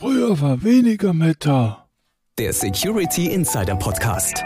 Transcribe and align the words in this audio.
Früher 0.00 0.40
war 0.40 0.62
weniger 0.62 1.12
Meta. 1.12 1.88
Der 2.38 2.52
Security 2.52 3.32
Insider 3.32 3.74
Podcast. 3.74 4.44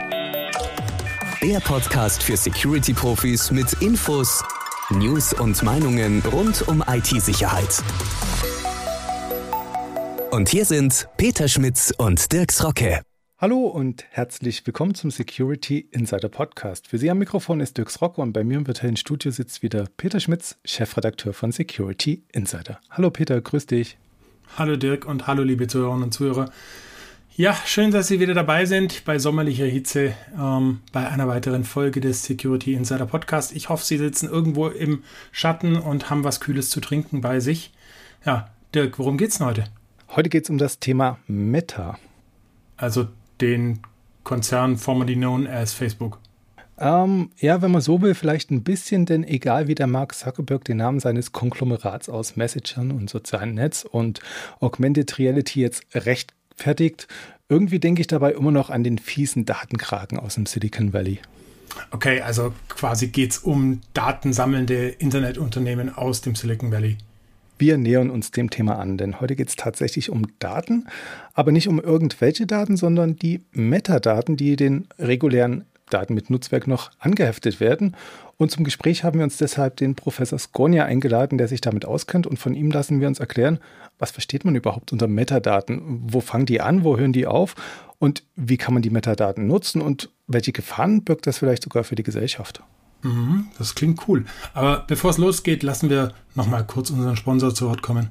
Der 1.42 1.60
Podcast 1.60 2.22
für 2.22 2.38
Security-Profis 2.38 3.50
mit 3.50 3.70
Infos, 3.82 4.42
News 4.88 5.34
und 5.34 5.62
Meinungen 5.62 6.22
rund 6.32 6.66
um 6.68 6.82
IT-Sicherheit. 6.88 7.82
Und 10.30 10.48
hier 10.48 10.64
sind 10.64 11.06
Peter 11.18 11.48
Schmitz 11.48 11.92
und 11.98 12.32
Dirks 12.32 12.64
Rocke. 12.64 13.02
Hallo 13.36 13.66
und 13.66 14.06
herzlich 14.08 14.66
willkommen 14.66 14.94
zum 14.94 15.10
Security 15.10 15.80
Insider 15.90 16.30
Podcast. 16.30 16.88
Für 16.88 16.96
Sie 16.96 17.10
am 17.10 17.18
Mikrofon 17.18 17.60
ist 17.60 17.76
Dirks 17.76 18.00
Rocke 18.00 18.22
und 18.22 18.32
bei 18.32 18.42
mir 18.42 18.56
im 18.56 18.66
virtuellen 18.66 18.96
Studio 18.96 19.30
sitzt 19.30 19.62
wieder 19.62 19.84
Peter 19.98 20.18
Schmitz, 20.18 20.56
Chefredakteur 20.64 21.34
von 21.34 21.52
Security 21.52 22.24
Insider. 22.32 22.80
Hallo 22.88 23.10
Peter, 23.10 23.38
grüß 23.38 23.66
dich. 23.66 23.98
Hallo 24.58 24.76
Dirk 24.76 25.06
und 25.06 25.26
hallo 25.26 25.42
liebe 25.42 25.66
Zuhörerinnen 25.66 26.04
und 26.04 26.12
Zuhörer. 26.12 26.50
Ja, 27.34 27.56
schön, 27.64 27.90
dass 27.90 28.08
Sie 28.08 28.20
wieder 28.20 28.34
dabei 28.34 28.66
sind 28.66 29.06
bei 29.06 29.18
sommerlicher 29.18 29.64
Hitze 29.64 30.12
ähm, 30.38 30.80
bei 30.92 31.08
einer 31.08 31.26
weiteren 31.26 31.64
Folge 31.64 32.02
des 32.02 32.24
Security 32.24 32.74
Insider 32.74 33.06
Podcast. 33.06 33.56
Ich 33.56 33.70
hoffe, 33.70 33.82
Sie 33.82 33.96
sitzen 33.96 34.28
irgendwo 34.28 34.68
im 34.68 35.04
Schatten 35.30 35.76
und 35.76 36.10
haben 36.10 36.22
was 36.22 36.40
Kühles 36.40 36.68
zu 36.68 36.80
trinken 36.80 37.22
bei 37.22 37.40
sich. 37.40 37.72
Ja, 38.26 38.50
Dirk, 38.74 38.98
worum 38.98 39.16
geht's 39.16 39.38
denn 39.38 39.46
heute? 39.46 39.64
Heute 40.10 40.28
geht 40.28 40.44
es 40.44 40.50
um 40.50 40.58
das 40.58 40.78
Thema 40.78 41.18
Meta. 41.26 41.98
Also 42.76 43.08
den 43.40 43.80
Konzern 44.22 44.76
formerly 44.76 45.14
known 45.14 45.46
as 45.46 45.72
Facebook. 45.72 46.18
Ähm, 46.82 47.30
ja, 47.38 47.62
wenn 47.62 47.70
man 47.70 47.80
so 47.80 48.02
will, 48.02 48.12
vielleicht 48.12 48.50
ein 48.50 48.64
bisschen, 48.64 49.06
denn 49.06 49.22
egal 49.22 49.68
wie 49.68 49.76
der 49.76 49.86
Mark 49.86 50.16
Zuckerberg 50.16 50.64
den 50.64 50.78
Namen 50.78 50.98
seines 50.98 51.30
Konglomerats 51.30 52.08
aus 52.08 52.34
Messagern 52.34 52.90
und 52.90 53.08
sozialen 53.08 53.54
Netz 53.54 53.86
und 53.88 54.18
Augmented 54.58 55.16
Reality 55.16 55.60
jetzt 55.60 55.84
rechtfertigt, 55.94 57.06
irgendwie 57.48 57.78
denke 57.78 58.00
ich 58.00 58.08
dabei 58.08 58.32
immer 58.32 58.50
noch 58.50 58.68
an 58.68 58.82
den 58.82 58.98
fiesen 58.98 59.44
Datenkraken 59.44 60.18
aus 60.18 60.34
dem 60.34 60.44
Silicon 60.44 60.92
Valley. 60.92 61.20
Okay, 61.92 62.20
also 62.20 62.52
quasi 62.68 63.06
geht 63.06 63.30
es 63.30 63.38
um 63.38 63.80
datensammelnde 63.94 64.88
Internetunternehmen 64.88 65.94
aus 65.94 66.20
dem 66.20 66.34
Silicon 66.34 66.72
Valley. 66.72 66.98
Wir 67.58 67.78
nähern 67.78 68.10
uns 68.10 68.32
dem 68.32 68.50
Thema 68.50 68.80
an, 68.80 68.98
denn 68.98 69.20
heute 69.20 69.36
geht 69.36 69.50
es 69.50 69.54
tatsächlich 69.54 70.10
um 70.10 70.26
Daten, 70.40 70.88
aber 71.32 71.52
nicht 71.52 71.68
um 71.68 71.78
irgendwelche 71.78 72.44
Daten, 72.44 72.76
sondern 72.76 73.14
die 73.14 73.44
Metadaten, 73.52 74.36
die 74.36 74.56
den 74.56 74.88
regulären 74.98 75.64
Daten 75.92 76.14
mit 76.14 76.30
Nutzwerk 76.30 76.66
noch 76.66 76.90
angeheftet 76.98 77.60
werden. 77.60 77.96
Und 78.36 78.50
zum 78.50 78.64
Gespräch 78.64 79.04
haben 79.04 79.18
wir 79.18 79.24
uns 79.24 79.36
deshalb 79.36 79.76
den 79.76 79.94
Professor 79.94 80.38
Skornia 80.38 80.84
eingeladen, 80.84 81.38
der 81.38 81.48
sich 81.48 81.60
damit 81.60 81.84
auskennt. 81.84 82.26
Und 82.26 82.38
von 82.38 82.54
ihm 82.54 82.70
lassen 82.70 83.00
wir 83.00 83.08
uns 83.08 83.20
erklären, 83.20 83.58
was 83.98 84.10
versteht 84.10 84.44
man 84.44 84.56
überhaupt 84.56 84.92
unter 84.92 85.06
Metadaten? 85.06 86.00
Wo 86.06 86.20
fangen 86.20 86.46
die 86.46 86.60
an? 86.60 86.84
Wo 86.84 86.96
hören 86.96 87.12
die 87.12 87.26
auf? 87.26 87.54
Und 87.98 88.24
wie 88.34 88.56
kann 88.56 88.74
man 88.74 88.82
die 88.82 88.90
Metadaten 88.90 89.46
nutzen? 89.46 89.80
Und 89.80 90.10
welche 90.26 90.52
Gefahren 90.52 91.04
birgt 91.04 91.26
das 91.26 91.38
vielleicht 91.38 91.62
sogar 91.62 91.84
für 91.84 91.94
die 91.94 92.02
Gesellschaft? 92.02 92.62
Mhm, 93.02 93.48
das 93.58 93.74
klingt 93.74 94.08
cool. 94.08 94.24
Aber 94.54 94.84
bevor 94.86 95.10
es 95.10 95.18
losgeht, 95.18 95.62
lassen 95.62 95.90
wir 95.90 96.12
nochmal 96.34 96.66
kurz 96.66 96.90
unseren 96.90 97.16
Sponsor 97.16 97.54
zu 97.54 97.68
Wort 97.68 97.82
kommen. 97.82 98.10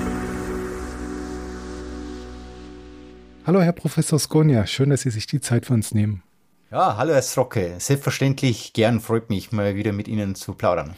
Hallo, 3.43 3.59
Herr 3.59 3.71
Professor 3.71 4.19
Skonia, 4.19 4.67
schön, 4.67 4.91
dass 4.91 5.01
Sie 5.01 5.09
sich 5.09 5.25
die 5.25 5.41
Zeit 5.41 5.65
für 5.65 5.73
uns 5.73 5.95
nehmen. 5.95 6.21
Ja, 6.69 6.95
hallo, 6.97 7.13
Herr 7.13 7.23
Srocke. 7.23 7.73
Selbstverständlich 7.79 8.71
gern, 8.73 8.99
freut 8.99 9.31
mich, 9.31 9.51
mal 9.51 9.75
wieder 9.75 9.93
mit 9.93 10.07
Ihnen 10.07 10.35
zu 10.35 10.53
plaudern. 10.53 10.95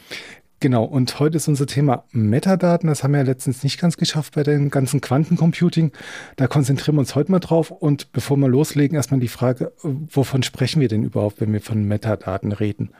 Genau, 0.60 0.84
und 0.84 1.18
heute 1.20 1.38
ist 1.38 1.48
unser 1.48 1.66
Thema 1.66 2.04
Metadaten. 2.12 2.88
Das 2.88 3.02
haben 3.02 3.12
wir 3.12 3.20
ja 3.20 3.24
letztens 3.24 3.62
nicht 3.62 3.80
ganz 3.80 3.96
geschafft 3.96 4.34
bei 4.34 4.42
dem 4.42 4.68
ganzen 4.68 5.00
Quantencomputing. 5.00 5.92
Da 6.36 6.46
konzentrieren 6.46 6.96
wir 6.96 7.00
uns 7.00 7.14
heute 7.14 7.32
mal 7.32 7.40
drauf. 7.40 7.70
Und 7.70 8.12
bevor 8.12 8.36
wir 8.36 8.48
loslegen, 8.48 8.94
erstmal 8.94 9.20
die 9.20 9.28
Frage, 9.28 9.72
wovon 9.82 10.42
sprechen 10.42 10.82
wir 10.82 10.88
denn 10.88 11.02
überhaupt, 11.02 11.40
wenn 11.40 11.52
wir 11.52 11.62
von 11.62 11.82
Metadaten 11.84 12.52
reden? 12.52 12.92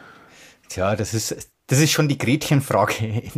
Tja, 0.71 0.97
das 0.97 1.13
ist, 1.13 1.51
das 1.67 1.81
ist 1.81 1.91
schon 1.91 2.09
die 2.09 2.19
Gretchenfrage. 2.19 3.23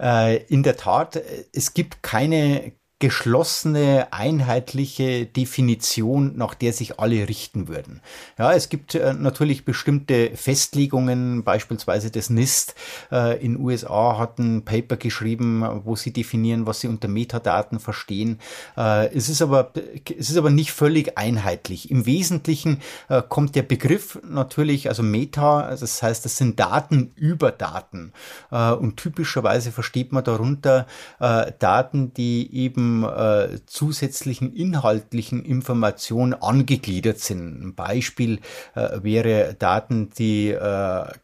Äh, 0.00 0.44
in 0.48 0.62
der 0.62 0.76
Tat, 0.76 1.22
es 1.52 1.72
gibt 1.72 2.02
keine 2.02 2.72
geschlossene, 2.98 4.08
einheitliche 4.10 5.26
Definition, 5.26 6.34
nach 6.36 6.54
der 6.54 6.72
sich 6.72 6.98
alle 6.98 7.28
richten 7.28 7.68
würden. 7.68 8.00
Ja, 8.38 8.54
es 8.54 8.70
gibt 8.70 8.94
äh, 8.94 9.12
natürlich 9.12 9.66
bestimmte 9.66 10.30
Festlegungen, 10.34 11.44
beispielsweise 11.44 12.10
das 12.10 12.30
NIST 12.30 12.74
äh, 13.12 13.44
in 13.44 13.60
USA 13.60 14.16
hat 14.18 14.38
ein 14.38 14.64
Paper 14.64 14.96
geschrieben, 14.96 15.62
wo 15.84 15.94
sie 15.94 16.10
definieren, 16.10 16.66
was 16.66 16.80
sie 16.80 16.88
unter 16.88 17.06
Metadaten 17.06 17.80
verstehen. 17.80 18.38
Äh, 18.78 19.14
es 19.14 19.28
ist 19.28 19.42
aber, 19.42 19.72
es 20.18 20.30
ist 20.30 20.38
aber 20.38 20.50
nicht 20.50 20.72
völlig 20.72 21.18
einheitlich. 21.18 21.90
Im 21.90 22.06
Wesentlichen 22.06 22.80
äh, 23.10 23.20
kommt 23.20 23.56
der 23.56 23.62
Begriff 23.62 24.18
natürlich, 24.26 24.88
also 24.88 25.02
Meta, 25.02 25.76
das 25.78 26.02
heißt, 26.02 26.24
das 26.24 26.38
sind 26.38 26.58
Daten 26.58 27.12
über 27.14 27.52
Daten. 27.52 28.14
Äh, 28.50 28.72
und 28.72 28.96
typischerweise 28.96 29.70
versteht 29.70 30.12
man 30.12 30.24
darunter 30.24 30.86
äh, 31.20 31.52
Daten, 31.58 32.14
die 32.14 32.54
eben 32.54 32.85
äh, 33.04 33.58
zusätzlichen 33.66 34.54
inhaltlichen 34.54 35.44
Informationen 35.44 36.34
angegliedert 36.34 37.18
sind. 37.18 37.62
Ein 37.62 37.74
Beispiel 37.74 38.40
äh, 38.74 39.02
wäre 39.02 39.54
Daten, 39.58 40.10
die 40.18 40.50
äh, 40.50 40.58
an 40.58 41.14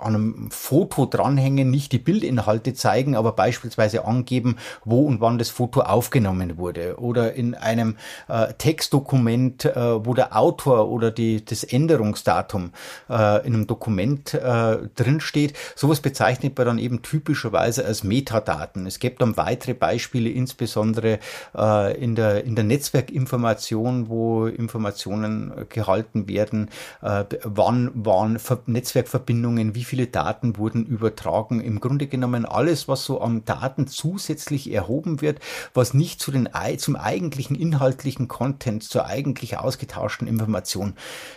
einem 0.00 0.50
Foto 0.50 1.06
dranhängen, 1.06 1.70
nicht 1.70 1.92
die 1.92 1.98
Bildinhalte 1.98 2.74
zeigen, 2.74 3.16
aber 3.16 3.32
beispielsweise 3.32 4.04
angeben, 4.04 4.56
wo 4.84 5.06
und 5.06 5.20
wann 5.20 5.38
das 5.38 5.50
Foto 5.50 5.80
aufgenommen 5.80 6.58
wurde. 6.58 6.98
Oder 6.98 7.34
in 7.34 7.54
einem 7.54 7.96
äh, 8.28 8.52
Textdokument, 8.54 9.64
äh, 9.64 10.04
wo 10.04 10.14
der 10.14 10.36
Autor 10.36 10.88
oder 10.88 11.10
die, 11.10 11.44
das 11.44 11.64
Änderungsdatum 11.64 12.72
äh, 13.08 13.46
in 13.46 13.54
einem 13.54 13.66
Dokument 13.66 14.34
äh, 14.34 14.78
drinsteht. 14.94 15.54
Sowas 15.74 16.00
bezeichnet 16.00 16.56
man 16.56 16.66
dann 16.66 16.78
eben 16.78 17.02
typischerweise 17.02 17.84
als 17.84 18.04
Metadaten. 18.04 18.86
Es 18.86 18.98
gibt 18.98 19.20
dann 19.22 19.36
weitere 19.36 19.74
Beispiele, 19.74 20.30
insbesondere 20.30 21.01
insbesondere 21.02 21.18
äh, 21.56 22.00
in, 22.02 22.14
der, 22.14 22.44
in 22.44 22.54
der 22.54 22.64
Netzwerkinformation, 22.64 24.08
wo 24.08 24.46
Informationen 24.46 25.52
gehalten 25.68 26.28
werden, 26.28 26.70
äh, 27.02 27.24
wann 27.42 27.90
waren 27.94 28.38
Ver 28.38 28.62
Netzwerkverbindungen, 28.66 29.74
wie 29.74 29.84
viele 29.84 30.06
Daten 30.06 30.56
wurden 30.56 30.86
übertragen. 30.86 31.60
Im 31.60 31.80
Grunde 31.80 32.06
genommen 32.06 32.44
alles, 32.44 32.86
was 32.86 33.04
so 33.04 33.20
an 33.20 33.44
Daten 33.44 33.86
zusätzlich 33.86 34.72
erhoben 34.72 35.20
wird, 35.20 35.40
was 35.74 35.94
nicht 35.94 36.20
zu 36.20 36.30
den, 36.30 36.48
zum 36.78 36.96
eigentlichen 36.96 37.56
inhaltlichen 37.56 38.28
Content, 38.28 38.84
zur 38.84 39.06
eigentlich 39.06 39.58
ausgetauschten 39.58 40.28
Information 40.28 40.94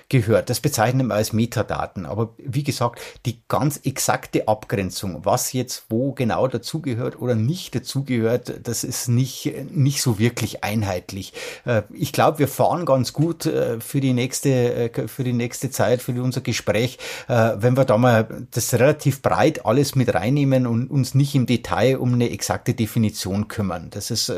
gehört. 0.10 0.50
Das 0.50 0.60
bezeichnen 0.60 1.08
wir 1.08 1.16
als 1.16 1.34
Metadaten. 1.34 2.06
Aber 2.06 2.34
wie 2.38 2.64
gesagt, 2.64 3.02
die 3.26 3.40
ganz 3.48 3.80
exakte 3.84 4.48
Abgrenzung, 4.48 5.26
was 5.26 5.54
jetzt 5.54 5.86
wo 5.90 6.14
genau 6.14 6.48
dazugehört 6.48 7.20
oder 7.20 7.36
nicht 7.36 7.76
dazugehört, 7.76 8.68
das 8.68 8.84
ist 8.84 9.08
nicht, 9.08 9.46
nicht 9.64 10.02
so 10.02 10.20
wirklich 10.20 10.64
einheitlich. 10.64 11.34
Äh, 11.66 11.84
ich 11.94 12.12
glaube, 12.12 12.40
wir 12.40 12.48
fahren 12.48 12.86
ganz 12.86 13.14
gut 13.14 13.46
äh, 13.46 13.80
für 13.80 14.02
die 14.02 14.14
nächste, 14.14 14.50
äh, 14.94 15.08
für 15.08 15.24
die 15.24 15.34
nächste 15.34 15.70
Zeit, 15.72 16.02
für 16.02 16.12
unser 16.22 16.42
Gespräch, 16.42 16.98
wenn 17.28 17.76
wir 17.76 17.86
da 17.86 17.98
mal 17.98 18.46
das 18.52 18.74
relativ 18.74 19.22
breit 19.22 19.66
alles 19.66 19.96
mit 19.96 20.14
reinnehmen 20.14 20.66
und 20.66 20.90
uns 20.90 21.14
nicht 21.14 21.36
im 21.36 21.46
Detail 21.46 21.98
um 21.98 22.14
eine 22.14 22.30
exakte 22.30 22.74
Definition 22.74 23.48
kümmern. 23.48 23.90
Das 23.92 24.12
ist, 24.12 24.32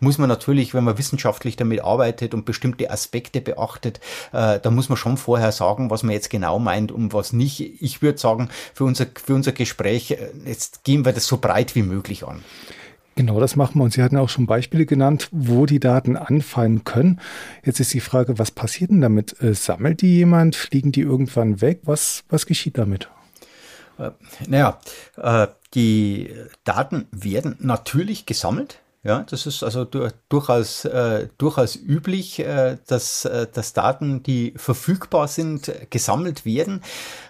muss 0.00 0.18
man 0.18 0.28
natürlich, 0.28 0.74
wenn 0.74 0.84
man 0.84 0.98
wissenschaftlich 0.98 1.56
damit 1.56 1.82
arbeitet 1.82 2.34
und 2.34 2.44
bestimmte 2.44 2.90
Aspekte 2.90 3.40
beachtet, 3.40 4.00
da 4.32 4.60
muss 4.70 4.88
man 4.88 4.96
schon 4.96 5.16
vorher 5.16 5.52
sagen, 5.52 5.90
was 5.90 6.02
man 6.02 6.12
jetzt 6.12 6.30
genau 6.30 6.58
meint 6.58 6.92
und 6.92 7.12
was 7.12 7.32
nicht. 7.32 7.60
Ich 7.80 8.02
würde 8.02 8.18
sagen, 8.18 8.50
für 8.74 8.84
unser, 8.84 9.06
für 9.24 9.34
unser 9.34 9.52
Gespräch, 9.52 10.16
jetzt 10.44 10.84
gehen 10.84 11.04
wir 11.04 11.12
das 11.12 11.26
so 11.26 11.38
breit 11.38 11.74
wie 11.74 11.82
möglich 11.82 12.26
an. 12.26 12.42
Genau, 13.14 13.40
das 13.40 13.56
machen 13.56 13.78
wir. 13.78 13.84
Und 13.84 13.92
Sie 13.92 14.02
hatten 14.02 14.16
auch 14.16 14.28
schon 14.28 14.46
Beispiele 14.46 14.86
genannt, 14.86 15.28
wo 15.32 15.66
die 15.66 15.80
Daten 15.80 16.16
anfallen 16.16 16.84
können. 16.84 17.20
Jetzt 17.64 17.80
ist 17.80 17.92
die 17.92 18.00
Frage, 18.00 18.38
was 18.38 18.50
passiert 18.50 18.90
denn 18.90 19.02
damit? 19.02 19.40
Äh, 19.42 19.54
sammelt 19.54 20.00
die 20.00 20.16
jemand? 20.16 20.56
Fliegen 20.56 20.92
die 20.92 21.02
irgendwann 21.02 21.60
weg? 21.60 21.80
Was, 21.84 22.24
was 22.28 22.46
geschieht 22.46 22.78
damit? 22.78 23.08
Äh, 23.98 24.12
naja, 24.46 24.78
äh, 25.16 25.48
die 25.74 26.30
Daten 26.64 27.06
werden 27.10 27.56
natürlich 27.60 28.24
gesammelt. 28.24 28.80
Ja, 29.04 29.24
das 29.28 29.46
ist 29.46 29.64
also 29.64 29.84
durchaus, 29.84 30.84
äh, 30.84 31.26
durchaus 31.36 31.74
üblich, 31.74 32.38
äh, 32.38 32.78
dass, 32.86 33.24
äh, 33.24 33.48
dass 33.52 33.72
Daten, 33.72 34.22
die 34.22 34.54
verfügbar 34.56 35.26
sind, 35.26 35.72
gesammelt 35.90 36.44
werden 36.44 36.82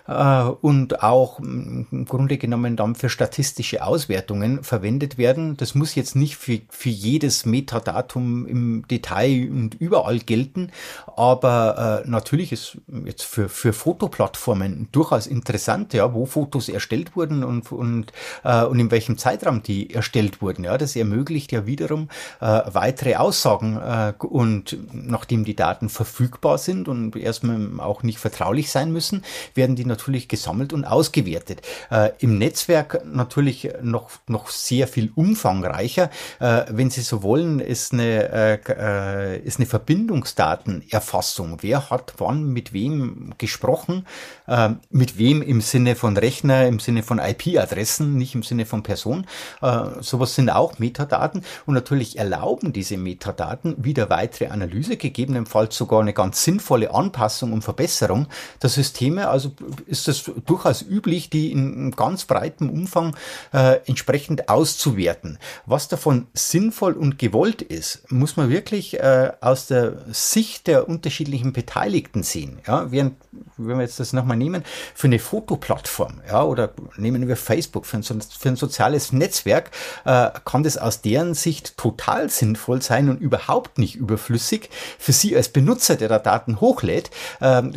äh, 0.06 0.42
und 0.42 1.02
auch 1.02 1.40
im 1.40 2.04
Grunde 2.06 2.36
genommen 2.36 2.76
dann 2.76 2.94
für 2.94 3.08
statistische 3.08 3.82
Auswertungen 3.84 4.62
verwendet 4.62 5.16
werden. 5.16 5.56
Das 5.56 5.74
muss 5.74 5.94
jetzt 5.94 6.14
nicht 6.14 6.36
für, 6.36 6.60
für 6.68 6.90
jedes 6.90 7.46
Metadatum 7.46 8.46
im 8.46 8.86
Detail 8.88 9.48
und 9.50 9.74
überall 9.76 10.18
gelten, 10.18 10.72
aber 11.16 12.02
äh, 12.04 12.08
natürlich 12.08 12.52
ist 12.52 12.78
jetzt 13.06 13.22
für, 13.22 13.48
für 13.48 13.72
Fotoplattformen 13.72 14.88
durchaus 14.92 15.26
interessant, 15.26 15.94
ja, 15.94 16.12
wo 16.12 16.26
Fotos 16.26 16.68
erstellt 16.68 17.16
wurden 17.16 17.44
und, 17.44 17.72
und, 17.72 18.12
äh, 18.44 18.62
und 18.64 18.78
in 18.78 18.90
welchem 18.90 19.16
Zeitraum 19.16 19.62
die 19.62 19.94
erstellt 19.94 20.42
wurden. 20.42 20.64
Ja, 20.64 20.76
das 20.76 20.96
ermöglicht 20.96 21.50
ja 21.50 21.61
wiederum 21.66 22.08
äh, 22.40 22.60
weitere 22.66 23.16
Aussagen 23.16 23.76
äh, 23.76 24.12
und 24.18 24.76
nachdem 24.92 25.44
die 25.44 25.56
Daten 25.56 25.88
verfügbar 25.88 26.58
sind 26.58 26.88
und 26.88 27.16
erstmal 27.16 27.80
auch 27.80 28.02
nicht 28.02 28.18
vertraulich 28.18 28.70
sein 28.70 28.92
müssen, 28.92 29.24
werden 29.54 29.76
die 29.76 29.84
natürlich 29.84 30.28
gesammelt 30.28 30.72
und 30.72 30.84
ausgewertet. 30.84 31.62
Äh, 31.90 32.10
Im 32.18 32.38
Netzwerk 32.38 33.04
natürlich 33.04 33.68
noch, 33.82 34.10
noch 34.26 34.48
sehr 34.48 34.88
viel 34.88 35.12
umfangreicher. 35.14 36.10
Äh, 36.40 36.64
wenn 36.68 36.90
Sie 36.90 37.02
so 37.02 37.22
wollen, 37.22 37.60
ist 37.60 37.92
eine, 37.92 38.60
äh, 38.68 39.38
ist 39.38 39.58
eine 39.58 39.66
Verbindungsdatenerfassung. 39.66 41.58
Wer 41.60 41.90
hat 41.90 42.14
wann 42.18 42.44
mit 42.46 42.72
wem 42.72 43.34
gesprochen? 43.38 44.06
Äh, 44.46 44.70
mit 44.90 45.18
wem 45.18 45.42
im 45.42 45.60
Sinne 45.60 45.96
von 45.96 46.16
Rechner, 46.16 46.66
im 46.66 46.80
Sinne 46.80 47.02
von 47.02 47.18
IP-Adressen, 47.18 48.16
nicht 48.16 48.34
im 48.34 48.42
Sinne 48.42 48.66
von 48.66 48.82
Person. 48.82 49.26
Äh, 49.60 49.82
sowas 50.00 50.34
sind 50.34 50.50
auch 50.50 50.78
Metadaten 50.78 51.44
und 51.66 51.74
natürlich 51.74 52.18
erlauben 52.18 52.72
diese 52.72 52.96
Metadaten 52.96 53.74
wieder 53.78 54.10
weitere 54.10 54.46
Analyse, 54.48 54.96
gegebenenfalls 54.96 55.76
sogar 55.76 56.00
eine 56.00 56.12
ganz 56.12 56.44
sinnvolle 56.44 56.94
Anpassung 56.94 57.52
und 57.52 57.62
Verbesserung 57.62 58.26
der 58.62 58.70
Systeme. 58.70 59.28
Also 59.28 59.52
ist 59.86 60.08
es 60.08 60.30
durchaus 60.46 60.82
üblich, 60.82 61.30
die 61.30 61.52
in 61.52 61.90
ganz 61.92 62.24
breitem 62.24 62.70
Umfang 62.70 63.16
äh, 63.52 63.80
entsprechend 63.86 64.48
auszuwerten. 64.48 65.38
Was 65.66 65.88
davon 65.88 66.26
sinnvoll 66.34 66.94
und 66.94 67.18
gewollt 67.18 67.62
ist, 67.62 68.10
muss 68.10 68.36
man 68.36 68.50
wirklich 68.50 68.98
äh, 69.00 69.32
aus 69.40 69.66
der 69.66 69.96
Sicht 70.10 70.66
der 70.66 70.88
unterschiedlichen 70.88 71.52
Beteiligten 71.52 72.22
sehen. 72.22 72.58
Ja, 72.66 72.90
während, 72.90 73.16
wenn 73.56 73.78
wir 73.78 73.82
jetzt 73.82 73.98
das 74.00 74.12
nochmal 74.12 74.36
nehmen, 74.36 74.62
für 74.94 75.06
eine 75.06 75.18
Fotoplattform, 75.18 76.20
ja, 76.28 76.42
oder 76.44 76.72
nehmen 76.96 77.28
wir 77.28 77.36
Facebook, 77.36 77.86
für 77.86 77.98
ein, 77.98 78.02
für 78.02 78.48
ein 78.48 78.56
soziales 78.56 79.12
Netzwerk, 79.12 79.70
äh, 80.04 80.30
kann 80.44 80.62
das 80.62 80.76
aus 80.76 81.00
deren 81.00 81.34
Sicht 81.34 81.76
total 81.76 82.28
sinnvoll 82.28 82.82
sein 82.82 83.08
und 83.08 83.20
überhaupt 83.20 83.78
nicht 83.78 83.96
überflüssig. 83.96 84.68
Für 84.98 85.12
Sie 85.12 85.34
als 85.36 85.48
Benutzer, 85.48 85.96
der 85.96 86.08
da 86.08 86.18
Daten 86.18 86.60
hochlädt, 86.60 87.10
ähm, 87.40 87.76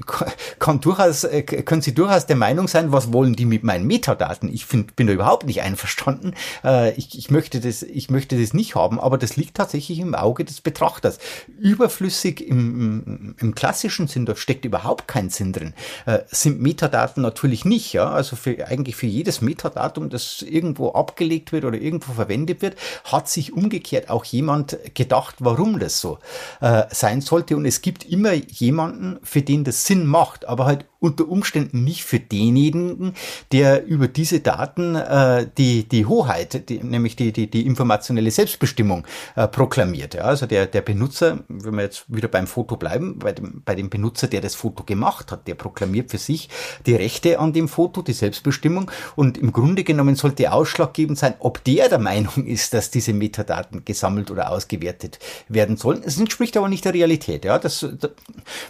kann 0.59 0.81
durchaus, 0.81 1.23
äh, 1.23 1.43
können 1.43 1.81
Sie 1.81 1.93
durchaus 1.93 2.25
der 2.25 2.35
Meinung 2.35 2.67
sein, 2.67 2.91
was 2.91 3.13
wollen 3.13 3.35
die 3.35 3.45
mit 3.45 3.63
meinen 3.63 3.87
Metadaten? 3.87 4.53
Ich 4.53 4.65
find, 4.65 4.95
bin 4.95 5.07
da 5.07 5.13
überhaupt 5.13 5.45
nicht 5.45 5.61
einverstanden. 5.61 6.33
Äh, 6.63 6.93
ich, 6.95 7.17
ich, 7.17 7.31
möchte 7.31 7.59
das, 7.61 7.81
ich 7.83 8.09
möchte 8.09 8.39
das 8.39 8.53
nicht 8.53 8.75
haben, 8.75 8.99
aber 8.99 9.17
das 9.17 9.37
liegt 9.37 9.55
tatsächlich 9.55 9.99
im 9.99 10.15
Auge 10.15 10.43
des 10.43 10.61
Betrachters. 10.61 11.19
Überflüssig 11.59 12.45
im, 12.45 13.05
im, 13.05 13.35
im 13.39 13.55
klassischen 13.55 14.07
Sinn, 14.07 14.25
da 14.25 14.35
steckt 14.35 14.65
überhaupt 14.65 15.07
kein 15.07 15.29
Sinn 15.29 15.44
drin. 15.53 15.73
Äh, 16.05 16.19
sind 16.27 16.61
Metadaten 16.61 17.21
natürlich 17.21 17.65
nicht, 17.65 17.93
ja. 17.93 18.09
Also 18.09 18.35
für, 18.35 18.67
eigentlich 18.67 18.95
für 18.95 19.07
jedes 19.07 19.41
Metadatum, 19.41 20.09
das 20.09 20.41
irgendwo 20.41 20.91
abgelegt 20.91 21.51
wird 21.51 21.65
oder 21.65 21.77
irgendwo 21.77 22.13
verwendet 22.13 22.61
wird, 22.61 22.75
hat 23.05 23.29
sich 23.29 23.53
umgekehrt 23.53 24.09
auch 24.09 24.25
jemand 24.25 24.77
gedacht, 24.93 25.35
warum 25.39 25.79
das 25.79 25.99
so 25.99 26.19
äh, 26.61 26.83
sein 26.89 27.21
sollte. 27.21 27.55
Und 27.55 27.65
es 27.65 27.81
gibt 27.81 28.05
immer 28.05 28.33
jemanden, 28.33 29.19
für 29.23 29.41
den 29.41 29.63
das 29.63 29.85
Sinn 29.85 30.05
macht, 30.05 30.45
aber 30.47 30.65
halt 30.65 30.85
unter 31.05 31.29
Umständen 31.29 31.83
nicht 31.83 32.03
für 32.03 32.19
denjenigen, 32.19 33.13
der 33.51 33.85
über 33.85 34.07
diese 34.07 34.39
Daten 34.39 34.95
äh, 34.95 35.47
die, 35.55 35.87
die 35.87 36.07
Hoheit, 36.07 36.67
die, 36.69 36.83
nämlich 36.83 37.15
die, 37.15 37.31
die, 37.31 37.47
die 37.47 37.65
informationelle 37.65 38.31
Selbstbestimmung 38.31 39.05
äh, 39.35 39.47
proklamiert. 39.47 40.15
Ja, 40.15 40.23
also 40.23 40.47
der, 40.47 40.65
der 40.65 40.81
Benutzer, 40.81 41.43
wenn 41.47 41.75
wir 41.75 41.83
jetzt 41.83 42.05
wieder 42.07 42.27
beim 42.27 42.47
Foto 42.47 42.75
bleiben, 42.75 43.19
bei 43.19 43.33
dem, 43.33 43.61
bei 43.63 43.75
dem 43.75 43.91
Benutzer, 43.91 44.27
der 44.27 44.41
das 44.41 44.55
Foto 44.55 44.83
gemacht 44.83 45.31
hat, 45.31 45.47
der 45.47 45.53
proklamiert 45.53 46.09
für 46.09 46.17
sich 46.17 46.49
die 46.87 46.95
Rechte 46.95 47.39
an 47.39 47.53
dem 47.53 47.67
Foto, 47.67 48.01
die 48.01 48.13
Selbstbestimmung 48.13 48.89
und 49.15 49.37
im 49.37 49.51
Grunde 49.51 49.83
genommen 49.83 50.15
sollte 50.15 50.51
ausschlaggebend 50.51 51.19
sein, 51.19 51.35
ob 51.39 51.63
der 51.63 51.87
der 51.87 51.99
Meinung 51.99 52.45
ist, 52.45 52.73
dass 52.73 52.89
diese 52.89 53.13
Metadaten 53.13 53.85
gesammelt 53.85 54.31
oder 54.31 54.49
ausgewertet 54.49 55.19
werden 55.49 55.77
sollen. 55.77 56.01
Es 56.03 56.17
entspricht 56.17 56.57
aber 56.57 56.67
nicht 56.67 56.83
der 56.83 56.95
Realität. 56.95 57.45
Ja, 57.45 57.59
das, 57.59 57.85
das 57.99 58.11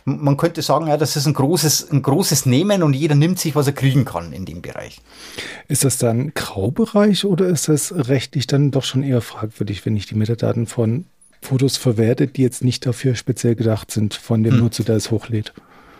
man 0.04 0.36
könnte 0.36 0.62
sagen, 0.62 0.88
ja, 0.88 0.98
das 0.98 1.16
ist 1.16 1.28
ein 1.28 1.34
großes, 1.34 1.92
ein 1.92 2.02
großes 2.02 2.25
großes 2.25 2.48
Nehmen 2.48 2.81
und 2.81 2.94
jeder 2.94 3.13
nimmt 3.13 3.38
sich, 3.38 3.56
was 3.56 3.68
er 3.68 3.74
kriegen 3.74 4.04
kann 4.04 4.33
in 4.33 4.45
dem 4.45 4.63
Bereich. 4.63 5.00
Ist 5.68 5.83
das 5.86 6.00
dann 6.00 6.33
Graubereich 6.33 7.24
oder 7.24 7.45
ist 7.45 7.69
das 7.69 7.94
rechtlich 7.95 8.48
dann 8.48 8.72
doch 8.72 8.83
schon 8.83 9.04
eher 9.04 9.22
fragwürdig, 9.22 9.86
wenn 9.86 9.95
ich 9.95 10.07
die 10.07 10.16
Metadaten 10.16 10.66
von 10.66 11.06
Fotos 11.44 11.77
verwerte, 11.77 12.25
die 12.25 12.42
jetzt 12.42 12.63
nicht 12.63 12.83
dafür 12.83 13.13
speziell 13.13 13.54
gedacht 13.54 13.92
sind 13.92 14.16
von 14.16 14.42
dem 14.42 14.54
hm. 14.54 14.62
Nutzer, 14.62 14.83
der 14.83 14.95
es 14.95 15.12
hochlädt? 15.12 15.54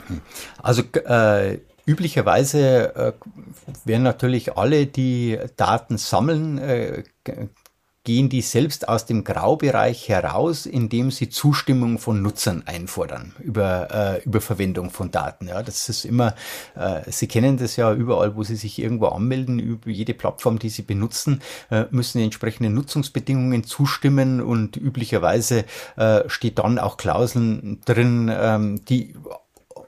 Hm. 0.07 0.22
Also 0.63 0.81
äh, 1.07 1.60
üblicherweise 1.86 2.95
äh, 2.95 3.12
werden 3.83 4.01
natürlich 4.01 4.57
alle, 4.57 4.88
die 4.88 5.38
Daten 5.57 6.00
sammeln, 6.00 6.57
äh, 6.57 7.04
gehen 8.06 8.30
die 8.30 8.42
selbst 8.42 8.88
aus 8.88 9.06
dem 9.06 9.24
Graubereich 9.25 10.07
heraus, 10.07 10.66
indem 10.66 11.12
sie 11.12 11.30
Zustimmung 11.30 12.00
von 12.00 12.22
Nutzern 12.22 12.63
einfordern 12.66 13.34
über, 13.40 13.90
äh, 13.92 14.24
über 14.24 14.40
Verwendung 14.40 14.92
von 14.92 15.12
Daten. 15.12 15.48
Ja, 15.48 15.62
das 15.62 15.90
ist 15.90 16.06
immer, 16.06 16.36
äh, 16.75 17.02
Sie 17.12 17.28
kennen 17.28 17.57
das 17.57 17.75
ja 17.75 17.94
überall, 17.94 18.36
wo 18.36 18.44
Sie 18.44 18.56
sich 18.56 18.80
irgendwo 18.80 19.07
anmelden, 19.07 19.60
über 19.60 19.90
jede 19.90 20.13
Plattform, 20.13 20.60
die 20.60 20.69
Sie 20.69 20.84
benutzen, 20.84 21.42
äh, 21.69 21.86
müssen 21.92 22.19
die 22.19 22.24
entsprechenden 22.24 22.74
Nutzungsbedingungen 22.74 23.63
zustimmen 23.63 24.40
und 24.40 24.78
üblicherweise 24.78 25.66
äh, 25.98 26.22
steht 26.28 26.60
dann 26.60 26.80
auch 26.80 26.98
Klauseln 26.98 27.81
drin, 27.86 28.31
ähm, 28.34 28.86
die 28.86 29.16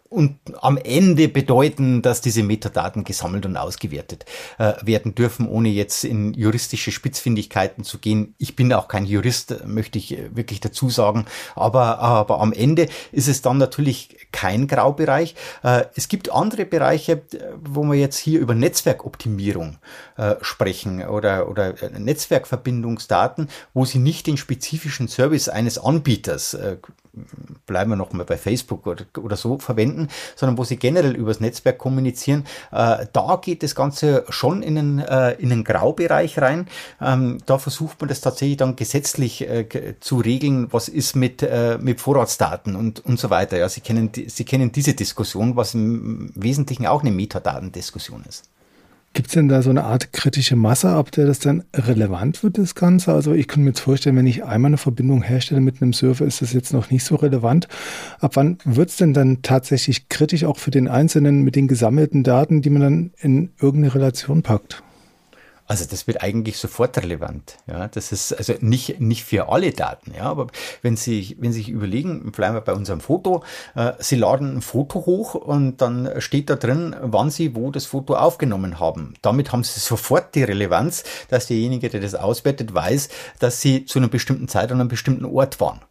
und 0.10 0.38
am 0.62 0.78
Ende 0.78 1.28
bedeuten, 1.28 2.02
dass 2.02 2.22
diese 2.22 2.44
Metadaten 2.44 3.04
gesammelt 3.04 3.46
und 3.46 3.58
ausgewertet 3.58 4.26
äh, 4.58 4.74
werden 4.84 5.16
dürfen, 5.16 5.48
ohne 5.48 5.70
jetzt 5.70 6.04
in 6.04 6.34
juristische 6.34 6.92
Spitzfindigkeiten 6.92 7.84
zu 7.84 7.98
gehen. 7.98 8.36
Ich 8.38 8.56
bin 8.56 8.72
auch 8.74 8.88
kein 8.88 9.06
Jurist, 9.06 9.66
möchte 9.66 9.98
ich 9.98 10.18
äh, 10.18 10.36
wirklich 10.36 10.60
dazu 10.60 10.90
sagen, 10.90 11.26
aber, 11.56 12.00
aber 12.00 12.40
am 12.42 12.54
Ende 12.54 12.88
ist 13.12 13.28
es 13.28 13.42
dann 13.42 13.58
natürlich 13.58 14.17
kein 14.32 14.68
Graubereich. 14.68 15.36
Äh, 15.64 15.86
es 15.96 16.08
gibt 16.08 16.32
andere 16.32 16.66
Bereiche, 16.66 17.22
wo 17.64 17.84
wir 17.84 17.96
jetzt 17.96 18.18
hier 18.18 18.40
über 18.40 18.56
Netzwerkoptimierung 18.56 19.78
äh, 20.18 20.36
sprechen 20.42 21.06
oder, 21.08 21.50
oder 21.50 21.82
äh, 21.82 22.00
Netzwerkverbindungsdaten, 22.00 23.50
wo 23.74 23.86
sie 23.86 24.00
nicht 24.00 24.28
den 24.28 24.38
spezifischen 24.38 25.08
Service 25.08 25.50
eines 25.50 25.78
Anbieters 25.78 26.54
äh, 26.54 26.78
bleiben 27.66 27.92
wir 27.92 27.96
noch 27.96 28.14
mal 28.14 28.26
bei 28.26 28.38
Facebook 28.38 28.88
oder, 28.88 29.06
oder 29.18 29.36
so 29.36 29.60
verwenden, 29.60 30.08
sondern 30.36 30.58
wo 30.58 30.64
sie 30.64 30.78
generell 30.78 31.16
übers 31.16 31.40
Netzwerk 31.40 31.78
kommunizieren. 31.78 32.46
Äh, 32.72 33.06
da 33.12 33.40
geht 33.42 33.64
das 33.64 33.76
Ganze 33.76 34.26
schon 34.30 34.64
in 34.64 34.78
einen, 34.78 35.00
äh, 35.00 35.34
in 35.34 35.52
einen 35.52 35.64
Graubereich 35.64 36.40
rein. 36.40 36.68
Ähm, 37.02 37.40
da 37.46 37.58
versucht 37.58 38.00
man 38.02 38.10
das 38.10 38.22
tatsächlich 38.22 38.58
dann 38.58 38.76
gesetzlich 38.76 39.48
äh, 39.48 39.96
zu 40.00 40.18
regeln, 40.18 40.72
was 40.72 40.90
ist 40.90 41.16
mit, 41.16 41.44
äh, 41.44 41.78
mit 41.80 42.02
Vorratsdaten 42.02 42.76
und, 42.76 43.04
und 43.06 43.20
so 43.20 43.30
weiter. 43.30 43.58
Ja, 43.58 43.70
Sie 43.70 43.82
kennen, 43.82 44.12
Sie 44.28 44.44
kennen 44.44 44.72
diese 44.72 44.94
Diskussion, 44.94 45.56
was 45.56 45.74
im 45.74 46.32
Wesentlichen 46.36 46.86
auch 46.86 47.02
eine 47.02 47.12
Metadatendiskussion 47.12 48.24
ist. 48.28 48.46
Gibt 49.14 49.30
es 49.30 49.34
denn 49.34 49.48
da 49.48 49.64
so 49.64 49.72
eine 49.72 49.84
Art 49.84 50.14
kritische 50.14 50.56
Masse, 50.56 50.90
ab 50.90 51.12
der 51.12 51.26
das 51.26 51.40
dann 51.40 51.64
relevant 51.74 52.44
wird, 52.44 52.60
das 52.60 52.76
Ganze? 52.76 53.14
Also 53.14 53.34
ich 53.34 53.48
könnte 53.48 53.62
mir 53.62 53.70
jetzt 53.70 53.80
vorstellen, 53.80 54.16
wenn 54.16 54.28
ich 54.28 54.44
einmal 54.44 54.70
eine 54.70 54.78
Verbindung 54.78 55.24
herstelle 55.24 55.60
mit 55.60 55.82
einem 55.82 55.94
Server, 55.94 56.24
ist 56.26 56.44
das 56.44 56.54
jetzt 56.54 56.72
noch 56.72 56.92
nicht 56.92 57.04
so 57.04 57.16
relevant. 57.16 57.68
Ab 58.20 58.36
wann 58.36 58.60
wird 58.64 58.90
es 58.90 58.98
denn 58.98 59.16
dann 59.16 59.42
tatsächlich 59.42 60.08
kritisch 60.10 60.44
auch 60.44 60.58
für 60.58 60.70
den 60.70 60.88
Einzelnen 60.88 61.42
mit 61.42 61.56
den 61.56 61.68
gesammelten 61.68 62.24
Daten, 62.24 62.62
die 62.62 62.70
man 62.70 62.82
dann 62.82 63.12
in 63.18 63.50
irgendeine 63.60 63.96
Relation 63.96 64.44
packt? 64.44 64.84
Also 65.68 65.86
das 65.86 66.08
wird 66.08 66.24
eigentlich 66.24 66.58
sofort 66.58 66.98
relevant. 66.98 67.58
Ja, 67.68 67.90
das 67.90 68.12
ist 68.14 68.32
also 68.32 68.54
nicht, 68.62 69.02
nicht 69.02 69.26
für 69.26 69.50
alle 69.50 69.72
Daten. 69.72 70.14
Ja, 70.16 70.24
aber 70.24 70.48
wenn 70.82 70.96
Sie, 70.96 71.36
wenn 71.40 71.52
Sie 71.52 71.60
sich 71.60 71.70
überlegen, 71.70 72.32
bleiben 72.32 72.56
wir 72.56 72.62
bei 72.62 72.74
unserem 72.74 73.02
Foto, 73.02 73.44
äh, 73.76 73.94
Sie 74.00 74.16
laden 74.16 74.58
ein 74.58 74.62
Foto 74.62 75.06
hoch 75.06 75.36
und 75.36 75.82
dann 75.82 76.10
steht 76.20 76.50
da 76.50 76.56
drin, 76.56 76.96
wann 77.02 77.30
Sie 77.30 77.54
wo 77.54 77.70
das 77.70 77.86
Foto 77.86 78.16
aufgenommen 78.16 78.80
haben. 78.80 79.14
Damit 79.22 79.52
haben 79.52 79.64
Sie 79.64 79.80
sofort 79.80 80.36
die 80.36 80.44
Relevanz, 80.44 81.04
dass 81.30 81.48
derjenige, 81.48 81.90
der 81.90 82.00
das 82.00 82.16
auswertet, 82.16 82.74
weiß, 82.74 83.10
dass 83.40 83.60
Sie 83.60 83.86
zu 83.86 84.00
einer 84.00 84.08
bestimmten 84.08 84.48
Zeit 84.48 84.72
an 84.72 84.80
einem 84.80 84.90
bestimmten 84.90 85.26
Ort 85.26 85.60
waren. 85.60 85.82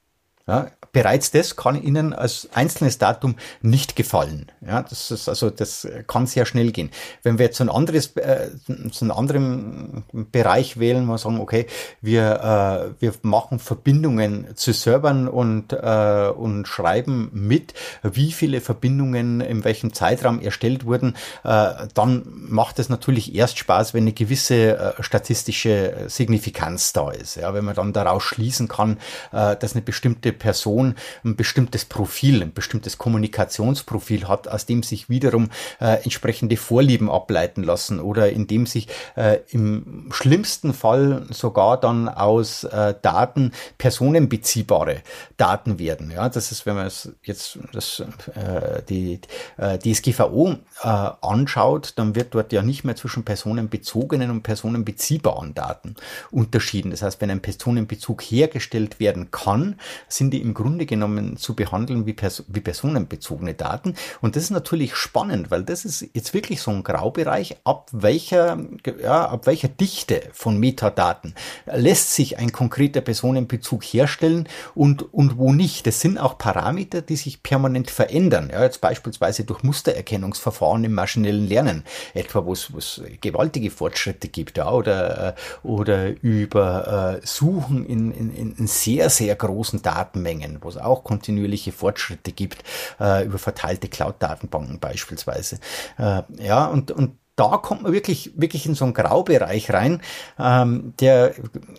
Ja, 0.49 0.69
bereits 0.93 1.33
das 1.33 1.57
kann 1.57 1.83
Ihnen 1.83 2.13
als 2.13 2.49
einzelnes 2.55 2.99
Datum 2.99 3.35
nicht 3.63 3.97
gefallen. 3.97 4.53
Ja, 4.65 4.81
das 4.81 5.11
ist 5.11 5.29
also, 5.29 5.51
das 5.51 5.89
kann 6.07 6.29
sehr 6.29 6.47
schnell 6.47 6.71
gehen. 6.71 6.91
Wenn 7.25 7.39
wir 7.39 7.47
jetzt 7.47 7.61
ein 7.61 7.69
anderes, 7.69 8.17
äh, 8.17 8.51
so 8.93 9.05
einen 9.05 9.11
anderen 9.11 10.05
Bereich 10.31 10.79
wählen, 10.79 11.05
wir 11.07 11.19
sagen, 11.19 11.41
okay, 11.41 11.67
wir, 12.01 12.95
äh, 12.97 13.03
wir 13.03 13.13
machen 13.23 13.59
Verbindungen 13.59 14.47
zu 14.55 14.73
Servern 14.73 15.27
und, 15.27 15.73
äh, 15.73 16.29
und 16.29 16.69
schreiben 16.69 17.29
mit, 17.33 17.75
wie 18.05 18.31
viele 18.31 18.61
Verbindungen 18.61 19.41
in 19.41 19.65
welchem 19.65 19.93
Zeitraum 19.93 20.41
erstellt 20.41 20.87
wurden, 20.87 21.17
äh, 21.43 21.89
dann 21.95 22.23
macht 22.49 22.79
es 22.79 22.89
natürlich 22.89 23.35
erst 23.35 23.59
Spaß, 23.59 23.95
wenn 23.95 24.05
eine 24.05 24.13
gewisse 24.13 24.79
äh, 24.79 25.03
statistische 25.03 26.05
Signifikanz 26.07 26.93
da 26.93 27.11
ist. 27.11 27.35
Ja, 27.35 27.53
wenn 27.53 27.65
man 27.65 27.75
dann 27.75 27.93
daraus 27.93 28.23
schließen 28.23 28.69
kann, 28.69 28.99
äh, 29.33 29.57
dass 29.57 29.73
eine 29.73 29.83
bestimmte 29.83 30.36
Person 30.37 30.95
ein 31.25 31.37
bestimmtes 31.37 31.85
Profil, 31.85 32.43
ein 32.43 32.53
bestimmtes 32.53 32.99
Kommunikationsprofil 32.99 34.29
hat, 34.29 34.49
aus 34.49 34.67
dem 34.67 34.83
sich 34.83 35.09
wiederum 35.09 35.51
äh, 35.81 36.03
entsprechende 36.05 36.57
Vorlieben 36.57 37.11
ableiten 37.11 37.63
lassen 37.63 38.01
oder 38.01 38.31
in 38.31 38.47
dem 38.47 38.67
sich 38.67 38.89
äh, 39.17 39.39
im 39.51 40.09
schlimmsten 40.13 40.73
Fall 40.73 41.27
sogar 41.31 41.81
dann 41.81 42.09
aus 42.09 42.65
äh, 42.65 42.95
Daten 43.03 43.53
personenbeziehbare 43.79 45.03
Daten 45.37 45.79
werden. 45.79 46.11
Ja, 46.11 46.29
das 46.29 46.53
ist, 46.53 46.67
wenn 46.67 46.77
man 46.77 46.87
es 46.87 47.13
jetzt 47.23 47.59
das, 47.73 48.01
äh, 48.35 48.83
die 48.89 49.21
äh, 49.57 49.79
DSGVO 49.79 50.57
äh, 50.83 50.87
anschaut, 50.87 51.95
dann 51.97 52.15
wird 52.15 52.35
dort 52.35 52.53
ja 52.53 52.63
nicht 52.63 52.85
mehr 52.85 52.97
zwischen 52.97 53.25
personenbezogenen 53.25 54.31
und 54.31 54.43
personenbeziehbaren 54.43 55.55
Daten 55.55 55.97
unterschieden. 56.31 56.91
Das 56.91 57.03
heißt, 57.03 57.21
wenn 57.21 57.31
ein 57.31 57.43
Personenbezug 57.43 58.23
hergestellt 58.23 59.01
werden 59.01 59.31
kann, 59.31 59.79
sind 60.09 60.26
die 60.31 60.43
im 60.43 60.55
Grunde 60.55 60.87
genommen 60.87 61.37
zu 61.37 61.55
behandeln 61.55 62.07
wie, 62.07 62.13
pers 62.13 62.45
wie 62.49 62.61
personenbezogene 62.61 63.55
Daten. 63.55 63.95
Und 64.21 64.37
das 64.37 64.45
ist 64.45 64.51
natürlich 64.51 64.95
spannend, 64.97 65.51
weil 65.51 65.63
das 65.63 65.85
ist 65.85 66.07
jetzt 66.13 66.35
wirklich 66.35 66.61
so 66.61 66.71
ein 66.71 66.83
Graubereich, 66.83 67.57
ab 67.65 67.89
welcher, 67.93 68.59
ja, 69.03 69.29
ab 69.29 69.47
welcher 69.47 69.69
Dichte 69.69 70.23
von 70.33 70.59
Metadaten 70.59 71.35
lässt 71.67 72.15
sich 72.15 72.39
ein 72.39 72.53
konkreter 72.53 73.01
Personenbezug 73.01 73.85
herstellen 73.85 74.49
und, 74.75 75.13
und 75.13 75.39
wo 75.39 75.53
nicht. 75.53 75.87
Das 75.87 76.01
sind 76.01 76.19
auch 76.19 76.39
Parameter, 76.39 77.03
die 77.03 77.17
sich 77.17 77.43
permanent 77.43 77.91
verändern. 77.91 78.51
Ja, 78.53 78.63
jetzt 78.63 78.81
beispielsweise 78.81 79.45
durch 79.45 79.63
Mustererkennungsverfahren 79.63 80.85
im 80.85 80.95
maschinellen 80.95 81.47
Lernen, 81.47 81.85
etwa 82.15 82.45
wo 82.45 82.53
es 82.53 83.03
gewaltige 83.21 83.71
Fortschritte 83.71 84.29
gibt, 84.29 84.59
ja, 84.59 84.71
oder, 84.71 85.35
oder 85.63 86.11
über 86.23 87.21
äh, 87.23 87.27
Suchen 87.27 87.87
in, 87.87 88.13
in, 88.13 88.55
in 88.57 88.67
sehr, 88.67 89.11
sehr 89.11 89.35
großen 89.35 89.83
Datenmengen, 90.17 90.59
wo 90.61 90.69
es 90.69 90.77
auch 90.77 91.05
kontinuierliche 91.05 91.73
Fortschritte 91.73 92.33
gibt, 92.33 92.63
äh, 93.01 93.25
über 93.25 93.39
verteilte 93.39 93.89
Cloud-Datenbanken 93.89 94.81
beispielsweise. 94.81 95.59
Äh, 95.99 96.23
ja, 96.39 96.67
und, 96.67 96.91
und 96.91 97.17
da 97.37 97.59
kommt 97.59 97.83
man 97.83 97.93
wirklich, 97.93 98.33
wirklich 98.37 98.65
in 98.65 98.75
so 98.75 98.87
einen 98.87 98.95
Graubereich 98.95 99.71
rein, 99.71 100.01
ähm, 100.39 100.95
der 101.01 101.35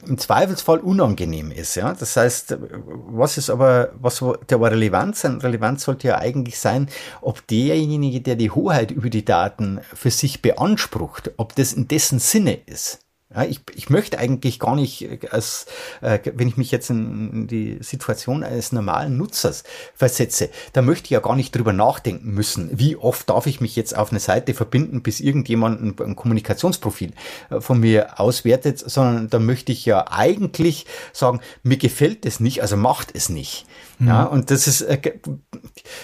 im 0.05 0.19
Zweifelsfall 0.19 0.77
unangenehm 0.77 1.49
ist. 1.49 1.73
Ja, 1.73 1.93
das 1.93 2.15
heißt, 2.15 2.57
was 2.59 3.39
ist 3.39 3.49
aber, 3.49 3.89
was 3.99 4.23
der 4.49 4.57
aber 4.57 4.69
relevant 4.69 5.15
sein? 5.15 5.41
Relevant 5.41 5.81
sollte 5.81 6.09
ja 6.09 6.19
eigentlich 6.19 6.59
sein, 6.59 6.89
ob 7.21 7.47
derjenige, 7.47 8.21
der 8.21 8.35
die 8.35 8.51
Hoheit 8.51 8.91
über 8.91 9.09
die 9.09 9.25
Daten 9.25 9.81
für 9.95 10.11
sich 10.11 10.43
beansprucht, 10.43 11.31
ob 11.37 11.55
das 11.55 11.73
in 11.73 11.87
dessen 11.87 12.19
Sinne 12.19 12.53
ist. 12.53 13.06
Ja, 13.35 13.43
ich, 13.43 13.59
ich 13.75 13.89
möchte 13.89 14.19
eigentlich 14.19 14.57
gar 14.57 14.75
nicht, 14.77 15.01
äh, 15.01 15.19
als, 15.31 15.65
äh, 15.99 16.19
wenn 16.33 16.47
ich 16.47 16.55
mich 16.55 16.71
jetzt 16.71 16.89
in 16.89 17.47
die 17.47 17.77
Situation 17.81 18.41
eines 18.41 18.71
normalen 18.71 19.17
Nutzers 19.17 19.65
versetze, 19.95 20.49
da 20.71 20.81
möchte 20.81 21.07
ich 21.07 21.09
ja 21.09 21.19
gar 21.19 21.35
nicht 21.35 21.53
drüber 21.53 21.73
nachdenken 21.73 22.33
müssen, 22.33 22.69
wie 22.79 22.95
oft 22.95 23.29
darf 23.29 23.45
ich 23.45 23.59
mich 23.59 23.75
jetzt 23.75 23.97
auf 23.97 24.11
eine 24.11 24.21
Seite 24.21 24.53
verbinden, 24.53 25.01
bis 25.01 25.19
irgendjemand 25.19 25.81
ein, 25.81 25.95
ein 25.99 26.15
Kommunikationsprofil 26.15 27.11
äh, 27.49 27.59
von 27.59 27.81
mir 27.81 28.17
auswertet, 28.17 28.79
sondern 28.79 29.29
da 29.29 29.39
möchte 29.39 29.73
ich 29.73 29.85
ja 29.85 30.09
eigentlich 30.09 30.85
sagen, 31.11 31.41
mir 31.63 31.77
gefällt 31.77 32.25
es 32.25 32.39
nicht, 32.39 32.61
also 32.61 32.77
macht 32.77 33.13
es 33.13 33.27
nicht. 33.27 33.65
Mhm. 33.99 34.07
Ja, 34.07 34.23
und 34.23 34.51
das 34.51 34.67
ist, 34.67 34.81
äh, 34.83 35.01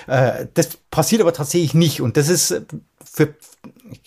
äh, 0.08 0.48
das 0.54 0.78
passiert 0.92 1.22
aber 1.22 1.32
tatsächlich 1.32 1.74
nicht 1.74 2.02
und 2.02 2.18
das 2.18 2.28
ist 2.28 2.64
für, 3.14 3.34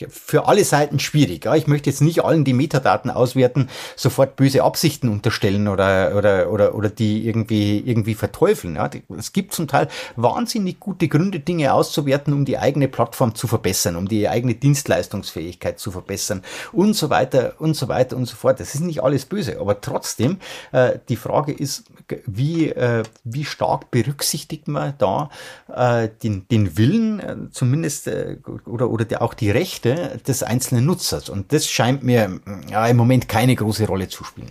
für 0.09 0.47
alle 0.47 0.65
Seiten 0.65 0.99
schwierig. 0.99 1.45
Ja. 1.45 1.55
Ich 1.55 1.67
möchte 1.67 1.91
jetzt 1.91 2.03
nicht 2.03 2.25
allen, 2.25 2.45
die 2.45 2.53
Metadaten 2.53 3.11
auswerten, 3.11 3.69
sofort 3.97 4.37
böse 4.37 4.63
Absichten 4.63 5.09
unterstellen 5.09 5.69
oder, 5.69 6.17
oder, 6.17 6.51
oder, 6.51 6.75
oder 6.75 6.89
die 6.89 7.27
irgendwie, 7.27 7.81
irgendwie 7.81 8.15
verteufeln. 8.15 8.77
Ja. 8.77 8.91
Es 9.19 9.33
gibt 9.33 9.53
zum 9.53 9.69
Teil 9.69 9.89
wahnsinnig 10.17 10.81
gute 10.81 11.09
Gründe, 11.09 11.41
Dinge 11.41 11.73
auszuwerten, 11.73 12.33
um 12.33 12.45
die 12.45 12.59
eigene 12.59 12.89
Plattform 12.89 13.35
zu 13.35 13.47
verbessern, 13.47 13.97
um 13.97 14.09
die 14.09 14.29
eigene 14.29 14.55
Dienstleistungsfähigkeit 14.55 15.79
zu 15.79 15.91
verbessern 15.91 16.43
und 16.73 16.95
so 16.95 17.11
weiter 17.11 17.55
und 17.59 17.75
so 17.75 17.89
weiter 17.89 18.17
und 18.17 18.27
so 18.27 18.37
fort. 18.37 18.61
Das 18.61 18.75
ist 18.75 18.81
nicht 18.81 19.03
alles 19.03 19.25
böse, 19.25 19.61
aber 19.61 19.81
trotzdem, 19.81 20.39
äh, 20.73 20.99
die 21.09 21.17
Frage 21.17 21.53
ist, 21.53 21.85
wie, 22.27 22.71
äh, 22.71 23.03
wie 23.25 23.45
stark 23.45 23.91
berücksichtigt 23.91 24.69
man 24.69 24.95
da 24.99 25.31
äh, 25.73 26.09
den, 26.23 26.47
den 26.49 26.77
Willen, 26.79 27.21
äh, 27.21 27.37
zumindest, 27.51 28.07
äh, 28.07 28.39
oder, 28.67 28.91
oder 28.91 29.05
der, 29.05 29.23
auch 29.23 29.35
die 29.35 29.51
Rechte 29.51 29.76
des 29.85 30.43
einzelnen 30.43 30.87
Nutzers. 30.87 31.29
Und 31.29 31.53
das 31.53 31.69
scheint 31.69 32.03
mir 32.03 32.41
ja, 32.71 32.87
im 32.87 32.97
Moment 32.97 33.29
keine 33.29 33.55
große 33.55 33.87
Rolle 33.87 34.09
zu 34.09 34.25
spielen. 34.25 34.51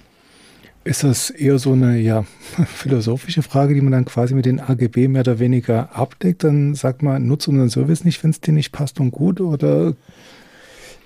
Ist 0.84 1.03
das 1.03 1.32
eher 1.32 1.58
so 1.58 1.74
eine 1.74 1.98
ja, 1.98 2.25
philosophische 2.67 3.41
Frage, 3.41 3.74
die 3.74 3.82
man 3.82 3.91
dann 3.91 4.05
quasi 4.05 4.36
mit 4.36 4.46
den 4.46 4.60
AGB 4.60 5.08
mehr 5.08 5.22
oder 5.22 5.39
weniger 5.39 5.96
abdeckt? 5.96 6.44
Dann 6.44 6.75
sagt 6.75 7.01
man, 7.01 7.25
nutze 7.25 7.50
unseren 7.50 7.70
Service 7.72 8.03
nicht, 8.03 8.24
wenn 8.24 8.29
es 8.29 8.39
dir 8.39 8.53
nicht 8.53 8.72
passt 8.72 9.00
und 9.00 9.10
gut? 9.12 9.41
Oder 9.41 9.96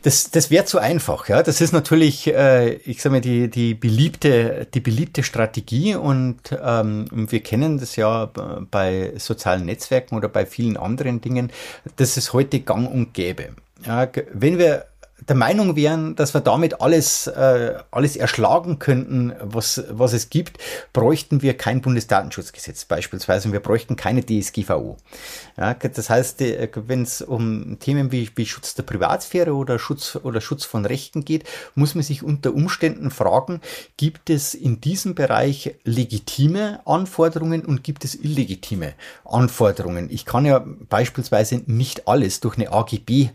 das, 0.01 0.31
das 0.31 0.49
wäre 0.49 0.65
zu 0.65 0.79
einfach, 0.79 1.27
ja. 1.27 1.43
Das 1.43 1.61
ist 1.61 1.73
natürlich, 1.73 2.27
äh, 2.27 2.73
ich 2.85 3.01
sage 3.01 3.15
mal, 3.15 3.21
die, 3.21 3.49
die 3.49 3.73
beliebte, 3.73 4.67
die 4.73 4.79
beliebte 4.79 5.23
Strategie 5.23 5.95
und 5.95 6.37
ähm, 6.61 7.05
wir 7.11 7.41
kennen 7.41 7.77
das 7.77 7.95
ja 7.95 8.29
bei 8.71 9.13
sozialen 9.17 9.65
Netzwerken 9.65 10.15
oder 10.15 10.29
bei 10.29 10.45
vielen 10.45 10.77
anderen 10.77 11.21
Dingen, 11.21 11.51
dass 11.97 12.17
es 12.17 12.33
heute 12.33 12.59
gang 12.61 12.89
und 12.89 13.13
gäbe. 13.13 13.49
Ja, 13.85 14.07
wenn 14.33 14.57
wir 14.57 14.85
der 15.27 15.35
Meinung 15.35 15.75
wären, 15.75 16.15
dass 16.15 16.33
wir 16.33 16.41
damit 16.41 16.81
alles, 16.81 17.27
äh, 17.27 17.75
alles 17.91 18.15
erschlagen 18.15 18.79
könnten, 18.79 19.33
was, 19.41 19.83
was 19.89 20.13
es 20.13 20.29
gibt, 20.29 20.57
bräuchten 20.93 21.41
wir 21.41 21.55
kein 21.57 21.81
Bundesdatenschutzgesetz 21.81 22.85
beispielsweise 22.85 23.47
und 23.47 23.53
wir 23.53 23.59
bräuchten 23.59 23.95
keine 23.95 24.25
DSGVO. 24.25 24.97
Ja, 25.57 25.73
das 25.73 26.09
heißt, 26.09 26.41
äh, 26.41 26.69
wenn 26.87 27.03
es 27.03 27.21
um 27.21 27.77
Themen 27.79 28.11
wie, 28.11 28.29
wie 28.35 28.45
Schutz 28.45 28.75
der 28.75 28.83
Privatsphäre 28.83 29.53
oder 29.53 29.77
Schutz, 29.79 30.17
oder 30.21 30.41
Schutz 30.41 30.65
von 30.65 30.85
Rechten 30.85 31.25
geht, 31.25 31.43
muss 31.75 31.95
man 31.95 32.03
sich 32.03 32.23
unter 32.23 32.53
Umständen 32.53 33.11
fragen, 33.11 33.61
gibt 33.97 34.29
es 34.29 34.53
in 34.53 34.81
diesem 34.81 35.15
Bereich 35.15 35.75
legitime 35.83 36.79
Anforderungen 36.85 37.65
und 37.65 37.83
gibt 37.83 38.05
es 38.05 38.15
illegitime 38.15 38.93
Anforderungen? 39.25 40.09
Ich 40.09 40.25
kann 40.25 40.45
ja 40.45 40.63
beispielsweise 40.89 41.61
nicht 41.65 42.07
alles 42.07 42.39
durch 42.39 42.57
eine 42.57 42.71
AGB 42.71 43.29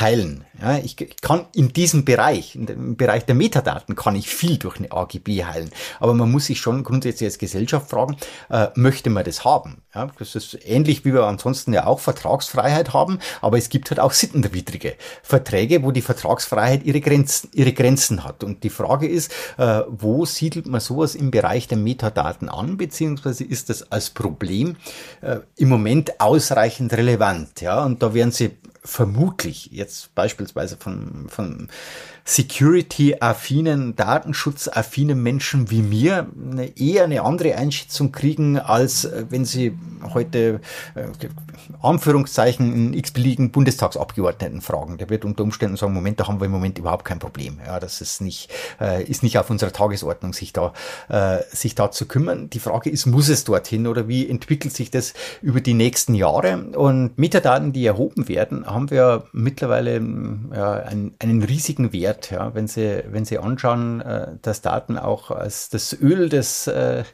heilen. 0.00 0.44
Ja, 0.60 0.78
ich, 0.78 1.00
ich 1.00 1.20
kann 1.28 1.44
in 1.54 1.74
diesem 1.74 2.06
Bereich, 2.06 2.54
im 2.54 2.96
Bereich 2.96 3.26
der 3.26 3.34
Metadaten, 3.34 3.94
kann 3.94 4.16
ich 4.16 4.30
viel 4.30 4.56
durch 4.56 4.78
eine 4.78 4.90
AGB 4.90 5.44
heilen. 5.44 5.70
Aber 6.00 6.14
man 6.14 6.30
muss 6.30 6.46
sich 6.46 6.58
schon 6.58 6.82
grundsätzlich 6.82 7.26
als 7.26 7.38
Gesellschaft 7.38 7.90
fragen, 7.90 8.16
äh, 8.48 8.68
möchte 8.74 9.10
man 9.10 9.24
das 9.24 9.44
haben? 9.44 9.82
Ja, 9.94 10.08
das 10.18 10.34
ist 10.34 10.58
ähnlich 10.64 11.04
wie 11.04 11.12
wir 11.12 11.24
ansonsten 11.24 11.74
ja 11.74 11.86
auch 11.86 12.00
Vertragsfreiheit 12.00 12.94
haben, 12.94 13.18
aber 13.42 13.58
es 13.58 13.68
gibt 13.68 13.90
halt 13.90 14.00
auch 14.00 14.12
sittenwidrige 14.12 14.94
Verträge, 15.22 15.82
wo 15.82 15.90
die 15.90 16.00
Vertragsfreiheit 16.00 16.84
ihre 16.84 17.00
Grenzen, 17.00 17.50
ihre 17.52 17.74
Grenzen 17.74 18.24
hat. 18.24 18.42
Und 18.42 18.64
die 18.64 18.70
Frage 18.70 19.06
ist, 19.06 19.30
äh, 19.58 19.82
wo 19.88 20.24
siedelt 20.24 20.66
man 20.66 20.80
sowas 20.80 21.14
im 21.14 21.30
Bereich 21.30 21.68
der 21.68 21.76
Metadaten 21.76 22.48
an, 22.48 22.78
beziehungsweise 22.78 23.44
ist 23.44 23.68
das 23.68 23.92
als 23.92 24.08
Problem 24.10 24.76
äh, 25.20 25.40
im 25.56 25.68
Moment 25.68 26.20
ausreichend 26.20 26.94
relevant? 26.94 27.60
Ja, 27.60 27.84
und 27.84 28.02
da 28.02 28.14
werden 28.14 28.32
Sie 28.32 28.52
vermutlich 28.84 29.70
jetzt 29.72 30.14
beispielsweise 30.14 30.76
von, 30.76 31.26
von 31.28 31.68
security-affinen, 32.24 33.96
datenschutzaffinen 33.96 35.22
Menschen 35.22 35.70
wie 35.70 35.82
mir 35.82 36.28
eine, 36.36 36.76
eher 36.78 37.04
eine 37.04 37.22
andere 37.22 37.56
Einschätzung 37.56 38.12
kriegen, 38.12 38.58
als 38.58 39.04
äh, 39.04 39.24
wenn 39.30 39.44
sie 39.44 39.78
heute 40.14 40.60
äh, 40.94 41.06
Anführungszeichen 41.82 42.72
einen 42.72 42.94
x-beliebigen 42.94 43.50
Bundestagsabgeordneten 43.50 44.60
fragen. 44.60 44.98
Der 44.98 45.08
wird 45.10 45.24
unter 45.24 45.44
Umständen 45.44 45.76
sagen, 45.76 45.92
Moment, 45.92 46.20
da 46.20 46.28
haben 46.28 46.40
wir 46.40 46.46
im 46.46 46.52
Moment 46.52 46.78
überhaupt 46.78 47.04
kein 47.04 47.18
Problem. 47.18 47.60
Ja, 47.64 47.78
das 47.80 48.00
ist 48.00 48.20
nicht, 48.20 48.50
äh, 48.80 49.04
ist 49.04 49.22
nicht 49.22 49.38
auf 49.38 49.50
unserer 49.50 49.72
Tagesordnung, 49.72 50.32
sich 50.32 50.52
da, 50.52 50.72
äh, 51.08 51.38
sich 51.50 51.74
da 51.74 51.90
zu 51.90 52.06
kümmern. 52.06 52.50
Die 52.50 52.60
Frage 52.60 52.90
ist, 52.90 53.06
muss 53.06 53.28
es 53.28 53.44
dorthin 53.44 53.86
oder 53.86 54.08
wie 54.08 54.28
entwickelt 54.28 54.74
sich 54.74 54.90
das 54.90 55.14
über 55.40 55.60
die 55.60 55.74
nächsten 55.74 56.14
Jahre? 56.14 56.58
Und 56.74 57.16
Metadaten, 57.18 57.72
die 57.72 57.86
erhoben 57.86 58.28
werden, 58.28 58.66
haben 58.66 58.90
wir 58.90 59.24
mittlerweile 59.32 59.94
ja, 60.54 60.72
einen, 60.72 61.14
einen 61.20 61.42
riesigen 61.42 61.92
Wert 61.92 62.08
wert, 62.08 62.30
ja, 62.30 62.54
wenn 62.54 62.66
Sie, 62.66 63.02
wenn 63.10 63.24
Sie 63.24 63.38
anschauen, 63.38 64.00
äh, 64.00 64.28
dass 64.42 64.60
Daten 64.60 64.98
auch 64.98 65.30
als 65.30 65.68
das 65.68 65.92
Öl 65.92 66.28
des, 66.28 66.66
äh, 66.66 67.04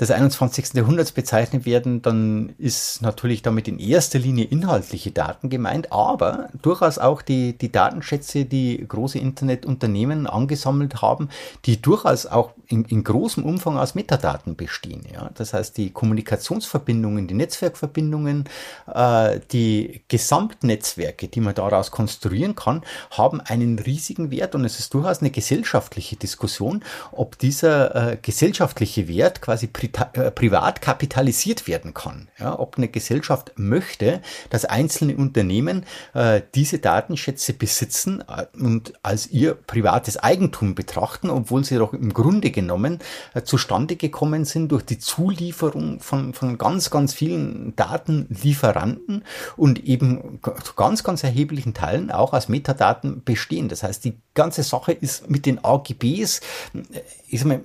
des 0.00 0.10
21. 0.10 0.74
Jahrhunderts 0.74 1.12
bezeichnet 1.12 1.66
werden, 1.66 2.02
dann 2.02 2.54
ist 2.58 3.02
natürlich 3.02 3.42
damit 3.42 3.68
in 3.68 3.78
erster 3.78 4.18
Linie 4.18 4.44
inhaltliche 4.44 5.10
Daten 5.10 5.50
gemeint, 5.50 5.92
aber 5.92 6.48
durchaus 6.62 6.98
auch 6.98 7.22
die, 7.22 7.56
die 7.56 7.70
Datenschätze, 7.70 8.44
die 8.44 8.84
große 8.86 9.18
Internetunternehmen 9.18 10.26
angesammelt 10.26 11.02
haben, 11.02 11.28
die 11.64 11.80
durchaus 11.80 12.26
auch 12.26 12.52
in, 12.68 12.84
in 12.84 13.04
großem 13.04 13.44
Umfang 13.44 13.78
aus 13.78 13.94
Metadaten 13.94 14.56
bestehen. 14.56 15.02
Ja? 15.12 15.30
Das 15.34 15.54
heißt, 15.54 15.76
die 15.76 15.90
Kommunikationsverbindungen, 15.90 17.26
die 17.26 17.34
Netzwerkverbindungen, 17.34 18.44
äh, 18.92 19.40
die 19.52 20.02
Gesamtnetzwerke, 20.08 21.28
die 21.28 21.40
man 21.40 21.54
daraus 21.54 21.90
konstruieren 21.90 22.54
kann, 22.54 22.82
haben 23.10 23.40
einen 23.40 23.78
riesigen 23.78 24.30
Wert 24.30 24.54
und 24.54 24.64
es 24.64 24.78
ist 24.78 24.94
durchaus 24.94 25.20
eine 25.20 25.30
gesellschaftliche 25.30 26.16
Diskussion, 26.16 26.82
ob 27.12 27.38
dieser 27.38 28.12
äh, 28.12 28.18
gesellschaftliche 28.20 29.08
Wert 29.08 29.42
quasi 29.42 29.66
privat 29.88 30.80
kapitalisiert 30.80 31.66
werden 31.66 31.94
kann. 31.94 32.28
Ja? 32.38 32.58
Ob 32.58 32.76
eine 32.76 32.88
Gesellschaft 32.88 33.52
möchte, 33.56 34.20
dass 34.50 34.64
einzelne 34.64 35.16
Unternehmen 35.16 35.84
äh, 36.14 36.42
diese 36.54 36.78
Datenschätze 36.78 37.52
besitzen 37.52 38.22
äh, 38.28 38.46
und 38.58 38.94
als 39.02 39.28
ihr 39.28 39.54
privates 39.54 40.16
Eigentum 40.16 40.74
betrachten, 40.74 41.30
obwohl 41.30 41.64
sie 41.64 41.76
doch 41.76 41.92
im 41.92 42.12
Grunde 42.12 42.50
genommen 42.50 42.98
äh, 43.34 43.42
zustande 43.42 43.96
gekommen 43.96 44.44
sind 44.44 44.68
durch 44.72 44.84
die 44.84 44.98
Zulieferung 44.98 46.00
von, 46.00 46.34
von 46.34 46.58
ganz, 46.58 46.90
ganz 46.90 47.14
vielen 47.14 47.74
Datenlieferanten 47.76 49.24
und 49.56 49.84
eben 49.84 50.40
zu 50.62 50.74
ganz, 50.74 51.04
ganz 51.04 51.24
erheblichen 51.24 51.74
Teilen 51.74 52.10
auch 52.10 52.32
aus 52.32 52.48
Metadaten 52.48 53.22
bestehen. 53.24 53.68
Das 53.68 53.82
heißt, 53.82 54.04
die 54.04 54.16
ganze 54.34 54.62
Sache 54.62 54.92
ist 54.92 55.30
mit 55.30 55.46
den 55.46 55.64
AGBs, 55.64 56.40
äh, 56.74 57.00
ich 57.28 57.40
sag 57.40 57.48
mal, 57.48 57.60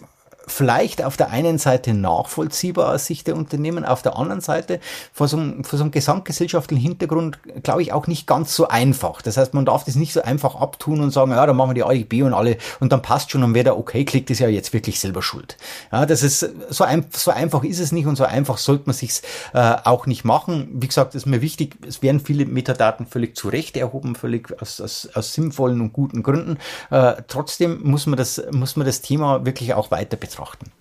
vielleicht 0.52 1.04
auf 1.04 1.18
der 1.18 1.30
einen 1.30 1.58
Seite 1.58 1.94
nachvollziehbar 1.94 2.94
aus 2.94 3.06
Sicht 3.06 3.28
der 3.28 3.36
Unternehmen, 3.36 3.86
auf 3.86 4.02
der 4.02 4.18
anderen 4.18 4.42
Seite 4.42 4.80
vor 5.14 5.28
so 5.28 5.38
einem, 5.38 5.64
vor 5.64 5.78
so 5.78 5.84
einem 5.84 5.92
gesamtgesellschaftlichen 5.92 6.82
Hintergrund, 6.82 7.40
glaube 7.64 7.82
ich, 7.82 7.94
auch 7.94 8.08
nicht 8.08 8.28
ganz 8.28 8.56
so 8.56 8.68
einfach. 8.68 9.22
Das 9.22 9.38
heißt, 9.38 9.54
man 9.54 9.66
darf 9.66 9.84
das 9.84 9.96
nicht 9.96 10.14
so 10.14 10.22
einfach 10.22 10.56
abtun 10.56 11.02
und 11.02 11.12
sagen, 11.12 11.32
ja, 11.32 11.46
dann 11.46 11.56
machen 11.56 11.70
wir 11.70 11.74
die 11.76 11.84
AIB 11.84 12.26
und 12.26 12.34
alle 12.34 12.58
und 12.80 12.92
dann 12.92 13.02
passt 13.02 13.32
schon 13.32 13.44
und 13.44 13.54
wer 13.54 13.64
da 13.64 13.74
okay 13.74 14.06
klickt, 14.06 14.30
ist 14.30 14.40
ja 14.40 14.48
jetzt 14.48 14.74
wirklich 14.74 15.00
selber 15.00 15.22
schuld. 15.22 15.58
Ja, 15.92 16.06
das 16.06 16.24
ist 16.24 16.50
so, 16.70 16.84
ein, 16.84 17.06
so 17.12 17.32
einfach 17.32 17.64
ist 17.64 17.80
es 17.80 17.92
nicht 17.92 18.08
und 18.08 18.16
so 18.16 18.24
einfach 18.24 18.58
sollte 18.58 18.84
man 18.88 18.96
sich's 18.96 19.22
äh, 19.54 19.76
auch 19.84 20.06
nicht 20.06 20.24
machen. 20.24 20.70
Wie 20.74 20.88
gesagt, 20.88 21.16
ist 21.16 21.26
mir 21.26 21.42
wichtig, 21.42 21.78
es 21.88 22.02
werden 22.02 22.20
viele 22.20 22.46
Metadaten 22.46 23.06
völlig 23.06 23.36
zu 23.36 23.50
Recht 23.50 23.78
erhoben, 23.78 24.16
völlig 24.16 24.60
aus, 24.62 24.82
aus, 24.82 25.10
aus 25.14 25.34
sinnvollen 25.34 25.82
und 25.82 25.94
guten 25.94 26.24
Gründen. 26.24 26.58
Äh, 26.90 27.14
trotzdem 27.28 27.82
muss 27.84 28.06
man 28.06 28.18
das, 28.18 28.42
muss 28.52 28.76
man 28.76 28.86
das 28.86 29.02
Thema 29.02 29.46
wirklich 29.46 29.74
auch 29.74 29.92
weiter 29.92 30.18
betrachten 30.18 30.39
betrachten. 30.40 30.72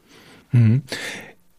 Mhm. 0.53 0.83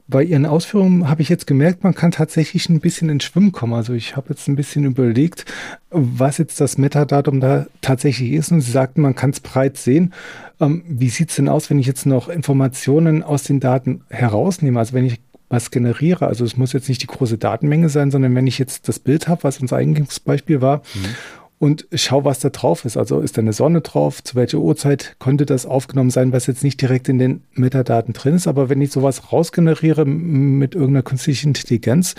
Bei 0.08 0.24
Ihren 0.24 0.48
Ausführungen 0.48 1.08
habe 1.08 1.22
ich 1.22 1.30
jetzt 1.30 1.46
gemerkt, 1.46 1.84
man 1.84 1.94
kann 1.94 2.10
tatsächlich 2.10 2.68
ein 2.68 2.80
bisschen 2.80 3.10
ins 3.10 3.26
Schwimmen 3.26 3.52
kommen. 3.52 3.74
Also 3.74 3.94
ich 3.94 4.16
habe 4.16 4.30
jetzt 4.30 4.48
ein 4.48 4.56
bisschen 4.56 4.84
überlegt, 4.86 5.46
was 5.92 6.40
jetzt 6.40 6.60
das 6.60 6.80
Metadatum 6.80 7.40
da 7.40 7.68
tatsächlich 7.82 8.32
ist. 8.32 8.52
Und 8.52 8.62
Sie 8.62 8.72
sagten, 8.72 9.02
man 9.02 9.14
kann 9.14 9.30
es 9.30 9.40
breit 9.40 9.78
sehen. 9.78 10.14
Ähm, 10.60 10.84
wie 10.88 11.10
sieht 11.10 11.30
es 11.30 11.36
denn 11.36 11.48
aus, 11.48 11.70
wenn 11.70 11.78
ich 11.78 11.86
jetzt 11.86 12.08
noch 12.08 12.28
Informationen 12.28 13.22
aus 13.22 13.44
den 13.44 13.60
Daten 13.60 14.02
herausnehme? 14.10 14.80
Also 14.80 14.94
wenn 14.94 15.06
ich 15.06 15.20
was 15.48 15.70
generiere, 15.70 16.26
also 16.26 16.44
es 16.44 16.58
muss 16.58 16.74
jetzt 16.74 16.90
nicht 16.90 17.04
die 17.04 17.08
große 17.08 17.38
Datenmenge 17.38 17.90
sein, 17.90 18.10
sondern 18.10 18.34
wenn 18.34 18.48
ich 18.48 18.58
jetzt 18.58 18.88
das 18.88 18.98
Bild 19.00 19.28
habe, 19.28 19.44
was 19.44 19.60
unser 19.60 19.78
Eingangsbeispiel 19.78 20.62
war, 20.62 20.78
mhm 20.96 21.16
und 21.60 21.88
schau, 21.94 22.24
was 22.24 22.40
da 22.40 22.50
drauf 22.50 22.86
ist. 22.86 22.98
Also 22.98 23.20
ist 23.20 23.38
da 23.38 23.42
eine 23.42 23.54
Sonne 23.54 23.82
drauf? 23.82 24.24
Zu 24.24 24.36
welcher 24.36 24.60
Uhrzeit 24.60 25.18
konnte 25.20 25.46
das 25.46 25.66
aufgenommen 25.66 26.10
sein, 26.10 26.32
was 26.32 26.48
jetzt 26.48 26.64
nicht 26.64 26.82
direkt 26.82 27.10
in 27.10 27.20
den 27.20 27.44
Metadaten 27.54 28.14
drin 28.14 28.36
ist? 28.36 28.48
Aber 28.48 28.70
wenn 28.70 28.82
ich 28.82 28.92
sowas 28.92 29.32
rausgeneriere 29.32 30.06
mit 30.06 30.74
irgendeiner 30.74 31.04
künstlichen 31.04 31.50
Intelligenz, 31.50 32.16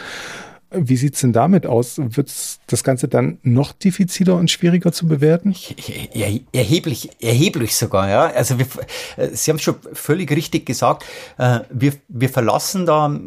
wie 0.72 0.96
sieht's 0.96 1.20
denn 1.20 1.32
damit 1.32 1.66
aus? 1.66 1.96
Wird 1.98 2.32
das 2.68 2.84
Ganze 2.84 3.08
dann 3.08 3.38
noch 3.42 3.72
diffiziler 3.72 4.36
und 4.36 4.50
schwieriger 4.50 4.92
zu 4.92 5.08
bewerten? 5.08 5.54
Erheblich, 6.52 7.10
erheblich 7.20 7.74
sogar, 7.74 8.08
ja. 8.08 8.26
Also 8.26 8.58
wir, 8.58 8.66
Sie 9.32 9.50
haben 9.50 9.56
es 9.56 9.62
schon 9.62 9.76
völlig 9.92 10.30
richtig 10.30 10.66
gesagt. 10.66 11.04
Äh, 11.38 11.60
wir, 11.70 11.94
wir 12.08 12.28
verlassen 12.28 12.86
da 12.86 13.18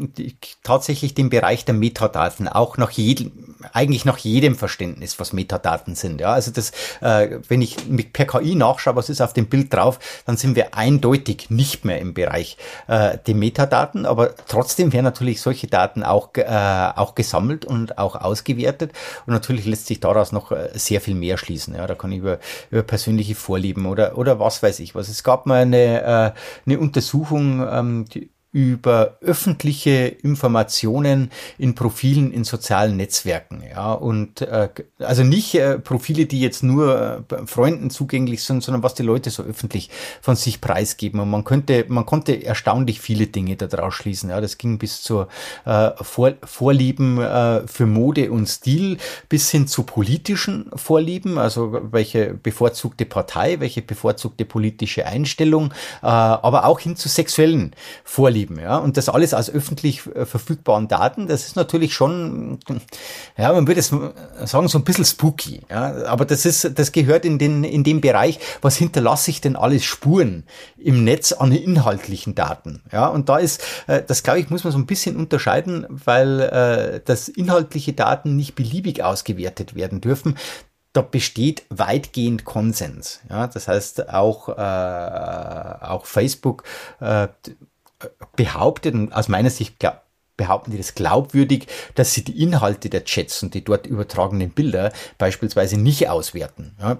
tatsächlich 0.63 1.15
den 1.15 1.29
Bereich 1.29 1.65
der 1.65 1.73
Metadaten, 1.73 2.47
auch 2.47 2.77
nach 2.77 2.91
jedem, 2.91 3.52
eigentlich 3.73 4.05
nach 4.05 4.17
jedem 4.17 4.55
Verständnis, 4.55 5.19
was 5.19 5.33
Metadaten 5.33 5.95
sind. 5.95 6.21
Ja, 6.21 6.33
also 6.33 6.51
das, 6.51 6.71
äh, 7.01 7.39
wenn 7.47 7.61
ich 7.61 7.87
mit 7.87 8.13
per 8.13 8.25
KI 8.25 8.55
nachschaue, 8.55 8.95
was 8.95 9.09
ist 9.09 9.21
auf 9.21 9.33
dem 9.33 9.47
Bild 9.47 9.73
drauf, 9.73 9.99
dann 10.25 10.37
sind 10.37 10.55
wir 10.55 10.75
eindeutig 10.75 11.49
nicht 11.49 11.85
mehr 11.85 11.99
im 11.99 12.13
Bereich 12.13 12.57
der 12.87 13.35
Metadaten, 13.35 14.05
aber 14.05 14.35
trotzdem 14.35 14.93
werden 14.93 15.05
natürlich 15.05 15.41
solche 15.41 15.67
Daten 15.67 16.03
auch, 16.03 16.29
auch 16.35 17.15
gesagt 17.15 17.33
gesammelt 17.33 17.65
und 17.65 17.97
auch 17.97 18.15
ausgewertet. 18.15 18.91
Und 19.25 19.33
natürlich 19.33 19.65
lässt 19.65 19.87
sich 19.87 19.99
daraus 19.99 20.31
noch 20.31 20.51
äh, 20.51 20.69
sehr 20.73 21.01
viel 21.01 21.15
mehr 21.15 21.37
schließen. 21.37 21.73
Ja, 21.73 21.87
da 21.87 21.95
kann 21.95 22.11
ich 22.11 22.19
über, 22.19 22.39
über 22.69 22.83
persönliche 22.83 23.33
Vorlieben 23.33 23.85
oder, 23.85 24.17
oder 24.17 24.39
was 24.39 24.61
weiß 24.61 24.79
ich 24.79 24.93
was. 24.93 25.07
Es 25.07 25.23
gab 25.23 25.45
mal 25.45 25.61
eine, 25.61 26.01
äh, 26.03 26.31
eine 26.65 26.79
Untersuchung, 26.79 27.67
ähm, 27.67 28.05
die, 28.13 28.29
über 28.53 29.17
öffentliche 29.21 30.05
Informationen 30.05 31.31
in 31.57 31.73
Profilen 31.73 32.31
in 32.31 32.43
sozialen 32.43 32.95
Netzwerken. 32.95 33.63
Ja, 33.67 33.93
und 33.93 34.41
äh, 34.41 34.69
also 34.99 35.23
nicht 35.23 35.55
äh, 35.55 35.79
Profile, 35.79 36.27
die 36.27 36.39
jetzt 36.39 36.61
nur 36.61 37.25
äh, 37.31 37.47
Freunden 37.47 37.89
zugänglich 37.89 38.43
sind, 38.43 38.63
sondern 38.63 38.83
was 38.83 38.93
die 38.93 39.01
Leute 39.01 39.31
so 39.31 39.41
öffentlich 39.41 39.89
von 40.21 40.35
sich 40.35 40.61
preisgeben. 40.61 41.19
Und 41.19 41.31
man 41.31 41.43
könnte, 41.43 41.85
man 41.87 42.05
konnte 42.05 42.43
erstaunlich 42.43 43.01
viele 43.01 43.25
Dinge 43.25 43.55
daraus 43.55 43.95
schließen. 43.95 44.29
Ja, 44.29 44.39
das 44.39 44.59
ging 44.59 44.77
bis 44.77 45.01
zur 45.01 45.29
äh, 45.65 45.89
Vor 46.01 46.33
Vorlieben 46.43 47.19
äh, 47.19 47.67
für 47.67 47.87
Mode 47.87 48.31
und 48.31 48.47
Stil 48.47 48.97
bis 49.29 49.49
hin 49.49 49.67
zu 49.67 49.81
politischen 49.81 50.69
Vorlieben, 50.75 51.39
also 51.39 51.79
welche 51.91 52.35
bevorzugte 52.35 53.05
Partei, 53.05 53.59
welche 53.59 53.81
bevorzugte 53.81 54.45
politische 54.45 55.07
Einstellung, 55.07 55.71
äh, 56.03 56.05
aber 56.05 56.65
auch 56.65 56.79
hin 56.79 56.95
zu 56.95 57.09
sexuellen 57.09 57.75
Vorlieben 58.03 58.42
geschrieben, 58.43 58.59
ja, 58.59 58.77
und 58.77 58.97
das 58.97 59.09
alles 59.09 59.33
aus 59.33 59.49
öffentlich 59.49 60.05
äh, 60.15 60.25
verfügbaren 60.25 60.87
Daten, 60.87 61.27
das 61.27 61.45
ist 61.45 61.55
natürlich 61.55 61.93
schon, 61.93 62.59
ja, 63.37 63.51
man 63.53 63.67
würde 63.67 63.81
sagen, 63.81 64.67
so 64.67 64.77
ein 64.77 64.83
bisschen 64.83 65.05
spooky, 65.05 65.61
ja, 65.69 66.05
aber 66.05 66.25
das 66.25 66.45
ist, 66.45 66.77
das 66.77 66.91
gehört 66.91 67.25
in 67.25 67.37
den, 67.37 67.63
in 67.63 67.83
den 67.83 68.01
Bereich, 68.01 68.39
was 68.61 68.75
hinterlasse 68.75 69.31
ich 69.31 69.41
denn 69.41 69.55
alles 69.55 69.83
Spuren 69.83 70.43
im 70.77 71.03
Netz 71.03 71.31
an 71.31 71.51
inhaltlichen 71.51 72.35
Daten, 72.35 72.81
ja, 72.91 73.07
und 73.07 73.29
da 73.29 73.37
ist, 73.37 73.63
äh, 73.87 74.01
das 74.05 74.23
glaube 74.23 74.39
ich, 74.39 74.49
muss 74.49 74.63
man 74.63 74.73
so 74.73 74.79
ein 74.79 74.85
bisschen 74.85 75.15
unterscheiden, 75.15 75.85
weil 75.89 76.39
äh, 76.41 77.01
das 77.03 77.27
inhaltliche 77.27 77.93
Daten 77.93 78.35
nicht 78.35 78.55
beliebig 78.55 79.03
ausgewertet 79.03 79.75
werden 79.75 80.01
dürfen. 80.01 80.37
Da 80.95 81.01
besteht 81.01 81.63
weitgehend 81.69 82.45
Konsens. 82.45 83.21
Ja, 83.27 83.47
das 83.47 83.67
heißt 83.67 84.09
auch 84.09 84.49
äh, 84.49 85.85
auch 85.85 86.05
Facebook 86.05 86.65
äh, 86.99 87.29
behauptet, 88.35 88.93
und 88.93 89.13
aus 89.13 89.27
meiner 89.27 89.49
Sicht 89.49 89.79
glaub, 89.79 90.01
behaupten 90.37 90.71
die 90.71 90.77
das 90.77 90.95
glaubwürdig, 90.95 91.67
dass 91.95 92.13
sie 92.13 92.23
die 92.23 92.41
Inhalte 92.41 92.89
der 92.89 93.05
Chats 93.05 93.43
und 93.43 93.53
die 93.53 93.63
dort 93.63 93.85
übertragenen 93.85 94.49
Bilder 94.49 94.91
beispielsweise 95.17 95.77
nicht 95.77 96.09
auswerten. 96.09 96.75
Ja, 96.81 96.97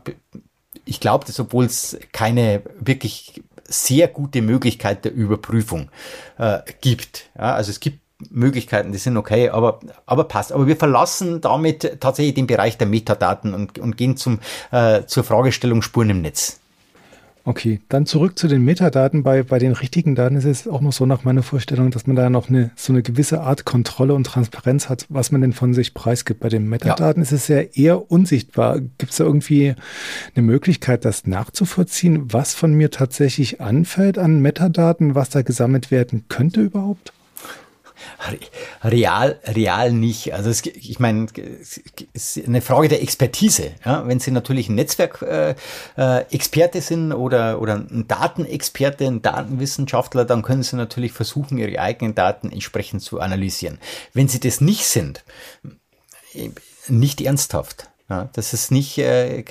ich 0.86 1.00
glaube 1.00 1.26
das, 1.26 1.40
obwohl 1.40 1.66
es 1.66 1.98
keine 2.12 2.62
wirklich 2.80 3.42
sehr 3.66 4.08
gute 4.08 4.42
Möglichkeit 4.42 5.06
der 5.06 5.14
Überprüfung 5.14 5.90
äh, 6.38 6.60
gibt. 6.82 7.30
Ja, 7.36 7.56
also 7.56 7.72
es 7.72 7.80
gibt 7.80 8.00
Möglichkeiten, 8.30 8.92
die 8.92 8.98
sind 8.98 9.18
okay, 9.18 9.50
aber, 9.50 9.80
aber 10.06 10.26
passt. 10.26 10.52
Aber 10.52 10.68
wir 10.68 10.78
verlassen 10.78 11.42
damit 11.42 12.00
tatsächlich 12.00 12.36
den 12.36 12.48
Bereich 12.48 12.78
der 12.78 12.88
Metadaten 12.88 13.54
und, 13.54 13.80
und 13.80 13.98
gehen 13.98 14.18
zum, 14.18 14.40
äh, 14.72 15.06
zur 15.06 15.24
Fragestellung 15.24 15.82
Spuren 15.82 16.10
im 16.10 16.22
Netz. 16.22 16.60
Okay, 17.46 17.82
dann 17.90 18.06
zurück 18.06 18.40
zu 18.40 18.48
den 18.48 18.64
Metadaten. 18.64 19.22
Bei, 19.24 19.44
bei 19.44 19.60
den 19.60 19.74
richtigen 19.74 20.16
Daten 20.16 20.38
ist 20.38 20.46
es 20.46 20.66
auch 20.66 20.80
noch 20.80 20.94
so 20.94 21.06
nach 21.06 21.26
meiner 21.26 21.44
Vorstellung, 21.44 21.92
dass 21.92 22.08
man 22.08 22.16
da 22.16 22.30
noch 22.30 22.48
eine, 22.48 22.72
so 22.78 22.94
eine 22.94 23.02
gewisse 23.02 23.42
Art 23.42 23.66
Kontrolle 23.66 24.14
und 24.14 24.24
Transparenz 24.24 24.88
hat, 24.88 25.06
was 25.10 25.34
man 25.34 25.42
denn 25.42 25.52
von 25.52 25.74
sich 25.74 25.94
preisgibt. 25.94 26.40
Bei 26.40 26.48
den 26.48 26.70
Metadaten 26.70 27.22
ja. 27.22 27.24
ist 27.24 27.34
es 27.34 27.50
ja 27.50 27.60
eher 27.60 28.10
unsichtbar. 28.10 28.80
Gibt 28.80 29.12
es 29.12 29.18
da 29.18 29.26
irgendwie 29.26 29.76
eine 30.36 30.46
Möglichkeit, 30.46 31.04
das 31.04 31.28
nachzuvollziehen, 31.28 32.32
was 32.32 32.54
von 32.54 32.74
mir 32.76 32.92
tatsächlich 32.92 33.60
anfällt 33.60 34.18
an 34.18 34.40
Metadaten, 34.40 35.14
was 35.14 35.30
da 35.30 35.42
gesammelt 35.42 35.92
werden 35.92 36.24
könnte 36.30 36.62
überhaupt? 36.62 37.12
Real, 38.84 39.40
real 39.46 39.92
nicht. 39.92 40.34
Also 40.34 40.50
es, 40.50 40.66
ich 40.66 41.00
meine, 41.00 41.28
es 42.14 42.38
ist 42.38 42.48
eine 42.48 42.62
Frage 42.62 42.88
der 42.88 43.02
Expertise. 43.02 43.72
Ja? 43.86 44.08
Wenn 44.08 44.20
Sie 44.20 44.32
natürlich 44.32 44.70
ein 44.70 44.76
Netzwerkexperte 44.76 46.78
äh, 46.78 46.80
äh 46.80 46.82
sind 46.82 47.14
oder, 47.14 47.62
oder 47.62 47.76
ein 47.76 48.06
Datenexperte, 48.08 49.06
ein 49.06 49.22
Datenwissenschaftler, 49.22 50.26
dann 50.26 50.42
können 50.42 50.64
Sie 50.64 50.76
natürlich 50.76 51.12
versuchen, 51.12 51.58
Ihre 51.58 51.80
eigenen 51.80 52.16
Daten 52.16 52.52
entsprechend 52.52 53.02
zu 53.02 53.20
analysieren. 53.20 53.80
Wenn 54.14 54.28
Sie 54.28 54.40
das 54.40 54.62
nicht 54.62 54.86
sind, 54.86 55.24
nicht 56.88 57.22
ernsthaft. 57.22 57.90
Ja, 58.10 58.30
das 58.34 58.52
ist 58.54 58.70
nicht 58.70 58.98
äh, 58.98 59.44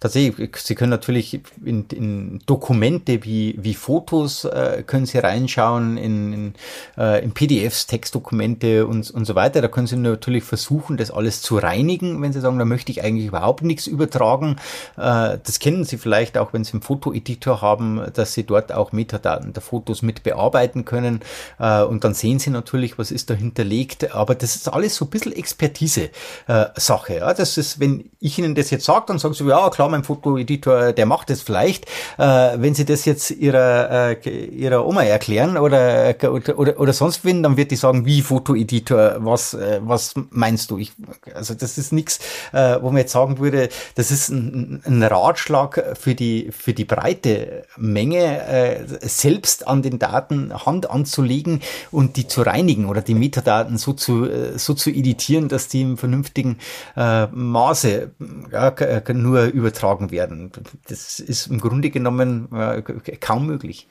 tatsächlich. 0.00 0.56
Sie 0.56 0.74
können 0.74 0.88
natürlich 0.88 1.40
in, 1.62 1.84
in 1.92 2.40
Dokumente 2.46 3.22
wie 3.24 3.54
wie 3.60 3.74
Fotos 3.74 4.46
äh, 4.46 4.82
können 4.86 5.04
Sie 5.04 5.18
reinschauen, 5.18 5.98
in, 5.98 6.32
in, 6.32 6.54
äh, 6.96 7.22
in 7.22 7.32
PDFs, 7.32 7.86
Textdokumente 7.86 8.86
und 8.86 9.10
und 9.10 9.26
so 9.26 9.34
weiter. 9.34 9.60
Da 9.60 9.68
können 9.68 9.86
Sie 9.86 9.96
natürlich 9.96 10.42
versuchen, 10.42 10.96
das 10.96 11.10
alles 11.10 11.42
zu 11.42 11.58
reinigen, 11.58 12.22
wenn 12.22 12.32
Sie 12.32 12.40
sagen, 12.40 12.58
da 12.58 12.64
möchte 12.64 12.92
ich 12.92 13.04
eigentlich 13.04 13.26
überhaupt 13.26 13.62
nichts 13.62 13.86
übertragen. 13.86 14.56
Äh, 14.96 15.36
das 15.44 15.58
kennen 15.58 15.84
Sie 15.84 15.98
vielleicht 15.98 16.38
auch, 16.38 16.54
wenn 16.54 16.64
Sie 16.64 16.72
einen 16.72 16.82
Fotoeditor 16.82 17.60
haben, 17.60 18.00
dass 18.14 18.32
Sie 18.32 18.44
dort 18.44 18.72
auch 18.72 18.92
Metadaten 18.92 19.52
der 19.52 19.62
Fotos 19.62 20.00
mit 20.00 20.22
bearbeiten 20.22 20.86
können. 20.86 21.20
Äh, 21.58 21.82
und 21.82 22.04
dann 22.04 22.14
sehen 22.14 22.38
Sie 22.38 22.48
natürlich, 22.48 22.98
was 22.98 23.10
ist 23.10 23.28
da 23.28 23.34
hinterlegt. 23.34 24.14
Aber 24.14 24.34
das 24.34 24.56
ist 24.56 24.66
alles 24.72 24.96
so 24.96 25.04
ein 25.04 25.10
bisschen 25.10 25.32
Expertise-Sache. 25.32 27.16
Äh, 27.16 27.18
ja, 27.18 27.34
das 27.34 27.49
ist, 27.58 27.80
wenn 27.80 28.10
ich 28.20 28.38
Ihnen 28.38 28.54
das 28.54 28.70
jetzt 28.70 28.84
sage, 28.84 29.04
dann 29.08 29.18
sagen 29.18 29.34
Sie, 29.34 29.44
ja 29.44 29.70
klar, 29.70 29.88
mein 29.88 30.04
Fotoeditor, 30.04 30.92
der 30.92 31.06
macht 31.06 31.30
das 31.30 31.42
vielleicht. 31.42 31.86
Äh, 32.18 32.56
wenn 32.56 32.74
Sie 32.74 32.84
das 32.84 33.04
jetzt 33.04 33.30
Ihrer, 33.30 34.16
äh, 34.24 34.44
Ihrer 34.46 34.86
Oma 34.86 35.02
erklären 35.02 35.56
oder, 35.56 36.14
oder, 36.22 36.58
oder, 36.58 36.80
oder 36.80 36.92
sonst 36.92 37.24
wen, 37.24 37.42
dann 37.42 37.56
wird 37.56 37.70
die 37.70 37.76
sagen, 37.76 38.04
wie 38.06 38.22
Fotoeditor, 38.22 39.16
was, 39.18 39.54
äh, 39.54 39.80
was 39.82 40.14
meinst 40.30 40.70
du? 40.70 40.78
Ich, 40.78 40.92
also 41.34 41.54
das 41.54 41.78
ist 41.78 41.92
nichts, 41.92 42.18
äh, 42.52 42.76
wo 42.80 42.88
man 42.88 42.98
jetzt 42.98 43.12
sagen 43.12 43.38
würde, 43.38 43.68
das 43.94 44.10
ist 44.10 44.28
ein, 44.28 44.82
ein 44.84 45.02
Ratschlag 45.02 45.96
für 45.98 46.14
die, 46.14 46.50
für 46.52 46.72
die 46.72 46.84
breite 46.84 47.64
Menge, 47.76 48.46
äh, 48.46 48.84
selbst 49.02 49.66
an 49.66 49.82
den 49.82 49.98
Daten 49.98 50.52
Hand 50.66 50.90
anzulegen 50.90 51.60
und 51.90 52.16
die 52.16 52.26
zu 52.26 52.42
reinigen 52.42 52.86
oder 52.86 53.02
die 53.02 53.14
Metadaten 53.14 53.78
so 53.78 53.92
zu, 53.92 54.26
äh, 54.26 54.58
so 54.58 54.74
zu 54.74 54.90
editieren, 54.90 55.48
dass 55.48 55.68
die 55.68 55.82
im 55.82 55.96
vernünftigen 55.96 56.58
äh, 56.96 57.26
Maße 57.40 58.10
ja, 58.52 58.74
nur 59.12 59.44
übertragen 59.44 60.10
werden. 60.10 60.52
Das 60.88 61.20
ist 61.20 61.46
im 61.48 61.60
Grunde 61.60 61.90
genommen 61.90 62.48
äh, 62.52 62.82
kaum 63.20 63.46
möglich. 63.46 63.88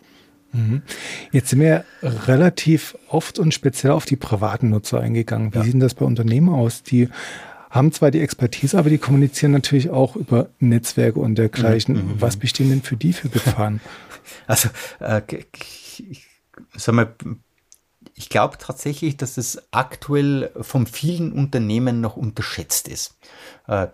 Mhm. 0.52 0.82
Jetzt 1.32 1.50
sind 1.50 1.60
wir 1.60 1.86
relativ 2.02 2.98
oft 3.08 3.40
und 3.40 3.54
speziell 3.54 3.92
auf 3.92 4.06
die 4.06 4.16
privaten 4.16 4.70
Nutzer 4.70 5.00
eingegangen. 5.00 5.54
Wie 5.54 5.58
ja. 5.58 5.64
sieht 5.64 5.74
denn 5.74 5.80
das 5.80 5.94
bei 5.94 6.06
Unternehmen 6.06 6.50
aus? 6.50 6.84
Die 6.84 7.10
haben 7.70 7.92
zwar 7.92 8.10
die 8.10 8.22
Expertise, 8.22 8.78
aber 8.78 8.90
die 8.90 8.98
kommunizieren 8.98 9.52
natürlich 9.52 9.90
auch 9.90 10.16
über 10.16 10.50
Netzwerke 10.60 11.20
und 11.20 11.36
dergleichen. 11.36 11.96
Mhm. 11.96 12.16
Was 12.22 12.38
bestehen 12.38 12.70
denn 12.70 12.82
für 12.82 12.98
die 12.98 13.14
für 13.14 13.30
Gefahren? 13.30 13.82
Also, 14.46 14.70
äh, 15.00 15.24
ich, 15.32 16.28
sag 16.76 16.94
mal, 16.94 17.08
ich 18.20 18.28
glaube 18.28 18.58
tatsächlich, 18.58 19.16
dass 19.16 19.38
es 19.38 19.64
aktuell 19.72 20.52
von 20.60 20.86
vielen 20.86 21.32
Unternehmen 21.32 22.02
noch 22.02 22.18
unterschätzt 22.18 22.90
ist. 22.90 23.16
Äh, 23.70 23.88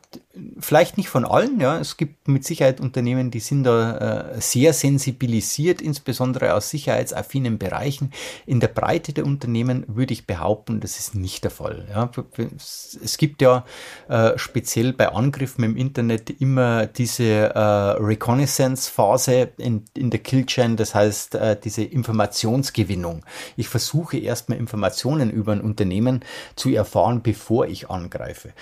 vielleicht 0.57 0.95
nicht 0.97 1.09
von 1.09 1.25
allen, 1.25 1.59
ja. 1.59 1.77
Es 1.79 1.97
gibt 1.97 2.29
mit 2.29 2.45
Sicherheit 2.45 2.79
Unternehmen, 2.79 3.29
die 3.29 3.41
sind 3.41 3.65
da 3.65 4.31
äh, 4.35 4.39
sehr 4.41 4.71
sensibilisiert, 4.71 5.81
insbesondere 5.81 6.53
aus 6.53 6.69
sicherheitsaffinen 6.69 7.57
Bereichen. 7.57 8.13
In 8.45 8.61
der 8.61 8.69
Breite 8.69 9.11
der 9.11 9.25
Unternehmen 9.25 9.83
würde 9.87 10.13
ich 10.13 10.25
behaupten, 10.25 10.79
das 10.79 10.97
ist 10.97 11.13
nicht 11.13 11.43
der 11.43 11.51
Fall. 11.51 11.87
Ja. 11.89 12.09
Es 12.57 13.17
gibt 13.17 13.41
ja 13.41 13.65
äh, 14.07 14.37
speziell 14.37 14.93
bei 14.93 15.09
Angriffen 15.09 15.65
im 15.65 15.75
Internet 15.75 16.29
immer 16.29 16.85
diese 16.85 17.25
Reconnaissance-Phase 17.55 19.49
in, 19.57 19.83
in 19.93 20.09
der 20.09 20.19
Killchain, 20.19 20.77
das 20.77 20.95
heißt 20.95 21.37
diese 21.63 21.83
Informationsgewinnung. 21.83 23.25
Ich 23.57 23.67
versuche 23.67 24.17
erstmal 24.17 24.57
Informationen 24.57 25.29
über 25.29 25.51
ein 25.51 25.61
Unternehmen 25.61 26.23
zu 26.55 26.69
erfahren, 26.69 27.21
bevor 27.21 27.67
ich 27.67 27.89
angreife 27.89 28.53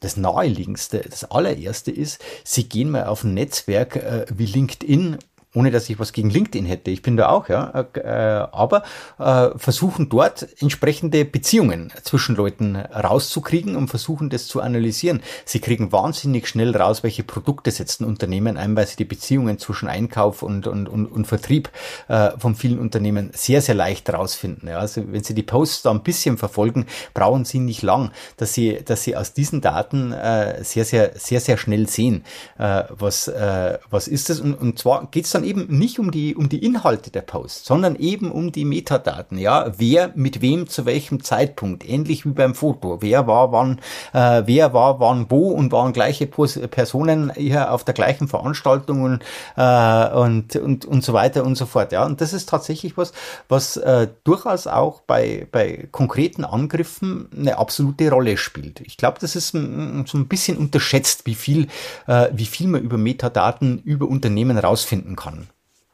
das 0.00 0.16
naheliegendste, 0.16 1.00
das 1.08 1.24
allererste 1.24 1.90
ist, 1.90 2.22
Sie 2.44 2.68
gehen 2.68 2.90
mal 2.90 3.06
auf 3.06 3.24
ein 3.24 3.34
Netzwerk 3.34 3.96
äh, 3.96 4.26
wie 4.32 4.46
LinkedIn 4.46 5.18
ohne 5.54 5.70
dass 5.70 5.88
ich 5.88 5.98
was 5.98 6.12
gegen 6.12 6.30
LinkedIn 6.30 6.66
hätte. 6.66 6.90
Ich 6.90 7.02
bin 7.02 7.16
da 7.16 7.30
auch, 7.30 7.48
ja. 7.48 7.86
Äh, 7.94 8.48
aber 8.52 8.82
äh, 9.18 9.50
versuchen 9.56 10.08
dort 10.08 10.46
entsprechende 10.60 11.24
Beziehungen 11.24 11.92
zwischen 12.02 12.36
Leuten 12.36 12.76
rauszukriegen 12.76 13.76
und 13.76 13.88
versuchen 13.88 14.30
das 14.30 14.46
zu 14.46 14.60
analysieren. 14.60 15.22
Sie 15.44 15.60
kriegen 15.60 15.90
wahnsinnig 15.90 16.48
schnell 16.48 16.76
raus, 16.76 17.02
welche 17.02 17.22
Produkte 17.22 17.70
setzen 17.70 18.04
Unternehmen 18.04 18.56
ein, 18.56 18.76
weil 18.76 18.86
sie 18.86 18.96
die 18.96 19.04
Beziehungen 19.04 19.58
zwischen 19.58 19.88
Einkauf 19.88 20.42
und, 20.42 20.66
und, 20.66 20.88
und, 20.88 21.06
und 21.06 21.26
Vertrieb 21.26 21.70
äh, 22.08 22.30
von 22.38 22.54
vielen 22.54 22.78
Unternehmen 22.78 23.30
sehr, 23.34 23.62
sehr 23.62 23.74
leicht 23.74 24.12
rausfinden. 24.12 24.68
Ja. 24.68 24.78
Also 24.78 25.02
wenn 25.06 25.24
Sie 25.24 25.34
die 25.34 25.42
Posts 25.42 25.82
da 25.82 25.90
ein 25.90 26.02
bisschen 26.02 26.36
verfolgen, 26.36 26.86
brauchen 27.14 27.44
Sie 27.44 27.58
nicht 27.58 27.82
lang, 27.82 28.10
dass 28.36 28.52
Sie, 28.52 28.78
dass 28.84 29.02
Sie 29.02 29.16
aus 29.16 29.32
diesen 29.32 29.60
Daten 29.60 30.12
äh, 30.12 30.62
sehr, 30.62 30.84
sehr, 30.84 31.12
sehr, 31.14 31.40
sehr 31.40 31.56
schnell 31.56 31.88
sehen, 31.88 32.24
äh, 32.58 32.84
was, 32.90 33.28
äh, 33.28 33.78
was 33.90 34.08
ist 34.08 34.28
das. 34.28 34.40
Und, 34.40 34.54
und 34.54 34.78
zwar 34.78 35.08
geht 35.10 35.24
es 35.24 35.37
dann 35.38 35.48
eben 35.48 35.66
nicht 35.68 35.98
um 35.98 36.10
die, 36.10 36.34
um 36.34 36.48
die 36.48 36.64
Inhalte 36.64 37.10
der 37.10 37.22
Posts, 37.22 37.64
sondern 37.66 37.96
eben 37.96 38.30
um 38.30 38.50
die 38.52 38.64
Metadaten. 38.64 39.38
Ja, 39.38 39.72
wer 39.76 40.12
mit 40.14 40.40
wem 40.40 40.68
zu 40.68 40.84
welchem 40.84 41.22
Zeitpunkt, 41.22 41.88
ähnlich 41.88 42.26
wie 42.26 42.30
beim 42.30 42.54
Foto. 42.54 42.98
Wer 43.00 43.26
war 43.26 43.52
wann, 43.52 43.78
äh, 44.12 44.42
wer 44.46 44.74
war 44.74 45.00
wann 45.00 45.30
wo 45.30 45.50
und 45.50 45.70
waren 45.70 45.92
gleiche 45.92 46.26
Personen 46.26 47.32
hier 47.34 47.72
auf 47.72 47.84
der 47.84 47.94
gleichen 47.94 48.26
Veranstaltung 48.26 49.02
und, 49.02 49.22
äh, 49.56 50.10
und, 50.10 50.56
und, 50.56 50.84
und 50.84 51.04
so 51.04 51.12
weiter 51.12 51.44
und 51.44 51.56
so 51.56 51.66
fort. 51.66 51.92
Ja, 51.92 52.04
und 52.04 52.20
das 52.20 52.32
ist 52.32 52.48
tatsächlich 52.48 52.96
was, 52.96 53.12
was 53.48 53.76
äh, 53.76 54.08
durchaus 54.24 54.66
auch 54.66 55.02
bei, 55.02 55.46
bei 55.52 55.88
konkreten 55.92 56.44
Angriffen 56.44 57.28
eine 57.36 57.58
absolute 57.58 58.10
Rolle 58.10 58.36
spielt. 58.36 58.80
Ich 58.80 58.96
glaube, 58.96 59.18
das 59.20 59.36
ist 59.36 59.48
so 59.50 59.58
ein 59.58 60.28
bisschen 60.28 60.56
unterschätzt, 60.56 61.26
wie 61.26 61.34
viel, 61.36 61.68
äh, 62.06 62.28
wie 62.32 62.46
viel 62.46 62.66
man 62.66 62.82
über 62.82 62.98
Metadaten 62.98 63.78
über 63.84 64.08
Unternehmen 64.08 64.58
rausfinden 64.58 65.14
kann 65.14 65.37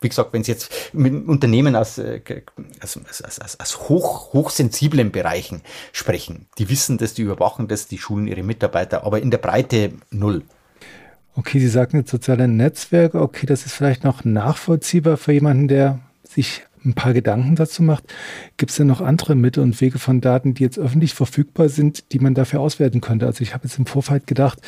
wie 0.04 0.08
gesagt, 0.08 0.32
wenn 0.32 0.44
Sie 0.44 0.52
jetzt 0.52 0.70
mit 0.92 1.26
Unternehmen 1.26 1.74
aus, 1.74 1.98
äh, 1.98 2.20
aus, 2.80 2.98
aus, 3.08 3.40
aus, 3.40 3.58
aus 3.58 3.88
hoch, 3.88 4.32
hochsensiblen 4.32 5.10
Bereichen 5.10 5.62
sprechen, 5.92 6.46
die 6.58 6.68
wissen 6.68 6.98
das, 6.98 7.14
die 7.14 7.22
überwachen 7.22 7.66
das, 7.66 7.88
die 7.88 7.98
schulen 7.98 8.28
ihre 8.28 8.44
Mitarbeiter, 8.44 9.04
aber 9.04 9.20
in 9.20 9.32
der 9.32 9.38
Breite 9.38 9.92
null. 10.10 10.42
Okay, 11.34 11.58
Sie 11.58 11.68
sagten 11.68 11.96
jetzt 11.96 12.10
soziale 12.10 12.46
Netzwerke, 12.46 13.20
okay, 13.20 13.46
das 13.46 13.66
ist 13.66 13.72
vielleicht 13.72 14.04
noch 14.04 14.24
nachvollziehbar 14.24 15.16
für 15.16 15.32
jemanden, 15.32 15.66
der 15.66 15.98
sich 16.22 16.62
ein 16.84 16.94
paar 16.94 17.12
Gedanken 17.12 17.56
dazu 17.56 17.82
macht. 17.82 18.04
Gibt 18.56 18.70
es 18.70 18.76
denn 18.76 18.86
noch 18.86 19.00
andere 19.00 19.34
Mittel 19.34 19.62
und 19.62 19.80
Wege 19.80 19.98
von 19.98 20.20
Daten, 20.20 20.54
die 20.54 20.62
jetzt 20.62 20.78
öffentlich 20.78 21.14
verfügbar 21.14 21.68
sind, 21.68 22.12
die 22.12 22.18
man 22.18 22.34
dafür 22.34 22.60
auswerten 22.60 23.00
könnte? 23.00 23.26
Also 23.26 23.42
ich 23.42 23.54
habe 23.54 23.64
jetzt 23.64 23.78
im 23.78 23.86
Vorfeld 23.86 24.26
gedacht, 24.26 24.60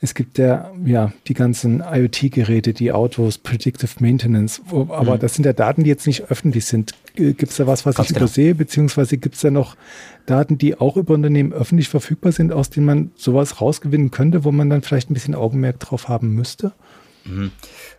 es 0.00 0.14
gibt 0.14 0.38
ja, 0.38 0.70
ja 0.84 1.12
die 1.26 1.34
ganzen 1.34 1.80
IoT-Geräte, 1.80 2.74
die 2.74 2.92
Autos, 2.92 3.38
Predictive 3.38 3.90
Maintenance, 4.00 4.60
aber 4.70 5.14
mhm. 5.14 5.20
das 5.20 5.34
sind 5.34 5.46
ja 5.46 5.52
Daten, 5.52 5.84
die 5.84 5.90
jetzt 5.90 6.06
nicht 6.06 6.30
öffentlich 6.30 6.66
sind. 6.66 6.92
Gibt 7.14 7.42
es 7.42 7.56
da 7.56 7.66
was, 7.66 7.86
was 7.86 7.96
Ganz 7.96 8.08
ich 8.08 8.14
genau. 8.14 8.24
übersehe, 8.24 8.54
beziehungsweise 8.54 9.16
gibt 9.16 9.36
es 9.36 9.40
da 9.40 9.50
noch 9.50 9.76
Daten, 10.26 10.58
die 10.58 10.78
auch 10.78 10.96
über 10.96 11.14
Unternehmen 11.14 11.52
öffentlich 11.52 11.88
verfügbar 11.88 12.32
sind, 12.32 12.52
aus 12.52 12.70
denen 12.70 12.86
man 12.86 13.10
sowas 13.16 13.60
rausgewinnen 13.60 14.10
könnte, 14.10 14.44
wo 14.44 14.52
man 14.52 14.68
dann 14.68 14.82
vielleicht 14.82 15.10
ein 15.10 15.14
bisschen 15.14 15.34
Augenmerk 15.34 15.80
drauf 15.80 16.08
haben 16.08 16.34
müsste? 16.34 16.72
Mhm. 17.24 17.52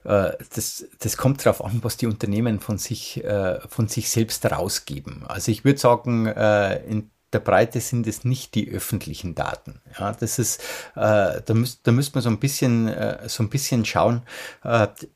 Äh, 0.03 0.31
das, 0.53 0.85
das 0.99 1.17
kommt 1.17 1.45
darauf 1.45 1.63
an, 1.63 1.79
was 1.81 1.97
die 1.97 2.07
Unternehmen 2.07 2.59
von 2.59 2.77
sich, 2.77 3.23
äh, 3.23 3.59
von 3.67 3.87
sich 3.87 4.09
selbst 4.09 4.45
rausgeben. 4.45 5.23
Also 5.27 5.51
ich 5.51 5.65
würde 5.65 5.79
sagen, 5.79 6.27
äh, 6.27 6.83
in 6.85 7.09
der 7.33 7.39
Breite 7.39 7.81
sind 7.81 8.07
es 8.07 8.23
nicht 8.23 8.55
die 8.55 8.71
öffentlichen 8.71 9.35
Daten. 9.35 9.81
Ja, 9.99 10.13
das 10.13 10.39
ist, 10.39 10.63
da 10.93 11.43
müsste 11.49 11.81
da 11.83 11.91
müsst 11.91 12.15
man 12.15 12.21
so 12.21 12.29
ein 12.29 12.39
bisschen, 12.39 12.89
so 13.27 13.43
ein 13.43 13.49
bisschen 13.49 13.83
schauen, 13.83 14.21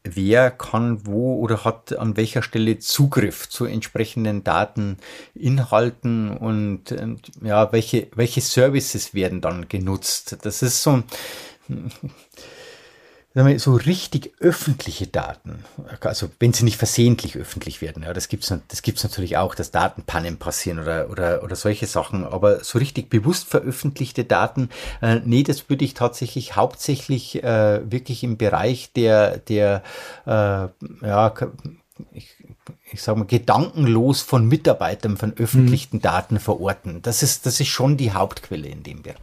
wer 0.04 0.52
kann 0.52 1.06
wo 1.06 1.40
oder 1.40 1.64
hat 1.64 1.98
an 1.98 2.18
welcher 2.18 2.44
Stelle 2.44 2.78
Zugriff 2.80 3.48
zu 3.48 3.64
entsprechenden 3.64 4.44
Dateninhalten 4.44 6.36
und, 6.36 6.92
und 6.92 7.32
ja, 7.42 7.72
welche, 7.72 8.10
welche 8.16 8.42
Services 8.42 9.14
werden 9.14 9.40
dann 9.40 9.70
genutzt. 9.70 10.40
Das 10.42 10.62
ist 10.62 10.84
so, 10.84 11.04
so 13.58 13.76
richtig 13.76 14.34
öffentliche 14.40 15.06
Daten, 15.06 15.64
also 16.02 16.30
wenn 16.40 16.52
sie 16.52 16.64
nicht 16.64 16.78
versehentlich 16.78 17.38
öffentlich 17.38 17.80
werden, 17.80 18.04
ja, 18.04 18.12
das 18.12 18.28
gibt's 18.28 18.52
das 18.68 18.82
gibt's 18.82 19.04
natürlich 19.04 19.38
auch, 19.38 19.54
dass 19.54 19.70
Datenpannen 19.70 20.38
passieren 20.38 20.80
oder, 20.80 21.10
oder, 21.12 21.44
oder 21.44 21.56
solche 21.56 21.86
Sachen, 21.86 22.26
aber 22.26 22.64
so 22.64 22.80
richtig 22.80 23.10
bewusst 23.10 23.48
veröffentlichte 23.48 24.24
Daten, 24.24 24.70
äh, 25.02 25.22
nee, 25.24 25.44
das 25.44 25.70
würde 25.70 25.86
ich 25.86 25.94
tatsächlich 25.94 26.56
hauptsächlich 26.56 27.44
äh, 27.44 27.90
wirklich 27.90 28.24
im 28.24 28.38
Bereich 28.38 28.94
der, 28.94 29.38
der 29.38 29.84
äh, 30.26 30.68
ja, 31.06 31.34
ich, 32.14 32.36
ich 32.92 33.02
sage 33.02 33.20
mal, 33.20 33.26
gedankenlos 33.26 34.22
von 34.22 34.48
Mitarbeitern 34.48 35.18
von 35.18 35.34
öffentlichen 35.38 35.98
mhm. 35.98 36.02
Daten 36.02 36.40
verorten. 36.40 37.02
Das 37.02 37.24
ist, 37.24 37.46
das 37.46 37.60
ist 37.60 37.68
schon 37.68 37.98
die 37.98 38.12
Hauptquelle 38.12 38.68
in 38.68 38.84
dem 38.84 39.02
Bereich. 39.04 39.20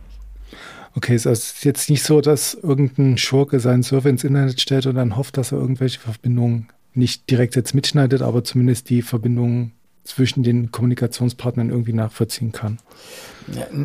Okay, 0.96 1.14
es 1.14 1.26
ist 1.26 1.62
jetzt 1.66 1.90
nicht 1.90 2.02
so, 2.02 2.22
dass 2.22 2.54
irgendein 2.54 3.18
Schurke 3.18 3.60
seinen 3.60 3.82
Server 3.82 4.08
ins 4.08 4.24
Internet 4.24 4.58
stellt 4.62 4.86
und 4.86 4.94
dann 4.94 5.16
hofft, 5.16 5.36
dass 5.36 5.52
er 5.52 5.58
irgendwelche 5.58 6.00
Verbindungen 6.00 6.68
nicht 6.94 7.28
direkt 7.30 7.54
jetzt 7.54 7.74
mitschneidet, 7.74 8.22
aber 8.22 8.44
zumindest 8.44 8.88
die 8.88 9.02
Verbindungen 9.02 9.72
zwischen 10.04 10.42
den 10.42 10.72
Kommunikationspartnern 10.72 11.68
irgendwie 11.68 11.92
nachvollziehen 11.92 12.52
kann. 12.52 12.78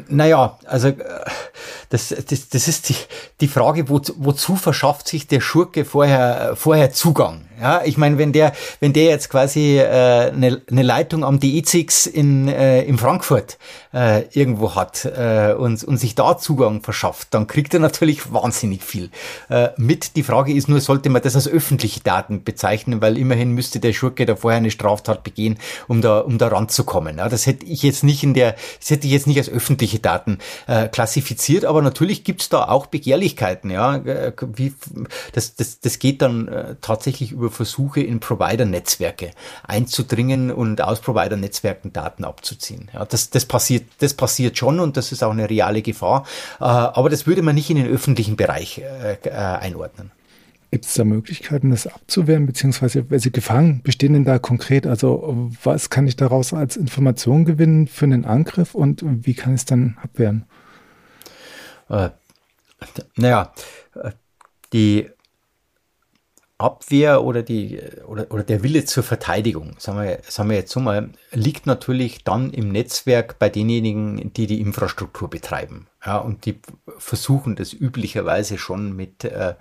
Naja, 0.08 0.58
also 0.66 0.90
äh, 0.90 0.96
das, 1.90 2.10
das, 2.10 2.50
das 2.50 2.68
ist 2.68 2.90
die, 2.90 2.96
die 3.42 3.48
Frage, 3.48 3.90
wo, 3.90 4.02
wozu 4.18 4.56
verschafft 4.56 5.08
sich 5.08 5.28
der 5.28 5.42
Schurke 5.42 5.86
vorher, 5.86 6.56
vorher 6.56 6.92
Zugang? 6.92 7.46
Ja, 7.62 7.84
ich 7.86 7.96
meine, 7.96 8.18
wenn 8.18 8.34
der, 8.34 8.54
wenn 8.80 8.92
der 8.92 9.04
jetzt 9.04 9.30
quasi 9.30 9.78
äh, 9.78 10.32
eine, 10.32 10.62
eine 10.72 10.82
Leitung 10.82 11.24
am 11.24 11.38
DE6 11.38 12.10
in, 12.10 12.48
äh, 12.48 12.82
in 12.82 12.98
Frankfurt 12.98 13.60
äh, 13.94 14.24
irgendwo 14.32 14.74
hat 14.74 15.06
äh, 15.06 15.54
und, 15.54 15.84
und 15.84 15.98
sich 15.98 16.16
da 16.16 16.40
Zugang 16.40 16.82
verschafft, 16.82 17.28
dann 17.36 17.46
kriegt 17.46 17.76
er 17.76 17.80
natürlich 17.80 18.34
wahnsinnig 18.34 18.84
viel 18.84 19.12
äh, 19.50 19.70
mit. 19.78 20.16
Die 20.16 20.24
Frage 20.24 20.54
ist 20.54 20.70
nur, 20.70 20.82
sollte 20.82 21.12
man 21.12 21.22
das 21.22 21.36
als 21.36 21.48
öffentliche 21.48 22.00
Daten 22.00 22.44
bezeichnen, 22.44 23.00
weil 23.00 23.16
immerhin 23.16 23.52
müsste 23.52 23.80
der 23.80 23.94
Schurke 23.94 24.26
da 24.26 24.36
vorher 24.36 24.58
eine 24.58 24.72
Straftat 24.72 25.24
begehen, 25.24 25.60
um 25.88 26.02
da, 26.02 26.22
um 26.22 26.40
da 26.40 26.48
ranzukommen. 26.48 27.20
Ja, 27.20 27.30
das 27.30 27.46
hätte 27.46 27.68
ich 27.68 27.84
jetzt 27.84 28.04
nicht 28.04 28.24
in 28.24 28.34
der, 28.34 28.56
das 28.80 28.90
hätte 28.90 29.06
ich 29.06 29.14
jetzt 29.14 29.28
nicht 29.28 29.38
als 29.38 29.50
öffentliche 29.52 30.00
Daten 30.00 30.40
äh, 30.68 30.88
klassifiziert, 30.88 31.66
aber 31.66 31.82
natürlich 31.82 32.24
gibt's 32.24 32.50
da 32.50 32.68
auch 32.68 32.88
Begehrlichkeiten. 32.88 33.70
Ja, 33.70 33.98
äh, 33.98 34.34
wie, 34.54 34.74
das, 35.34 35.56
das, 35.56 35.80
das 35.80 36.00
geht 36.00 36.22
dann 36.22 36.48
äh, 36.48 36.76
tatsächlich 36.82 37.32
über 37.32 37.52
Versuche 37.52 38.02
in 38.02 38.20
Provider-Netzwerke 38.20 39.32
einzudringen 39.64 40.52
und 40.52 40.82
aus 40.82 41.02
Provider-Netzwerken 41.02 41.94
Daten 41.94 42.24
abzuziehen. 42.24 42.90
Ja, 42.94 43.06
das, 43.06 43.30
das 43.30 43.46
passiert, 43.46 43.86
das 44.00 44.14
passiert 44.14 44.58
schon 44.58 44.80
und 44.80 44.98
das 44.98 45.12
ist 45.12 45.24
auch 45.24 45.32
eine 45.32 45.50
reale 45.50 45.82
Gefahr. 45.82 46.26
Äh, 46.60 46.64
aber 46.64 47.10
das 47.10 47.28
würde 47.28 47.42
man 47.42 47.56
nicht 47.56 47.70
in 47.70 47.78
den 47.78 47.88
öffentlichen 47.88 48.36
Bereich 48.36 48.80
äh, 48.80 49.18
äh, 49.24 49.32
einordnen. 49.32 50.12
Gibt 50.72 50.86
es 50.86 50.94
da 50.94 51.04
Möglichkeiten, 51.04 51.70
das 51.70 51.86
abzuwehren, 51.86 52.46
beziehungsweise 52.46 53.10
welche 53.10 53.30
Gefahren 53.30 53.82
bestehen 53.84 54.14
denn 54.14 54.24
da 54.24 54.40
konkret? 54.40 54.88
Also 54.88 55.52
was 55.64 55.90
kann 55.90 56.08
ich 56.08 56.16
daraus 56.16 56.54
als 56.54 56.78
Information 56.78 57.44
gewinnen 57.44 57.88
für 57.88 58.06
einen 58.06 58.24
Angriff 58.24 58.74
und 58.74 59.04
wie 59.06 59.34
kann 59.34 59.54
ich 59.54 59.62
es 59.62 59.66
dann 59.66 59.98
abwehren? 60.02 60.46
Äh, 61.90 62.12
naja, 63.18 63.52
die 64.72 65.10
Abwehr 66.58 67.24
oder 67.24 67.44
die 67.44 67.82
oder, 68.06 68.32
oder 68.32 68.44
der 68.44 68.64
Wille 68.64 68.86
zur 68.86 69.04
Verteidigung, 69.04 69.76
sagen 69.78 70.00
wir, 70.00 70.20
sagen 70.28 70.50
wir 70.50 70.58
jetzt 70.58 70.72
so 70.72 70.80
mal, 70.80 71.10
liegt 71.32 71.66
natürlich 71.66 72.24
dann 72.24 72.52
im 72.52 72.70
Netzwerk 72.70 73.40
bei 73.40 73.50
denjenigen, 73.50 74.32
die 74.34 74.48
die 74.48 74.62
Infrastruktur 74.62 75.30
betreiben. 75.30 75.88
Ja, 76.04 76.18
und 76.18 76.48
die 76.48 76.60
versuchen 76.98 77.56
das 77.56 77.74
üblicherweise 77.74 78.58
schon 78.58 78.96
mit, 78.96 79.24
äh, 79.24 79.54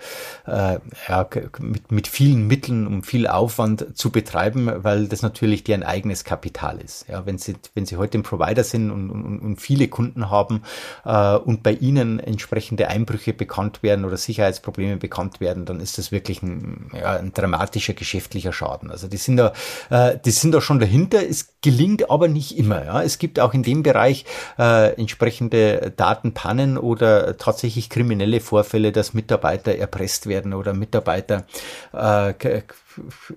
äh, 0.46 0.79
ja, 1.07 1.29
mit, 1.59 1.92
mit 1.92 2.09
vielen 2.09 2.46
Mitteln 2.46 2.87
und 2.87 3.05
viel 3.05 3.26
Aufwand 3.26 3.98
zu 3.98 4.11
betreiben, 4.11 4.70
weil 4.83 5.07
das 5.07 5.20
natürlich 5.20 5.64
deren 5.64 5.83
eigenes 5.83 6.24
Kapital 6.24 6.81
ist. 6.81 7.07
Ja, 7.09 7.26
wenn 7.26 7.37
sie, 7.37 7.57
wenn 7.74 7.85
sie 7.85 7.98
heute 7.98 8.16
ein 8.16 8.22
Provider 8.22 8.64
sind 8.64 8.90
und, 8.90 9.11
und, 9.11 9.38
und 9.40 9.61
viele 9.61 9.88
Kunden 9.88 10.31
haben 10.31 10.62
äh, 11.05 11.37
und 11.37 11.62
bei 11.62 11.72
ihnen 11.72 12.18
entsprechende 12.20 12.88
Einbrüche 12.88 13.35
bekannt 13.35 13.83
werden 13.83 14.07
oder 14.07 14.16
Sicherheitsprobleme 14.16 14.96
bekannt 14.96 15.40
werden, 15.40 15.66
dann 15.66 15.79
ist 15.79 15.98
das 15.98 16.11
wirklich 16.11 16.42
ein, 16.42 16.90
ja, 16.94 17.18
ein 17.18 17.35
dramatischer 17.35 17.92
geschäftlicher 17.92 18.55
Schaden. 18.55 18.90
Also 18.90 19.09
die 19.09 19.18
sind 19.18 19.37
da, 19.37 19.53
äh, 19.90 20.16
die 20.24 20.31
sind 20.31 20.53
da 20.53 20.62
schon 20.62 20.79
dahinter. 20.79 21.20
Es 21.22 21.55
gelingt 21.61 22.11
aber 22.11 22.29
nicht 22.29 22.57
immer. 22.57 22.83
Ja. 22.83 23.03
Es 23.03 23.18
gibt 23.18 23.38
auch 23.40 23.53
in 23.53 23.62
dem 23.62 23.83
Bereich 23.83 24.24
äh, 24.59 24.94
entsprechende 24.94 25.92
Daten 25.94 26.29
Pannen 26.34 26.78
oder 26.78 27.36
tatsächlich 27.36 27.90
kriminelle 27.90 28.40
Vorfälle, 28.40 28.92
dass 28.92 29.14
Mitarbeiter 29.14 29.74
erpresst 29.74 30.26
werden 30.26 30.54
oder 30.54 30.72
Mitarbeiter 30.72 31.44
äh, 31.92 32.34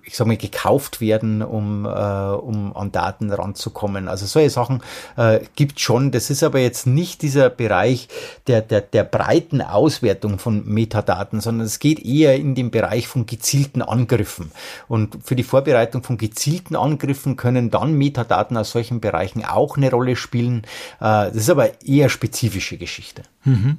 ich 0.04 0.16
sag 0.16 0.26
mal, 0.26 0.36
gekauft 0.36 1.00
werden, 1.00 1.42
um, 1.42 1.84
äh, 1.84 1.88
um 1.88 2.76
an 2.76 2.92
Daten 2.92 3.32
ranzukommen. 3.32 4.08
Also 4.08 4.26
solche 4.26 4.50
Sachen 4.50 4.82
äh, 5.16 5.40
gibt 5.54 5.80
schon. 5.80 6.10
Das 6.10 6.30
ist 6.30 6.42
aber 6.42 6.58
jetzt 6.58 6.86
nicht 6.86 7.22
dieser 7.22 7.50
Bereich 7.50 8.08
der, 8.46 8.60
der, 8.62 8.80
der 8.80 9.04
breiten 9.04 9.60
Auswertung 9.60 10.38
von 10.38 10.66
Metadaten, 10.66 11.40
sondern 11.40 11.66
es 11.66 11.78
geht 11.78 12.04
eher 12.04 12.36
in 12.36 12.54
den 12.54 12.70
Bereich 12.70 13.08
von 13.08 13.26
gezielten 13.26 13.82
Angriffen. 13.82 14.50
Und 14.88 15.18
für 15.24 15.36
die 15.36 15.42
Vorbereitung 15.42 16.02
von 16.02 16.18
gezielten 16.18 16.76
Angriffen 16.76 17.36
können 17.36 17.70
dann 17.70 17.94
Metadaten 17.94 18.56
aus 18.56 18.72
solchen 18.72 19.00
Bereichen 19.00 19.44
auch 19.44 19.76
eine 19.76 19.90
Rolle 19.90 20.16
spielen. 20.16 20.62
Äh, 21.00 21.30
das 21.30 21.36
ist 21.36 21.50
aber 21.50 21.82
eher 21.84 22.08
spezifische 22.08 22.76
Geschichte. 22.76 23.22
Mhm. 23.44 23.78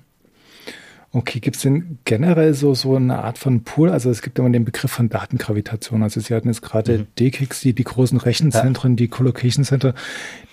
Okay, 1.15 1.39
gibt 1.39 1.56
es 1.56 1.62
denn 1.62 1.99
generell 2.04 2.54
so, 2.54 2.73
so 2.73 2.97
eine 2.97 3.23
Art 3.23 3.38
von 3.38 3.63
Pool? 3.63 3.89
Also 3.89 4.10
es 4.10 4.21
gibt 4.21 4.38
immer 4.38 4.49
den 4.49 4.65
Begriff 4.65 4.91
von 4.91 5.08
Datengravitation. 5.08 6.04
Also 6.04 6.19
Sie 6.19 6.34
hatten 6.34 6.49
jetzt 6.49 6.62
gerade 6.62 6.97
mhm. 6.97 7.08
DKIX, 7.17 7.62
die, 7.62 7.71
die 7.71 7.86
großen 7.86 8.17
Rechenzentren, 8.17 8.91
ja. 8.91 8.95
die 8.97 9.08
Collocation 9.08 9.63
Center, 9.63 9.93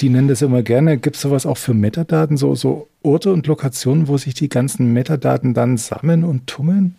die 0.01 0.09
nennen 0.09 0.29
das 0.29 0.41
immer 0.41 0.63
gerne. 0.63 0.99
Gibt 0.99 1.17
es 1.17 1.23
sowas 1.23 1.47
auch 1.47 1.57
für 1.57 1.75
Metadaten, 1.75 2.37
so, 2.37 2.55
so 2.55 2.89
Orte 3.03 3.33
und 3.33 3.49
Lokationen, 3.49 4.07
wo 4.07 4.19
sich 4.19 4.35
die 4.35 4.49
ganzen 4.49 4.93
Metadaten 4.93 5.53
dann 5.53 5.79
sammeln 5.79 6.23
und 6.23 6.47
tummeln? 6.47 6.95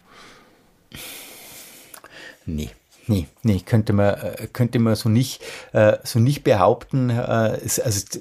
Nee. 2.45 2.69
Nee, 3.08 3.28
nee, 3.43 3.62
könnte 3.65 3.93
man, 3.93 4.15
äh, 4.15 4.47
könnte 4.52 4.80
man 4.80 4.95
so 4.95 5.08
nicht, 5.08 5.41
äh, 5.71 5.97
so 6.04 6.19
nicht 6.19 6.43
behaupten. 6.43 7.10
Äh, 7.10 7.13
also, 7.13 8.19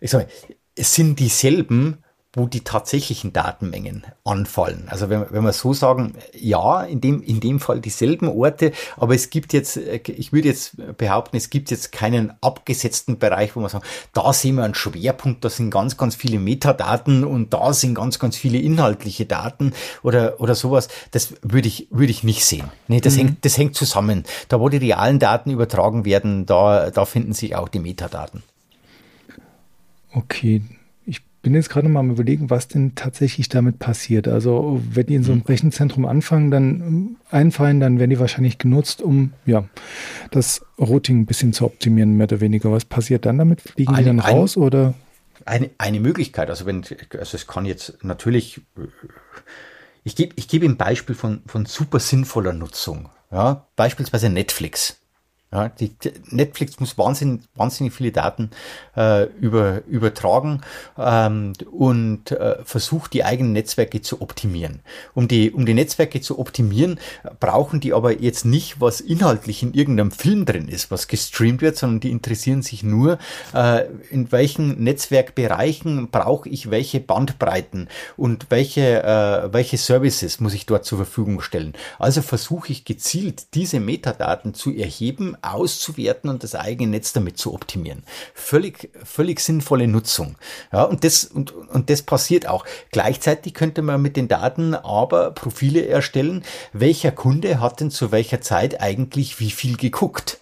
ich 0.00 0.10
sag 0.10 0.20
mal, 0.20 0.28
es 0.74 0.94
sind 0.94 1.20
dieselben 1.20 1.98
wo 2.34 2.46
die 2.46 2.62
tatsächlichen 2.62 3.32
Datenmengen 3.32 4.04
anfallen. 4.24 4.84
Also 4.88 5.08
wenn, 5.08 5.24
wenn 5.30 5.44
wir 5.44 5.52
so 5.52 5.72
sagen, 5.72 6.14
ja, 6.36 6.82
in 6.82 7.00
dem, 7.00 7.22
in 7.22 7.40
dem 7.40 7.60
Fall 7.60 7.80
dieselben 7.80 8.28
Orte, 8.28 8.72
aber 8.96 9.14
es 9.14 9.30
gibt 9.30 9.52
jetzt, 9.52 9.76
ich 9.76 10.32
würde 10.32 10.48
jetzt 10.48 10.76
behaupten, 10.96 11.36
es 11.36 11.50
gibt 11.50 11.70
jetzt 11.70 11.92
keinen 11.92 12.32
abgesetzten 12.40 13.18
Bereich, 13.18 13.54
wo 13.54 13.60
man 13.60 13.70
sagt, 13.70 13.86
da 14.12 14.32
sehen 14.32 14.56
wir 14.56 14.64
einen 14.64 14.74
Schwerpunkt, 14.74 15.44
da 15.44 15.50
sind 15.50 15.70
ganz, 15.70 15.96
ganz 15.96 16.16
viele 16.16 16.38
Metadaten 16.38 17.24
und 17.24 17.54
da 17.54 17.72
sind 17.72 17.94
ganz, 17.94 18.18
ganz 18.18 18.36
viele 18.36 18.58
inhaltliche 18.58 19.26
Daten 19.26 19.72
oder, 20.02 20.40
oder 20.40 20.54
sowas. 20.54 20.88
Das 21.12 21.34
würde 21.42 21.68
ich, 21.68 21.88
würde 21.90 22.10
ich 22.10 22.24
nicht 22.24 22.44
sehen. 22.44 22.70
Nee, 22.88 23.00
das 23.00 23.14
mhm. 23.14 23.18
hängt, 23.18 23.44
das 23.44 23.56
hängt 23.58 23.76
zusammen. 23.76 24.24
Da, 24.48 24.58
wo 24.58 24.68
die 24.68 24.78
realen 24.78 25.18
Daten 25.20 25.50
übertragen 25.50 26.04
werden, 26.04 26.46
da, 26.46 26.90
da 26.90 27.04
finden 27.04 27.32
sich 27.32 27.54
auch 27.54 27.68
die 27.68 27.78
Metadaten. 27.78 28.42
Okay, 30.12 30.62
bin 31.44 31.54
jetzt 31.54 31.68
gerade 31.68 31.88
mal 31.88 32.00
am 32.00 32.10
überlegen, 32.10 32.50
was 32.50 32.66
denn 32.66 32.94
tatsächlich 32.96 33.48
damit 33.48 33.78
passiert. 33.78 34.26
Also 34.26 34.82
wenn 34.90 35.06
die 35.06 35.14
in 35.14 35.22
so 35.22 35.30
einem 35.30 35.42
mhm. 35.42 35.46
Rechenzentrum 35.46 36.06
anfangen, 36.06 36.50
dann 36.50 37.16
einfallen, 37.30 37.78
dann 37.78 38.00
werden 38.00 38.10
die 38.10 38.18
wahrscheinlich 38.18 38.58
genutzt, 38.58 39.02
um 39.02 39.32
ja 39.46 39.64
das 40.32 40.64
Routing 40.78 41.20
ein 41.20 41.26
bisschen 41.26 41.52
zu 41.52 41.66
optimieren, 41.66 42.16
mehr 42.16 42.24
oder 42.24 42.40
weniger. 42.40 42.72
Was 42.72 42.84
passiert 42.84 43.26
dann 43.26 43.38
damit? 43.38 43.60
Fliegen 43.60 43.90
eine, 43.94 43.98
die 43.98 44.04
dann 44.04 44.18
raus 44.18 44.56
eine, 44.56 44.66
oder? 44.66 44.94
Eine, 45.44 45.70
eine 45.78 46.00
Möglichkeit, 46.00 46.48
also 46.48 46.66
wenn, 46.66 46.82
also 47.18 47.36
es 47.36 47.46
kann 47.46 47.66
jetzt 47.66 48.02
natürlich, 48.02 48.62
ich 50.02 50.16
gebe 50.16 50.32
ich 50.36 50.48
gebe 50.48 50.66
ein 50.66 50.78
Beispiel 50.78 51.14
von, 51.14 51.42
von 51.46 51.66
super 51.66 52.00
sinnvoller 52.00 52.54
Nutzung. 52.54 53.10
Ja, 53.30 53.66
beispielsweise 53.76 54.30
Netflix. 54.30 55.03
Ja, 55.54 55.68
die, 55.68 55.92
Netflix 56.30 56.80
muss 56.80 56.98
wahnsinnig, 56.98 57.42
wahnsinnig 57.54 57.92
viele 57.92 58.10
Daten 58.10 58.50
äh, 58.96 59.26
über, 59.40 59.82
übertragen 59.86 60.62
ähm, 60.98 61.52
und 61.70 62.32
äh, 62.32 62.56
versucht, 62.64 63.12
die 63.12 63.22
eigenen 63.22 63.52
Netzwerke 63.52 64.02
zu 64.02 64.20
optimieren. 64.20 64.80
Um 65.14 65.28
die, 65.28 65.52
um 65.52 65.64
die 65.64 65.74
Netzwerke 65.74 66.20
zu 66.20 66.40
optimieren, 66.40 66.98
brauchen 67.38 67.78
die 67.78 67.92
aber 67.92 68.20
jetzt 68.20 68.44
nicht, 68.44 68.80
was 68.80 69.00
inhaltlich 69.00 69.62
in 69.62 69.74
irgendeinem 69.74 70.10
Film 70.10 70.44
drin 70.44 70.66
ist, 70.66 70.90
was 70.90 71.06
gestreamt 71.06 71.62
wird, 71.62 71.76
sondern 71.76 72.00
die 72.00 72.10
interessieren 72.10 72.62
sich 72.62 72.82
nur, 72.82 73.18
äh, 73.54 73.84
in 74.10 74.32
welchen 74.32 74.82
Netzwerkbereichen 74.82 76.10
brauche 76.10 76.48
ich 76.48 76.72
welche 76.72 76.98
Bandbreiten 76.98 77.88
und 78.16 78.46
welche, 78.50 79.04
äh, 79.04 79.52
welche 79.52 79.78
Services 79.78 80.40
muss 80.40 80.54
ich 80.54 80.66
dort 80.66 80.84
zur 80.84 80.98
Verfügung 80.98 81.40
stellen. 81.40 81.74
Also 82.00 82.22
versuche 82.22 82.72
ich 82.72 82.84
gezielt, 82.84 83.54
diese 83.54 83.78
Metadaten 83.78 84.52
zu 84.52 84.74
erheben, 84.74 85.36
auszuwerten 85.52 86.30
und 86.30 86.42
das 86.42 86.54
eigene 86.54 86.90
Netz 86.90 87.12
damit 87.12 87.38
zu 87.38 87.54
optimieren. 87.54 88.04
Völlig, 88.34 88.90
völlig 89.04 89.40
sinnvolle 89.40 89.88
Nutzung. 89.88 90.36
Ja, 90.72 90.84
und 90.84 91.04
das, 91.04 91.24
und, 91.24 91.52
und 91.52 91.90
das 91.90 92.02
passiert 92.02 92.48
auch. 92.48 92.64
Gleichzeitig 92.90 93.54
könnte 93.54 93.82
man 93.82 94.02
mit 94.02 94.16
den 94.16 94.28
Daten 94.28 94.74
aber 94.74 95.30
Profile 95.30 95.86
erstellen, 95.86 96.44
welcher 96.72 97.12
Kunde 97.12 97.60
hat 97.60 97.80
denn 97.80 97.90
zu 97.90 98.12
welcher 98.12 98.40
Zeit 98.40 98.80
eigentlich 98.80 99.40
wie 99.40 99.50
viel 99.50 99.76
geguckt. 99.76 100.38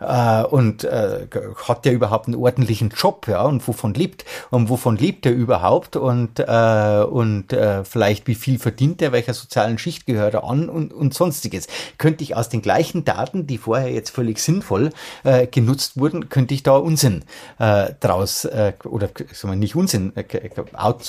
Äh, 0.00 0.42
und 0.44 0.84
äh, 0.84 1.26
hat 1.68 1.84
der 1.84 1.92
überhaupt 1.92 2.26
einen 2.26 2.36
ordentlichen 2.36 2.90
Job, 2.90 3.26
ja, 3.28 3.42
und 3.42 3.66
wovon 3.66 3.94
lebt 3.94 4.24
und 4.50 4.68
wovon 4.68 4.96
lebt 4.96 5.26
er 5.26 5.32
überhaupt 5.32 5.96
und, 5.96 6.38
äh, 6.38 7.04
und 7.08 7.52
äh, 7.52 7.84
vielleicht 7.84 8.26
wie 8.26 8.34
viel 8.34 8.58
verdient 8.58 9.02
er, 9.02 9.12
welcher 9.12 9.34
sozialen 9.34 9.78
Schicht 9.78 10.06
gehört 10.06 10.34
er 10.34 10.44
an 10.44 10.68
und, 10.68 10.92
und 10.92 11.14
sonstiges. 11.14 11.66
Könnte 11.98 12.24
ich 12.24 12.36
aus 12.36 12.48
den 12.48 12.62
gleichen 12.62 13.04
Daten, 13.04 13.46
die 13.46 13.58
vorher 13.58 13.90
jetzt 13.90 14.10
völlig 14.10 14.38
sinnvoll 14.46 14.90
äh, 15.24 15.46
genutzt 15.46 15.98
wurden, 15.98 16.28
könnte 16.28 16.54
ich 16.54 16.62
da 16.62 16.76
Unsinn 16.76 17.24
äh, 17.58 17.90
draus 18.00 18.44
äh, 18.46 18.72
oder 18.84 19.08
sagen 19.32 19.52
wir 19.52 19.56
nicht 19.56 19.76
Unsinn, 19.76 20.12
äh, 20.16 20.24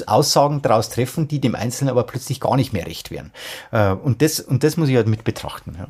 Aussagen 0.05 0.61
draus 0.61 0.89
treffen, 0.89 1.27
die 1.27 1.39
dem 1.39 1.55
Einzelnen 1.55 1.89
aber 1.89 2.03
plötzlich 2.03 2.39
gar 2.39 2.55
nicht 2.55 2.73
mehr 2.73 2.85
recht 2.85 3.11
wären. 3.11 3.31
Äh, 3.71 3.91
und 3.91 4.21
das 4.21 4.39
und 4.39 4.63
das 4.63 4.77
muss 4.77 4.89
ich 4.89 4.95
halt 4.95 5.07
mit 5.07 5.23
betrachten. 5.23 5.75
Ja. 5.77 5.87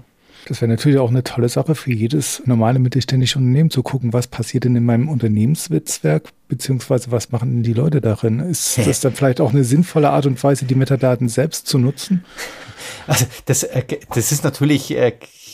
Das 0.47 0.62
wäre 0.62 0.69
natürlich 0.69 0.97
auch 0.97 1.10
eine 1.10 1.23
tolle 1.23 1.49
Sache 1.49 1.75
für 1.75 1.91
jedes 1.91 2.41
normale 2.45 2.79
mittelständische 2.79 3.38
Unternehmen 3.38 3.69
zu 3.69 3.83
gucken, 3.83 4.13
was 4.13 4.27
passiert 4.27 4.63
denn 4.63 4.77
in 4.77 4.86
meinem 4.86 5.10
Unternehmensnetzwerk, 5.10 6.29
beziehungsweise 6.47 7.12
was 7.12 7.31
machen 7.31 7.51
denn 7.51 7.63
die 7.63 7.73
Leute 7.73 7.99
darin? 7.99 8.39
Ist 8.39 8.77
das 8.77 9.01
dann 9.01 9.13
vielleicht 9.13 9.41
auch 9.41 9.51
eine 9.51 9.65
sinnvolle 9.65 10.10
Art 10.10 10.25
und 10.25 10.41
Weise, 10.41 10.65
die 10.65 10.75
Metadaten 10.75 11.27
selbst 11.27 11.67
zu 11.67 11.79
nutzen? 11.79 12.23
Also 13.07 13.25
das, 13.45 13.63
äh, 13.63 13.83
das 14.13 14.31
ist 14.31 14.43
natürlich 14.43 14.95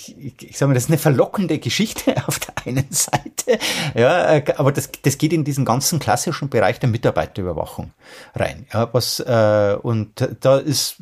äh, 0.09 0.33
ich 0.41 0.57
sage 0.57 0.69
mal, 0.69 0.73
das 0.73 0.83
ist 0.83 0.89
eine 0.89 0.97
verlockende 0.97 1.59
Geschichte 1.59 2.15
auf 2.27 2.39
der 2.39 2.53
einen 2.65 2.87
Seite, 2.91 3.59
ja, 3.95 4.35
äh, 4.35 4.43
aber 4.57 4.71
das, 4.71 4.89
das 5.01 5.17
geht 5.17 5.33
in 5.33 5.43
diesen 5.43 5.65
ganzen 5.65 5.99
klassischen 5.99 6.49
Bereich 6.49 6.79
der 6.79 6.89
Mitarbeiterüberwachung 6.89 7.91
rein. 8.35 8.65
Ja, 8.73 8.89
was, 8.93 9.19
äh, 9.19 9.77
und 9.81 10.29
da 10.41 10.57
ist 10.57 10.97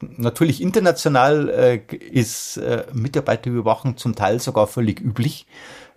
natürlich 0.00 0.62
international 0.62 1.48
äh, 1.48 1.96
ist 1.96 2.56
äh, 2.56 2.84
Mitarbeiterüberwachung 2.92 3.96
zum 3.96 4.14
Teil 4.14 4.40
sogar 4.40 4.66
völlig 4.66 5.00
üblich 5.00 5.46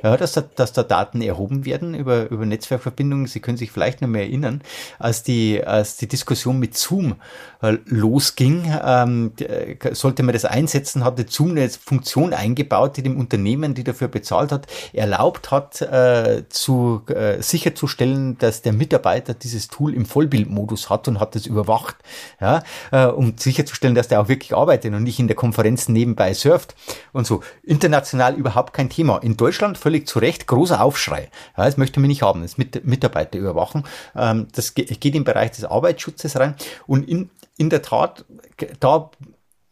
ja, 0.02 0.16
dass, 0.16 0.34
da, 0.34 0.42
dass 0.42 0.74
da 0.74 0.84
Daten 0.84 1.22
erhoben 1.22 1.66
werden 1.66 1.94
über, 1.94 2.30
über 2.30 2.46
Netzwerkverbindungen. 2.46 3.28
Sie 3.28 3.42
können 3.42 3.58
sich 3.58 3.72
vielleicht 3.72 4.02
noch 4.02 4.08
mehr 4.08 4.24
erinnern, 4.24 4.62
als 4.98 5.24
die, 5.24 5.64
als 5.64 5.98
die 5.98 6.08
Diskussion 6.08 6.60
mit 6.60 6.78
Zoom 6.78 7.16
losging, 7.62 8.74
ähm, 8.84 9.34
äh, 9.40 9.76
sollte 9.94 10.24
man 10.24 10.34
das 10.34 10.46
einsetzen, 10.46 11.04
hatte 11.04 11.26
Zoom 11.28 11.52
eine 11.52 11.70
Funktion 11.70 12.34
eingebaut, 12.34 12.96
die 12.96 13.04
dem 13.04 13.18
Unternehmen, 13.18 13.74
die 13.74 13.84
dafür 13.84 14.08
bezahlt 14.08 14.54
hat, 14.54 14.68
erlaubt 14.94 15.52
hat, 15.52 15.82
äh, 15.82 16.44
zu 16.48 17.02
äh, 17.08 17.42
sicherzustellen, 17.42 18.38
dass 18.38 18.62
der 18.62 18.72
Mitarbeiter 18.72 19.34
dieses 19.34 19.68
Tool 19.68 19.94
im 19.94 20.06
Vollbildmodus 20.06 20.90
hat 20.90 21.10
und 21.10 21.20
hat 21.20 21.36
das 21.36 21.46
überwacht, 21.46 21.98
ja, 22.40 22.64
äh, 22.92 23.06
um 23.06 23.38
sicherzustellen, 23.38 23.96
dass 23.96 24.08
der 24.08 24.22
auch 24.22 24.30
wirklich 24.30 24.56
arbeitet 24.56 24.94
und 24.94 25.04
nicht 25.04 25.20
in 25.20 25.28
der 25.28 25.36
Konferenz 25.36 25.90
nebenbei 25.90 26.34
surft 26.34 26.76
und 27.12 27.28
so. 27.28 27.42
International 27.64 28.36
überhaupt 28.36 28.74
kein 28.74 28.90
Thema. 28.90 29.18
In 29.18 29.36
Deutschland 29.36 29.78
völlig 29.78 30.08
zu 30.08 30.20
Recht 30.20 30.48
großer 30.48 30.82
Aufschrei. 30.82 31.30
Ja, 31.58 31.66
das 31.66 31.76
möchte 31.76 32.00
man 32.00 32.08
nicht 32.08 32.22
haben, 32.22 32.42
das 32.42 32.58
mit 32.58 32.86
Mitarbeiterüberwachung. 32.86 33.86
Ähm, 34.16 34.48
das 34.54 34.74
geht 34.76 35.16
im 35.16 35.26
Bereich 35.26 35.52
des 35.52 35.66
Arbeitsschutzes 35.66 36.38
rein. 36.38 36.56
Und 36.88 37.08
in, 37.08 37.30
in 37.60 37.70
der 37.70 37.82
Tat, 37.82 38.26
da 38.80 39.12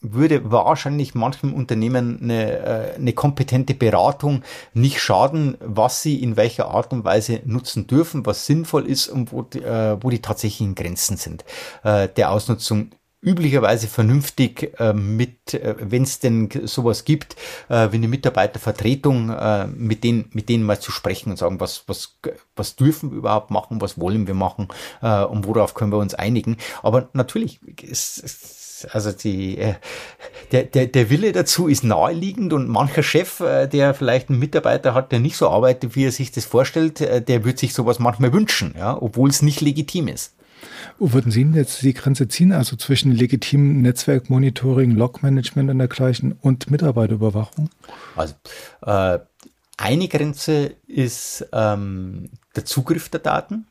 würde 0.01 0.51
wahrscheinlich 0.51 1.15
manchem 1.15 1.53
Unternehmen 1.53 2.19
eine, 2.21 2.59
äh, 2.59 2.95
eine 2.95 3.13
kompetente 3.13 3.73
Beratung 3.73 4.43
nicht 4.73 5.01
schaden, 5.01 5.57
was 5.59 6.03
sie 6.03 6.21
in 6.21 6.37
welcher 6.37 6.67
Art 6.67 6.93
und 6.93 7.03
Weise 7.03 7.41
nutzen 7.45 7.87
dürfen, 7.87 8.25
was 8.25 8.45
sinnvoll 8.45 8.85
ist 8.85 9.07
und 9.07 9.31
wo 9.31 9.41
die, 9.41 9.63
äh, 9.63 9.97
wo 9.99 10.09
die 10.09 10.21
tatsächlichen 10.21 10.75
Grenzen 10.75 11.17
sind. 11.17 11.45
Äh, 11.83 12.09
der 12.09 12.31
Ausnutzung 12.31 12.91
üblicherweise 13.21 13.87
vernünftig 13.87 14.79
äh, 14.79 14.93
mit, 14.93 15.53
äh, 15.53 15.75
wenn 15.79 16.03
es 16.03 16.19
denn 16.19 16.49
sowas 16.65 17.03
gibt, 17.03 17.35
äh, 17.67 17.91
wie 17.91 17.97
eine 17.97 18.07
Mitarbeitervertretung, 18.07 19.31
äh, 19.31 19.67
mit 19.67 20.03
denen, 20.03 20.29
mit 20.33 20.49
denen 20.49 20.63
mal 20.63 20.79
zu 20.79 20.91
sprechen 20.91 21.31
und 21.31 21.37
sagen, 21.37 21.59
was, 21.59 21.83
was, 21.87 22.19
was 22.55 22.75
dürfen 22.75 23.11
wir 23.11 23.17
überhaupt 23.17 23.49
machen, 23.49 23.81
was 23.81 23.99
wollen 23.99 24.27
wir 24.27 24.35
machen 24.35 24.67
äh, 25.01 25.23
und 25.23 25.47
worauf 25.47 25.73
können 25.73 25.91
wir 25.91 25.97
uns 25.97 26.13
einigen. 26.13 26.57
Aber 26.83 27.09
natürlich, 27.13 27.59
es, 27.81 28.21
es, 28.23 28.87
also 28.91 29.11
die, 29.11 29.57
äh, 29.57 29.75
der, 30.51 30.63
der, 30.63 30.85
der 30.85 31.09
Wille 31.09 31.31
dazu 31.31 31.67
ist 31.67 31.83
naheliegend 31.83 32.53
und 32.53 32.67
mancher 32.67 33.03
Chef, 33.03 33.39
äh, 33.39 33.67
der 33.67 33.95
vielleicht 33.95 34.29
einen 34.29 34.39
Mitarbeiter 34.39 34.93
hat, 34.93 35.11
der 35.11 35.19
nicht 35.19 35.37
so 35.37 35.49
arbeitet, 35.49 35.95
wie 35.95 36.05
er 36.05 36.11
sich 36.11 36.31
das 36.31 36.45
vorstellt, 36.45 37.01
äh, 37.01 37.21
der 37.21 37.43
wird 37.43 37.57
sich 37.57 37.73
sowas 37.73 37.97
manchmal 37.97 38.31
wünschen, 38.31 38.75
ja, 38.77 38.95
obwohl 39.01 39.29
es 39.29 39.41
nicht 39.41 39.61
legitim 39.61 40.07
ist. 40.07 40.36
Wo 40.99 41.13
würden 41.13 41.31
Sie 41.31 41.43
jetzt 41.43 41.81
die 41.81 41.93
Grenze 41.93 42.27
ziehen, 42.27 42.51
also 42.51 42.75
zwischen 42.75 43.11
legitimem 43.11 43.81
Netzwerkmonitoring, 43.81 44.91
Logmanagement 44.91 45.69
und 45.69 45.77
dergleichen 45.77 46.33
und 46.41 46.71
Mitarbeiterüberwachung? 46.71 47.69
Also 48.15 48.35
äh, 48.81 49.19
eine 49.77 50.07
Grenze 50.07 50.75
ist 50.87 51.47
ähm, 51.53 52.29
der 52.55 52.65
Zugriff 52.65 53.09
der 53.09 53.19
Daten. 53.19 53.67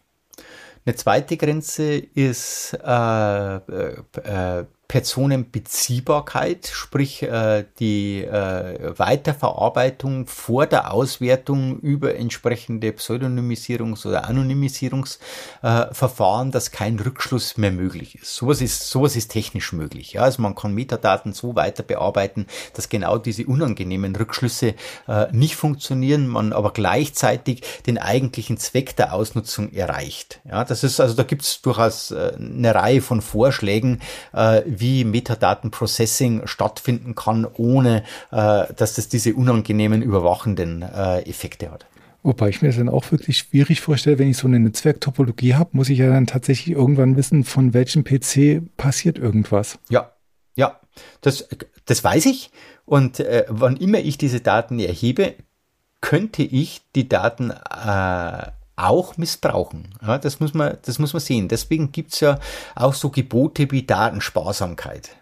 Eine 0.84 0.94
zweite 0.94 1.36
Grenze 1.36 1.96
ist 1.96 2.78
äh, 2.84 3.56
äh 3.56 4.64
Personenbeziehbarkeit, 4.88 6.68
sprich 6.72 7.22
äh, 7.22 7.64
die 7.80 8.22
äh, 8.22 8.96
Weiterverarbeitung 8.98 10.26
vor 10.26 10.66
der 10.66 10.92
Auswertung 10.92 11.80
über 11.80 12.14
entsprechende 12.14 12.90
Pseudonymisierungs- 12.90 14.06
oder 14.06 14.28
Anonymisierungsverfahren, 14.28 16.48
äh, 16.48 16.52
dass 16.52 16.70
kein 16.70 17.00
Rückschluss 17.00 17.56
mehr 17.56 17.72
möglich 17.72 18.14
ist. 18.14 18.36
Sowas 18.36 18.60
ist, 18.60 18.88
sowas 18.88 19.16
ist 19.16 19.32
technisch 19.32 19.72
möglich. 19.72 20.12
Ja? 20.12 20.22
Also 20.22 20.40
man 20.40 20.54
kann 20.54 20.72
Metadaten 20.72 21.32
so 21.32 21.56
weiter 21.56 21.82
bearbeiten, 21.82 22.46
dass 22.74 22.88
genau 22.88 23.18
diese 23.18 23.44
unangenehmen 23.46 24.14
Rückschlüsse 24.14 24.76
äh, 25.08 25.26
nicht 25.32 25.56
funktionieren, 25.56 26.28
man 26.28 26.52
aber 26.52 26.72
gleichzeitig 26.72 27.62
den 27.86 27.98
eigentlichen 27.98 28.56
Zweck 28.56 28.94
der 28.94 29.14
Ausnutzung 29.14 29.72
erreicht. 29.72 30.38
Ja, 30.48 30.64
das 30.64 30.84
ist 30.84 31.00
also 31.00 31.14
da 31.14 31.24
gibt 31.24 31.42
es 31.42 31.60
durchaus 31.60 32.12
äh, 32.12 32.34
eine 32.38 32.72
Reihe 32.72 33.02
von 33.02 33.20
Vorschlägen, 33.20 34.00
wie 34.80 35.04
Metadatenprocessing 35.04 36.46
stattfinden 36.46 37.14
kann, 37.14 37.46
ohne 37.46 38.02
äh, 38.30 38.64
dass 38.74 38.94
das 38.94 39.08
diese 39.08 39.34
unangenehmen 39.34 40.02
überwachenden 40.02 40.82
äh, 40.82 41.20
Effekte 41.28 41.70
hat. 41.70 41.86
Wobei 42.22 42.48
ich 42.48 42.60
mir 42.60 42.68
das 42.68 42.76
dann 42.78 42.88
auch 42.88 43.12
wirklich 43.12 43.38
schwierig 43.38 43.80
vorstelle, 43.80 44.18
wenn 44.18 44.28
ich 44.28 44.36
so 44.36 44.48
eine 44.48 44.58
Netzwerktopologie 44.58 45.54
habe, 45.54 45.70
muss 45.74 45.88
ich 45.88 45.98
ja 45.98 46.08
dann 46.08 46.26
tatsächlich 46.26 46.74
irgendwann 46.74 47.16
wissen, 47.16 47.44
von 47.44 47.72
welchem 47.72 48.02
PC 48.02 48.62
passiert 48.76 49.16
irgendwas. 49.16 49.78
Ja, 49.88 50.10
ja, 50.56 50.80
das, 51.20 51.48
das 51.84 52.02
weiß 52.02 52.26
ich. 52.26 52.50
Und 52.84 53.20
äh, 53.20 53.44
wann 53.48 53.76
immer 53.76 54.00
ich 54.00 54.18
diese 54.18 54.40
Daten 54.40 54.80
erhebe, 54.80 55.34
könnte 56.00 56.42
ich 56.42 56.82
die 56.94 57.08
Daten 57.08 57.50
äh, 57.50 58.50
auch 58.76 59.16
missbrauchen. 59.16 59.88
Ja, 60.02 60.18
das, 60.18 60.38
muss 60.40 60.54
man, 60.54 60.76
das 60.82 60.98
muss 60.98 61.12
man 61.12 61.20
sehen. 61.20 61.48
Deswegen 61.48 61.92
gibt's 61.92 62.20
ja 62.20 62.38
auch 62.74 62.94
so 62.94 63.10
Gebote 63.10 63.70
wie 63.70 63.84
Datensparsamkeit. 63.84 65.16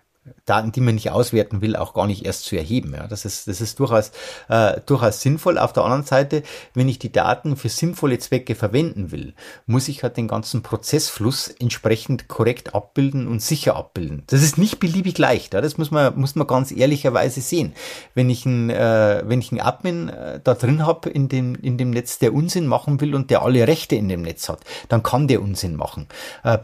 Daten, 0.46 0.72
die 0.72 0.80
man 0.80 0.94
nicht 0.94 1.10
auswerten 1.10 1.60
will, 1.60 1.76
auch 1.76 1.94
gar 1.94 2.06
nicht 2.06 2.24
erst 2.24 2.44
zu 2.44 2.56
erheben. 2.56 2.94
Ja, 2.94 3.06
das 3.06 3.24
ist, 3.24 3.46
das 3.48 3.60
ist 3.60 3.78
durchaus, 3.78 4.10
äh, 4.48 4.80
durchaus 4.86 5.20
sinnvoll. 5.20 5.58
Auf 5.58 5.72
der 5.72 5.84
anderen 5.84 6.04
Seite, 6.04 6.42
wenn 6.72 6.88
ich 6.88 6.98
die 6.98 7.12
Daten 7.12 7.56
für 7.56 7.68
sinnvolle 7.68 8.18
Zwecke 8.18 8.54
verwenden 8.54 9.12
will, 9.12 9.34
muss 9.66 9.88
ich 9.88 10.02
halt 10.02 10.16
den 10.16 10.28
ganzen 10.28 10.62
Prozessfluss 10.62 11.48
entsprechend 11.48 12.28
korrekt 12.28 12.74
abbilden 12.74 13.26
und 13.26 13.42
sicher 13.42 13.76
abbilden. 13.76 14.22
Das 14.28 14.42
ist 14.42 14.58
nicht 14.58 14.80
beliebig 14.80 15.18
leicht. 15.18 15.54
Ja, 15.54 15.60
das 15.60 15.78
muss 15.78 15.90
man, 15.90 16.18
muss 16.18 16.34
man 16.34 16.46
ganz 16.46 16.72
ehrlicherweise 16.72 17.40
sehen. 17.40 17.74
Wenn 18.14 18.30
ich 18.30 18.46
ein, 18.46 18.70
äh, 18.70 19.22
wenn 19.26 19.40
ich 19.40 19.52
einen 19.52 19.60
Admin 19.60 20.08
äh, 20.08 20.40
da 20.42 20.54
drin 20.54 20.86
habe 20.86 21.10
in 21.10 21.28
dem, 21.28 21.54
in 21.54 21.76
dem 21.76 21.90
Netz, 21.90 22.18
der 22.18 22.32
Unsinn 22.32 22.66
machen 22.66 23.00
will 23.00 23.14
und 23.14 23.30
der 23.30 23.42
alle 23.42 23.66
Rechte 23.66 23.96
in 23.96 24.08
dem 24.08 24.22
Netz 24.22 24.48
hat, 24.48 24.60
dann 24.88 25.02
kann 25.02 25.28
der 25.28 25.42
Unsinn 25.42 25.76
machen. 25.76 26.08
Äh, 26.42 26.58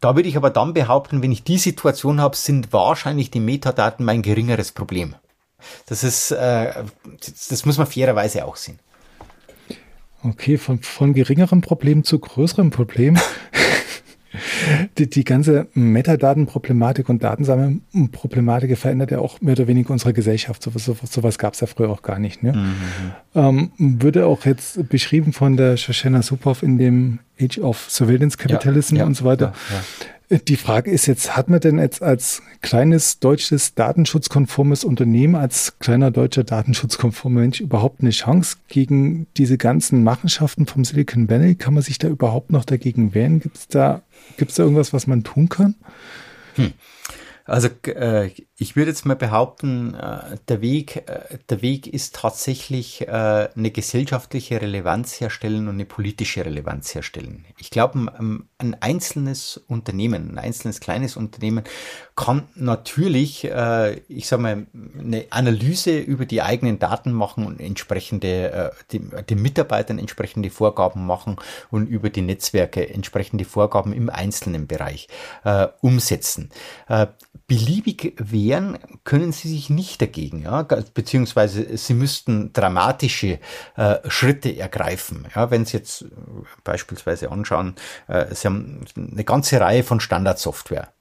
da 0.00 0.16
würde 0.16 0.28
ich 0.28 0.36
aber 0.36 0.50
dann 0.50 0.74
behaupten, 0.74 1.22
wenn 1.22 1.32
ich 1.32 1.44
die 1.44 1.58
Situation 1.58 2.20
habe, 2.20 2.36
sind 2.36 2.72
wahrscheinlich 2.72 3.30
die 3.30 3.40
Metadaten 3.40 4.04
mein 4.04 4.22
geringeres 4.22 4.72
Problem. 4.72 5.14
Das 5.86 6.04
ist, 6.04 6.32
äh, 6.32 6.72
das 7.48 7.66
muss 7.66 7.78
man 7.78 7.86
fairerweise 7.86 8.44
auch 8.44 8.56
sehen. 8.56 8.78
Okay, 10.24 10.56
von, 10.56 10.80
von 10.80 11.14
geringerem 11.14 11.60
Problem 11.60 12.04
zu 12.04 12.18
größerem 12.18 12.70
Problem. 12.70 13.18
die, 14.98 15.08
die 15.08 15.24
ganze 15.24 15.68
Metadatenproblematik 15.74 17.08
und 17.08 17.22
Datensammelproblematik 17.22 18.76
verändert 18.76 19.10
ja 19.10 19.18
auch 19.18 19.40
mehr 19.40 19.52
oder 19.52 19.66
weniger 19.66 19.90
unsere 19.90 20.12
Gesellschaft. 20.12 20.62
So, 20.62 20.70
so, 20.76 20.96
sowas 21.04 21.38
gab 21.38 21.54
es 21.54 21.60
ja 21.60 21.66
früher 21.66 21.90
auch 21.90 22.02
gar 22.02 22.18
nicht. 22.18 22.42
Ne? 22.42 22.52
Mhm. 22.52 22.72
Ähm, 23.34 23.72
würde 23.78 24.26
auch 24.26 24.44
jetzt 24.44 24.88
beschrieben 24.88 25.32
von 25.32 25.56
der 25.56 25.76
Shoshana 25.76 26.22
Supov 26.22 26.62
in 26.62 26.78
dem 26.78 27.18
Age 27.40 27.58
of 27.58 27.86
Surveillance 27.88 28.36
Capitalism 28.36 28.96
ja, 28.96 29.00
ja, 29.00 29.06
und 29.06 29.14
so 29.14 29.24
weiter. 29.24 29.52
Ja, 29.70 29.82
die 30.38 30.56
Frage 30.56 30.90
ist 30.90 31.06
jetzt, 31.06 31.36
hat 31.36 31.50
man 31.50 31.60
denn 31.60 31.78
jetzt 31.78 32.02
als 32.02 32.42
kleines 32.62 33.18
deutsches 33.18 33.74
datenschutzkonformes 33.74 34.84
Unternehmen, 34.84 35.34
als 35.34 35.78
kleiner 35.78 36.10
deutscher 36.10 36.44
datenschutzkonformer 36.44 37.40
Mensch 37.40 37.60
überhaupt 37.60 38.00
eine 38.00 38.10
Chance 38.10 38.56
gegen 38.68 39.26
diese 39.36 39.58
ganzen 39.58 40.02
Machenschaften 40.02 40.66
vom 40.66 40.84
Silicon 40.84 41.28
Valley? 41.28 41.54
Kann 41.54 41.74
man 41.74 41.82
sich 41.82 41.98
da 41.98 42.08
überhaupt 42.08 42.50
noch 42.50 42.64
dagegen 42.64 43.14
wehren? 43.14 43.40
Gibt 43.40 43.56
es 43.56 43.68
da, 43.68 44.02
gibt's 44.36 44.54
da 44.54 44.62
irgendwas, 44.62 44.92
was 44.92 45.06
man 45.06 45.22
tun 45.22 45.48
kann? 45.48 45.74
Hm. 46.54 46.72
Also 47.44 47.68
äh, 47.86 48.30
ich 48.62 48.76
würde 48.76 48.92
jetzt 48.92 49.04
mal 49.04 49.16
behaupten, 49.16 49.94
äh, 49.94 50.36
der 50.46 50.60
Weg, 50.60 51.08
äh, 51.08 51.38
der 51.50 51.62
Weg 51.62 51.88
ist 51.88 52.14
tatsächlich 52.14 53.02
äh, 53.02 53.48
eine 53.56 53.72
gesellschaftliche 53.72 54.60
Relevanz 54.60 55.20
herstellen 55.20 55.66
und 55.66 55.74
eine 55.74 55.84
politische 55.84 56.44
Relevanz 56.44 56.94
herstellen. 56.94 57.44
Ich 57.58 57.70
glaube, 57.70 57.98
ein, 57.98 58.44
ein 58.58 58.76
einzelnes 58.80 59.56
Unternehmen, 59.66 60.30
ein 60.30 60.38
einzelnes 60.38 60.78
kleines 60.78 61.16
Unternehmen 61.16 61.64
kann 62.14 62.46
natürlich, 62.54 63.44
ich 64.08 64.28
sage 64.28 64.42
mal, 64.42 64.66
eine 64.98 65.24
Analyse 65.30 65.98
über 65.98 66.26
die 66.26 66.42
eigenen 66.42 66.78
Daten 66.78 67.10
machen 67.10 67.46
und 67.46 67.58
entsprechende, 67.58 68.72
den 68.92 69.40
Mitarbeitern 69.42 69.98
entsprechende 69.98 70.50
Vorgaben 70.50 71.06
machen 71.06 71.36
und 71.70 71.86
über 71.86 72.10
die 72.10 72.20
Netzwerke 72.20 72.88
entsprechende 72.90 73.46
Vorgaben 73.46 73.94
im 73.94 74.10
einzelnen 74.10 74.66
Bereich 74.66 75.08
umsetzen. 75.80 76.50
Beliebig 77.46 78.14
wäre 78.18 78.51
wehren 78.52 78.78
können 79.04 79.32
sie 79.32 79.48
sich 79.48 79.70
nicht 79.70 80.00
dagegen, 80.02 80.42
ja, 80.42 80.62
beziehungsweise 80.62 81.76
sie 81.76 81.94
müssten 81.94 82.52
dramatische 82.52 83.38
äh, 83.76 83.96
Schritte 84.08 84.56
ergreifen. 84.56 85.26
Ja, 85.34 85.50
wenn 85.50 85.64
Sie 85.64 85.76
jetzt 85.76 86.02
äh, 86.02 86.06
beispielsweise 86.64 87.30
anschauen, 87.30 87.74
äh, 88.08 88.34
Sie 88.34 88.46
haben 88.46 88.84
eine 88.96 89.24
ganze 89.24 89.60
Reihe 89.60 89.82
von 89.82 90.00
Standardsoftware. 90.00 90.92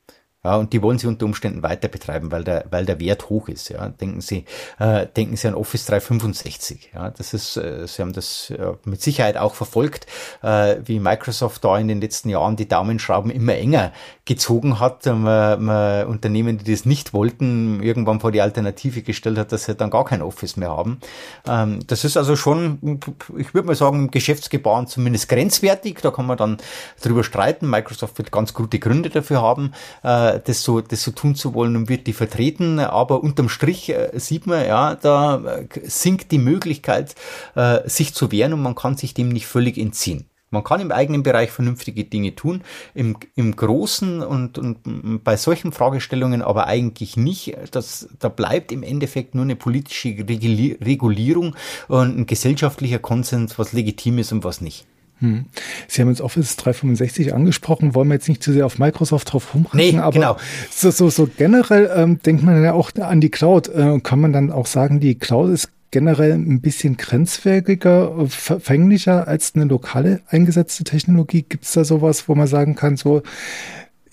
Ja, 0.43 0.55
und 0.55 0.73
die 0.73 0.81
wollen 0.81 0.97
sie 0.97 1.05
unter 1.05 1.27
Umständen 1.27 1.61
weiter 1.61 1.87
betreiben, 1.87 2.31
weil 2.31 2.43
der, 2.43 2.65
weil 2.71 2.83
der 2.83 2.99
Wert 2.99 3.29
hoch 3.29 3.47
ist. 3.47 3.69
Ja. 3.69 3.89
Denken 3.89 4.21
Sie, 4.21 4.45
äh, 4.79 5.05
denken 5.05 5.35
Sie 5.35 5.47
an 5.47 5.53
Office 5.53 5.85
365. 5.85 6.89
Ja, 6.95 7.11
das 7.11 7.35
ist, 7.35 7.57
äh, 7.57 7.85
Sie 7.87 8.01
haben 8.01 8.13
das 8.13 8.49
äh, 8.49 8.73
mit 8.83 9.03
Sicherheit 9.03 9.37
auch 9.37 9.53
verfolgt, 9.53 10.07
äh, 10.41 10.77
wie 10.83 10.99
Microsoft 10.99 11.63
da 11.63 11.77
in 11.77 11.87
den 11.87 12.01
letzten 12.01 12.29
Jahren 12.29 12.55
die 12.55 12.67
Daumenschrauben 12.67 13.29
immer 13.29 13.53
enger 13.53 13.91
gezogen 14.25 14.79
hat. 14.79 15.05
Man, 15.05 15.63
man 15.63 16.07
Unternehmen, 16.07 16.57
die 16.57 16.71
das 16.71 16.85
nicht 16.85 17.13
wollten, 17.13 17.83
irgendwann 17.83 18.19
vor 18.19 18.31
die 18.31 18.41
Alternative 18.41 19.03
gestellt 19.03 19.37
hat, 19.37 19.51
dass 19.51 19.65
sie 19.65 19.75
dann 19.75 19.91
gar 19.91 20.05
kein 20.05 20.23
Office 20.23 20.57
mehr 20.57 20.71
haben. 20.71 21.01
Ähm, 21.47 21.85
das 21.85 22.03
ist 22.03 22.17
also 22.17 22.35
schon, 22.35 22.99
ich 23.37 23.53
würde 23.53 23.67
mal 23.67 23.75
sagen, 23.75 23.99
im 23.99 24.11
Geschäftsgebaren 24.11 24.87
zumindest 24.87 25.29
grenzwertig. 25.29 25.99
Da 26.01 26.09
kann 26.09 26.25
man 26.25 26.37
dann 26.37 26.57
drüber 26.99 27.23
streiten. 27.23 27.69
Microsoft 27.69 28.17
wird 28.17 28.31
ganz 28.31 28.55
gute 28.55 28.79
Gründe 28.79 29.11
dafür 29.11 29.43
haben. 29.43 29.73
Äh, 30.01 30.30
das 30.39 30.63
so, 30.63 30.81
das 30.81 31.03
so 31.03 31.11
tun 31.11 31.35
zu 31.35 31.53
wollen 31.53 31.75
und 31.75 31.89
wird 31.89 32.07
die 32.07 32.13
vertreten. 32.13 32.79
Aber 32.79 33.23
unterm 33.23 33.49
Strich 33.49 33.89
äh, 33.89 34.11
sieht 34.15 34.47
man, 34.47 34.65
ja, 34.65 34.95
da 34.95 35.37
äh, 35.43 35.67
sinkt 35.83 36.31
die 36.31 36.39
Möglichkeit, 36.39 37.15
äh, 37.55 37.87
sich 37.87 38.13
zu 38.13 38.31
wehren 38.31 38.53
und 38.53 38.61
man 38.61 38.75
kann 38.75 38.97
sich 38.97 39.13
dem 39.13 39.29
nicht 39.29 39.47
völlig 39.47 39.77
entziehen. 39.77 40.25
Man 40.53 40.65
kann 40.65 40.81
im 40.81 40.91
eigenen 40.91 41.23
Bereich 41.23 41.49
vernünftige 41.49 42.03
Dinge 42.03 42.35
tun, 42.35 42.61
im, 42.93 43.15
im 43.35 43.55
Großen 43.55 44.21
und, 44.21 44.57
und 44.57 45.23
bei 45.23 45.37
solchen 45.37 45.71
Fragestellungen 45.71 46.41
aber 46.41 46.67
eigentlich 46.67 47.15
nicht. 47.15 47.55
Das, 47.71 48.09
da 48.19 48.27
bleibt 48.27 48.73
im 48.73 48.83
Endeffekt 48.83 49.33
nur 49.33 49.45
eine 49.45 49.55
politische 49.55 50.09
Regulierung 50.09 51.55
und 51.87 52.17
ein 52.17 52.25
gesellschaftlicher 52.25 52.99
Konsens, 52.99 53.57
was 53.57 53.71
legitim 53.71 54.17
ist 54.17 54.33
und 54.33 54.43
was 54.43 54.59
nicht. 54.59 54.85
Hm. 55.21 55.45
Sie 55.87 56.01
haben 56.01 56.09
jetzt 56.09 56.21
Office 56.21 56.55
365 56.57 57.33
angesprochen, 57.33 57.93
wollen 57.95 58.07
wir 58.07 58.15
jetzt 58.15 58.27
nicht 58.27 58.41
zu 58.43 58.51
sehr 58.51 58.65
auf 58.65 58.79
Microsoft 58.79 59.31
drauf 59.31 59.53
rumhacken, 59.53 59.79
nee, 59.79 59.97
aber 59.97 60.11
genau. 60.11 60.37
so, 60.71 60.89
so, 60.89 61.09
so 61.09 61.29
generell 61.37 61.91
ähm, 61.95 62.19
denkt 62.23 62.43
man 62.43 62.61
ja 62.63 62.73
auch 62.73 62.91
an 62.99 63.21
die 63.21 63.29
Cloud. 63.29 63.69
Äh, 63.69 63.99
kann 64.01 64.19
man 64.19 64.33
dann 64.33 64.51
auch 64.51 64.65
sagen, 64.65 64.99
die 64.99 65.15
Cloud 65.15 65.51
ist 65.51 65.69
generell 65.91 66.33
ein 66.33 66.61
bisschen 66.61 66.97
grenzwertiger, 66.97 68.27
verfänglicher 68.27 69.27
als 69.27 69.53
eine 69.55 69.65
lokale 69.65 70.21
eingesetzte 70.27 70.83
Technologie? 70.83 71.43
Gibt 71.43 71.65
es 71.65 71.73
da 71.73 71.83
sowas, 71.83 72.27
wo 72.27 72.35
man 72.35 72.47
sagen 72.47 72.75
kann, 72.75 72.97
so 72.97 73.21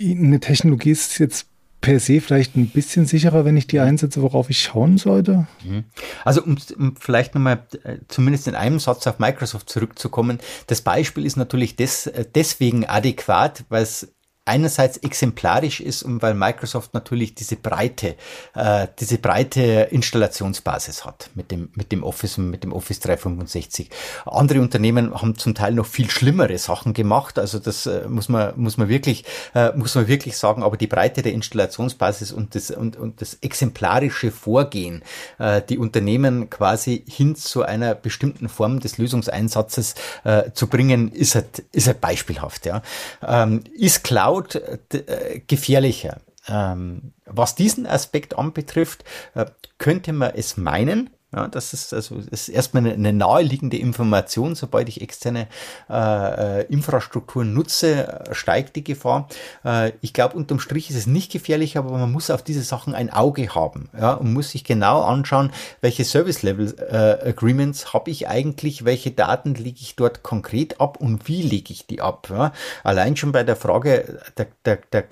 eine 0.00 0.40
Technologie 0.40 0.90
ist 0.90 1.18
jetzt 1.18 1.47
per 1.80 2.00
se 2.00 2.20
vielleicht 2.20 2.56
ein 2.56 2.68
bisschen 2.68 3.06
sicherer, 3.06 3.44
wenn 3.44 3.56
ich 3.56 3.66
die 3.66 3.80
einsetze, 3.80 4.22
worauf 4.22 4.50
ich 4.50 4.62
schauen 4.62 4.98
sollte? 4.98 5.46
Mhm. 5.64 5.84
Also 6.24 6.42
um, 6.42 6.56
um 6.76 6.96
vielleicht 6.96 7.34
nochmal 7.34 7.66
äh, 7.84 7.98
zumindest 8.08 8.48
in 8.48 8.54
einem 8.54 8.80
Satz 8.80 9.06
auf 9.06 9.18
Microsoft 9.18 9.70
zurückzukommen, 9.70 10.38
das 10.66 10.80
Beispiel 10.80 11.24
ist 11.24 11.36
natürlich 11.36 11.76
des, 11.76 12.06
äh, 12.06 12.24
deswegen 12.34 12.84
adäquat, 12.86 13.64
weil 13.68 13.82
es 13.82 14.14
einerseits 14.48 14.96
exemplarisch 14.98 15.80
ist 15.80 16.02
und 16.02 16.22
weil 16.22 16.34
Microsoft 16.34 16.94
natürlich 16.94 17.34
diese 17.34 17.56
breite, 17.56 18.16
äh, 18.54 18.88
diese 18.98 19.18
breite 19.18 19.88
Installationsbasis 19.90 21.04
hat 21.04 21.30
mit 21.34 21.50
dem, 21.50 21.70
mit 21.74 21.92
dem 21.92 22.02
Office 22.02 22.38
und 22.38 22.50
mit 22.50 22.64
dem 22.64 22.72
Office 22.72 23.00
365. 23.00 23.90
Andere 24.24 24.60
Unternehmen 24.60 25.14
haben 25.14 25.36
zum 25.36 25.54
Teil 25.54 25.72
noch 25.74 25.86
viel 25.86 26.10
schlimmere 26.10 26.58
Sachen 26.58 26.94
gemacht. 26.94 27.38
Also 27.38 27.58
das 27.58 27.86
äh, 27.86 28.08
muss 28.08 28.28
man, 28.28 28.52
muss 28.56 28.76
man 28.76 28.88
wirklich, 28.88 29.24
äh, 29.54 29.72
muss 29.76 29.94
man 29.94 30.08
wirklich 30.08 30.36
sagen. 30.36 30.62
Aber 30.62 30.76
die 30.76 30.86
Breite 30.86 31.22
der 31.22 31.32
Installationsbasis 31.32 32.32
und 32.32 32.54
das, 32.54 32.70
und, 32.70 32.96
und 32.96 33.20
das 33.20 33.34
exemplarische 33.40 34.30
Vorgehen, 34.30 35.02
äh, 35.38 35.60
die 35.68 35.78
Unternehmen 35.78 36.50
quasi 36.50 37.04
hin 37.06 37.36
zu 37.36 37.62
einer 37.62 37.94
bestimmten 37.94 38.48
Form 38.48 38.80
des 38.80 38.98
Lösungseinsatzes 38.98 39.94
äh, 40.24 40.52
zu 40.52 40.68
bringen, 40.68 41.12
ist 41.12 41.34
halt, 41.34 41.64
ist 41.72 41.86
halt 41.86 42.00
beispielhaft, 42.00 42.66
ja. 42.66 42.82
Ähm, 43.26 43.62
ist 43.74 44.04
Cloud 44.04 44.37
Cloud 44.42 44.54
äh, 44.94 45.40
gefährlicher. 45.46 46.20
Ähm, 46.46 47.12
was 47.26 47.54
diesen 47.54 47.86
Aspekt 47.86 48.38
anbetrifft, 48.38 49.04
äh, 49.34 49.46
könnte 49.76 50.12
man 50.12 50.32
es 50.34 50.56
meinen, 50.56 51.10
ja, 51.34 51.46
das 51.46 51.74
ist 51.74 51.92
also 51.92 52.16
das 52.16 52.48
ist 52.48 52.48
erstmal 52.48 52.84
eine, 52.84 52.94
eine 52.94 53.12
naheliegende 53.12 53.76
Information. 53.76 54.54
Sobald 54.54 54.88
ich 54.88 55.02
externe 55.02 55.46
äh, 55.90 56.62
äh 56.62 56.66
Infrastrukturen 56.68 57.52
nutze, 57.52 58.24
steigt 58.32 58.76
die 58.76 58.84
Gefahr. 58.84 59.28
Äh, 59.62 59.92
ich 60.00 60.14
glaube, 60.14 60.36
unterm 60.36 60.58
Strich 60.58 60.88
ist 60.88 60.96
es 60.96 61.06
nicht 61.06 61.30
gefährlich, 61.30 61.76
aber 61.76 61.90
man 61.90 62.10
muss 62.10 62.30
auf 62.30 62.42
diese 62.42 62.62
Sachen 62.62 62.94
ein 62.94 63.12
Auge 63.12 63.54
haben 63.54 63.90
ja, 63.98 64.14
und 64.14 64.32
muss 64.32 64.50
sich 64.50 64.64
genau 64.64 65.02
anschauen, 65.02 65.52
welche 65.82 66.04
Service-Level-Agreements 66.04 67.82
äh, 67.82 67.86
habe 67.88 68.10
ich 68.10 68.26
eigentlich, 68.28 68.86
welche 68.86 69.10
Daten 69.10 69.54
lege 69.54 69.80
ich 69.82 69.96
dort 69.96 70.22
konkret 70.22 70.80
ab 70.80 70.96
und 70.98 71.28
wie 71.28 71.42
lege 71.42 71.74
ich 71.74 71.86
die 71.86 72.00
ab. 72.00 72.28
Ja. 72.30 72.52
Allein 72.84 73.16
schon 73.16 73.32
bei 73.32 73.44
der 73.44 73.56
Frage 73.56 74.18
der, 74.38 74.46
der, 74.64 74.78
der 74.92 75.02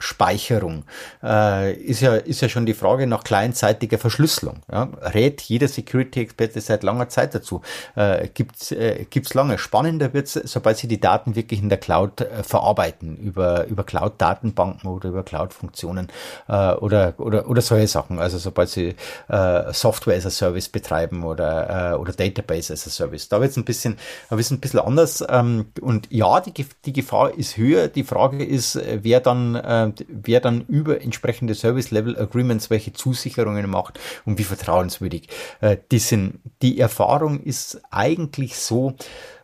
Cloud-Datenspeicherung 0.00 0.84
äh, 1.22 1.72
ist, 1.74 2.00
ja, 2.00 2.16
ist 2.16 2.40
ja 2.40 2.48
schon 2.48 2.66
die 2.66 2.74
Frage 2.74 3.06
nach 3.06 3.24
kleinzeitiger 3.24 3.98
Verschlüsselung. 3.98 4.62
Ja, 4.70 4.88
rät 5.02 5.40
jeder 5.42 5.68
Security-Experte 5.68 6.60
seit 6.60 6.82
langer 6.82 7.08
Zeit 7.08 7.34
dazu. 7.34 7.60
Äh, 7.94 8.28
gibt's 8.28 8.72
äh, 8.72 9.06
gibt's 9.08 9.34
lange. 9.34 9.58
Spannender 9.58 10.12
wird's, 10.12 10.34
sobald 10.34 10.78
Sie 10.78 10.88
die 10.88 11.00
Daten 11.00 11.36
wirklich 11.36 11.60
in 11.60 11.68
der 11.68 11.78
Cloud 11.78 12.20
äh, 12.22 12.42
verarbeiten, 12.42 13.16
über, 13.16 13.66
über 13.66 13.84
Cloud-Datenbanken 13.84 14.90
oder 14.90 15.10
über 15.10 15.22
Cloud-Funktionen 15.22 16.08
äh, 16.48 16.72
oder, 16.72 17.14
oder, 17.18 17.48
oder 17.48 17.62
solche 17.62 17.88
Sachen. 17.88 18.18
Also 18.18 18.38
sobald 18.38 18.68
Sie 18.68 18.94
äh, 19.28 19.72
Software 19.72 20.16
as 20.16 20.26
a 20.26 20.30
Service 20.30 20.68
betreiben 20.68 21.24
oder, 21.24 21.92
äh, 21.92 21.96
oder 21.96 22.12
Database 22.12 22.72
as 22.72 22.86
a 22.86 22.90
Service. 22.90 23.28
Da 23.28 23.40
wird's 23.40 23.56
ein 23.56 23.64
bisschen, 23.64 23.98
da 24.28 24.36
wird's 24.36 24.50
ein 24.50 24.60
bisschen 24.60 24.80
anders. 24.80 25.24
Ähm, 25.28 25.66
und 25.80 26.08
ja, 26.10 26.40
die, 26.40 26.66
die 26.84 26.92
Gefahr 26.92 27.34
ist 27.34 27.56
höher. 27.56 27.88
Die 27.88 28.04
Frage 28.04 28.44
ist, 28.44 28.76
äh, 28.76 29.00
wer 29.02 29.20
dann, 29.20 29.54
äh, 29.54 29.89
wer 30.08 30.40
dann 30.40 30.62
über 30.66 31.00
entsprechende 31.00 31.54
Service-Level-Agreements 31.54 32.70
welche 32.70 32.92
Zusicherungen 32.92 33.68
macht 33.68 33.98
und 34.24 34.38
wie 34.38 34.44
vertrauenswürdig 34.44 35.28
äh, 35.60 35.76
die 35.90 35.98
sind. 35.98 36.40
Die 36.62 36.78
Erfahrung 36.78 37.42
ist 37.42 37.80
eigentlich 37.90 38.56
so, 38.56 38.94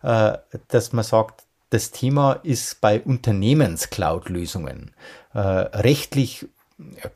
äh, 0.02 0.38
dass 0.68 0.92
man 0.92 1.04
sagt, 1.04 1.44
das 1.70 1.90
Thema 1.90 2.34
ist 2.44 2.80
bei 2.80 3.00
Unternehmens-Cloud-Lösungen 3.00 4.92
äh, 5.34 5.38
rechtlich 5.38 6.46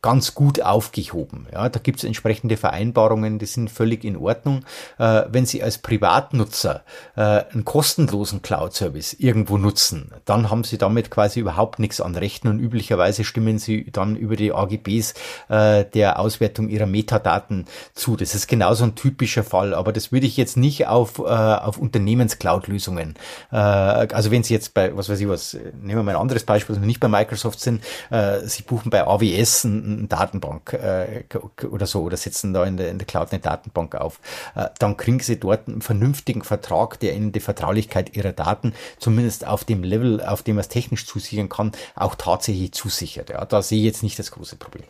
ganz 0.00 0.34
gut 0.34 0.62
aufgehoben. 0.62 1.46
Ja, 1.52 1.68
da 1.68 1.78
gibt 1.80 1.98
es 1.98 2.04
entsprechende 2.04 2.56
Vereinbarungen, 2.56 3.38
die 3.38 3.44
sind 3.44 3.70
völlig 3.70 4.04
in 4.04 4.16
Ordnung. 4.16 4.64
Äh, 4.98 5.24
wenn 5.30 5.44
Sie 5.44 5.62
als 5.62 5.76
Privatnutzer 5.76 6.82
äh, 7.14 7.20
einen 7.20 7.66
kostenlosen 7.66 8.40
Cloud-Service 8.40 9.16
irgendwo 9.18 9.58
nutzen, 9.58 10.12
dann 10.24 10.50
haben 10.50 10.64
Sie 10.64 10.78
damit 10.78 11.10
quasi 11.10 11.40
überhaupt 11.40 11.78
nichts 11.78 12.00
an 12.00 12.16
Rechten 12.16 12.48
und 12.48 12.58
üblicherweise 12.58 13.22
stimmen 13.22 13.58
Sie 13.58 13.90
dann 13.90 14.16
über 14.16 14.34
die 14.34 14.50
AGBs 14.50 15.12
äh, 15.50 15.84
der 15.84 16.18
Auswertung 16.18 16.70
Ihrer 16.70 16.86
Metadaten 16.86 17.66
zu. 17.92 18.16
Das 18.16 18.34
ist 18.34 18.46
genauso 18.46 18.84
ein 18.84 18.94
typischer 18.94 19.44
Fall, 19.44 19.74
aber 19.74 19.92
das 19.92 20.10
würde 20.10 20.26
ich 20.26 20.38
jetzt 20.38 20.56
nicht 20.56 20.86
auf, 20.86 21.18
äh, 21.18 21.22
auf 21.22 21.76
Unternehmens-Cloud-Lösungen. 21.76 23.14
Äh, 23.52 23.56
also 23.56 24.30
wenn 24.30 24.42
Sie 24.42 24.54
jetzt 24.54 24.72
bei, 24.72 24.96
was 24.96 25.10
weiß 25.10 25.20
ich 25.20 25.28
was, 25.28 25.52
nehmen 25.52 25.98
wir 25.98 26.02
mal 26.02 26.14
ein 26.14 26.22
anderes 26.22 26.44
Beispiel, 26.44 26.76
wenn 26.76 26.82
wir 26.82 26.86
nicht 26.86 27.00
bei 27.00 27.08
Microsoft 27.08 27.60
sind, 27.60 27.84
äh, 28.08 28.38
Sie 28.46 28.62
buchen 28.62 28.88
bei 28.88 29.06
AWS 29.06 29.49
AWS 29.50 29.64
eine 29.64 30.06
Datenbank 30.06 30.72
äh, 30.72 31.24
oder 31.66 31.86
so 31.86 32.02
oder 32.02 32.16
setzen 32.16 32.52
da 32.52 32.64
in 32.64 32.76
der, 32.76 32.90
in 32.90 32.98
der 32.98 33.06
Cloud 33.06 33.32
eine 33.32 33.40
Datenbank 33.40 33.94
auf, 33.94 34.20
äh, 34.54 34.66
dann 34.78 34.96
kriegen 34.96 35.20
sie 35.20 35.38
dort 35.38 35.68
einen 35.68 35.82
vernünftigen 35.82 36.42
Vertrag, 36.42 37.00
der 37.00 37.14
ihnen 37.14 37.32
die 37.32 37.40
Vertraulichkeit 37.40 38.16
ihrer 38.16 38.32
Daten 38.32 38.72
zumindest 38.98 39.46
auf 39.46 39.64
dem 39.64 39.82
Level, 39.82 40.20
auf 40.22 40.42
dem 40.42 40.56
man 40.56 40.60
es 40.60 40.68
technisch 40.68 41.06
zusichern 41.06 41.48
kann, 41.48 41.72
auch 41.94 42.14
tatsächlich 42.14 42.72
zusichert. 42.72 43.30
Ja, 43.30 43.44
da 43.44 43.62
sehe 43.62 43.78
ich 43.78 43.84
jetzt 43.84 44.02
nicht 44.02 44.18
das 44.18 44.30
große 44.30 44.56
Problem. 44.56 44.84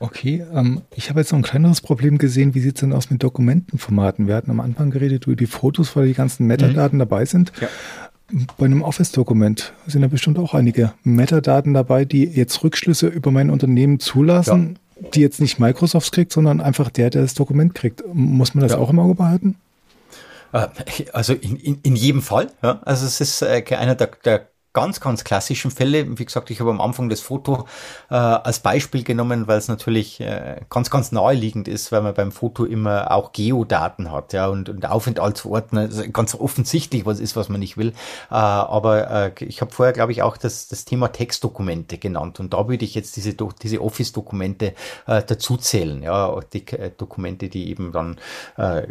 Okay, 0.00 0.44
ähm, 0.52 0.82
ich 0.94 1.08
habe 1.08 1.20
jetzt 1.20 1.32
noch 1.32 1.38
ein 1.38 1.44
kleineres 1.44 1.80
Problem 1.80 2.18
gesehen. 2.18 2.54
Wie 2.54 2.60
sieht 2.60 2.76
es 2.76 2.80
denn 2.80 2.92
aus 2.92 3.10
mit 3.10 3.22
Dokumentenformaten? 3.22 4.26
Wir 4.26 4.34
hatten 4.34 4.50
am 4.50 4.60
Anfang 4.60 4.90
geredet 4.90 5.26
über 5.26 5.36
die 5.36 5.46
Fotos, 5.46 5.94
weil 5.96 6.06
die 6.06 6.14
ganzen 6.14 6.46
Metadaten 6.46 6.96
mhm. 6.96 7.00
dabei 7.00 7.24
sind. 7.24 7.52
Ja. 7.60 7.68
Bei 8.56 8.64
einem 8.64 8.82
Office-Dokument 8.82 9.72
sind 9.86 10.02
ja 10.02 10.08
bestimmt 10.08 10.38
auch 10.38 10.54
einige 10.54 10.94
Metadaten 11.02 11.74
dabei, 11.74 12.04
die 12.04 12.24
jetzt 12.24 12.64
Rückschlüsse 12.64 13.06
über 13.06 13.30
mein 13.30 13.50
Unternehmen 13.50 14.00
zulassen, 14.00 14.78
ja. 15.00 15.08
die 15.10 15.20
jetzt 15.20 15.40
nicht 15.40 15.58
Microsoft 15.58 16.12
kriegt, 16.12 16.32
sondern 16.32 16.60
einfach 16.60 16.90
der, 16.90 17.10
der 17.10 17.22
das 17.22 17.34
Dokument 17.34 17.74
kriegt. 17.74 18.02
Muss 18.12 18.54
man 18.54 18.62
das 18.62 18.72
ja. 18.72 18.78
auch 18.78 18.90
im 18.90 18.98
Auge 18.98 19.14
behalten? 19.14 19.56
Äh, 20.52 20.68
also 21.12 21.34
in, 21.34 21.56
in, 21.56 21.78
in 21.82 21.96
jedem 21.96 22.22
Fall. 22.22 22.50
Ja. 22.62 22.80
Also 22.84 23.06
es 23.06 23.20
ist 23.20 23.42
äh, 23.42 23.62
einer 23.76 23.94
der, 23.94 24.10
der 24.24 24.48
ganz, 24.74 25.00
ganz 25.00 25.24
klassischen 25.24 25.70
Fälle. 25.70 26.18
Wie 26.18 26.24
gesagt, 26.24 26.50
ich 26.50 26.60
habe 26.60 26.70
am 26.70 26.80
Anfang 26.80 27.08
das 27.08 27.20
Foto 27.20 27.66
äh, 28.10 28.14
als 28.14 28.58
Beispiel 28.58 29.04
genommen, 29.04 29.46
weil 29.46 29.56
es 29.56 29.68
natürlich 29.68 30.20
äh, 30.20 30.60
ganz, 30.68 30.90
ganz 30.90 31.12
naheliegend 31.12 31.68
ist, 31.68 31.92
weil 31.92 32.02
man 32.02 32.12
beim 32.12 32.32
Foto 32.32 32.64
immer 32.64 33.10
auch 33.12 33.32
Geodaten 33.32 34.10
hat, 34.10 34.32
ja, 34.32 34.48
und, 34.48 34.68
und 34.68 34.84
Aufenthaltsorten, 34.84 35.78
also 35.78 36.02
ganz 36.10 36.34
offensichtlich 36.34 37.06
was 37.06 37.20
ist, 37.20 37.36
was 37.36 37.48
man 37.48 37.60
nicht 37.60 37.76
will. 37.76 37.88
Äh, 38.30 38.34
aber 38.34 39.32
äh, 39.38 39.44
ich 39.44 39.60
habe 39.60 39.70
vorher, 39.70 39.92
glaube 39.92 40.10
ich, 40.10 40.22
auch 40.22 40.36
das, 40.36 40.66
das 40.66 40.84
Thema 40.84 41.08
Textdokumente 41.08 41.96
genannt 41.98 42.40
und 42.40 42.52
da 42.52 42.68
würde 42.68 42.84
ich 42.84 42.96
jetzt 42.96 43.16
diese, 43.16 43.34
diese 43.62 43.80
Office-Dokumente 43.80 44.74
äh, 45.06 45.22
dazu 45.24 45.56
zählen, 45.56 46.02
ja, 46.02 46.40
die 46.52 46.66
äh, 46.72 46.90
Dokumente, 46.96 47.48
die 47.48 47.70
eben 47.70 47.92
dann 47.92 48.18
äh, 48.56 48.82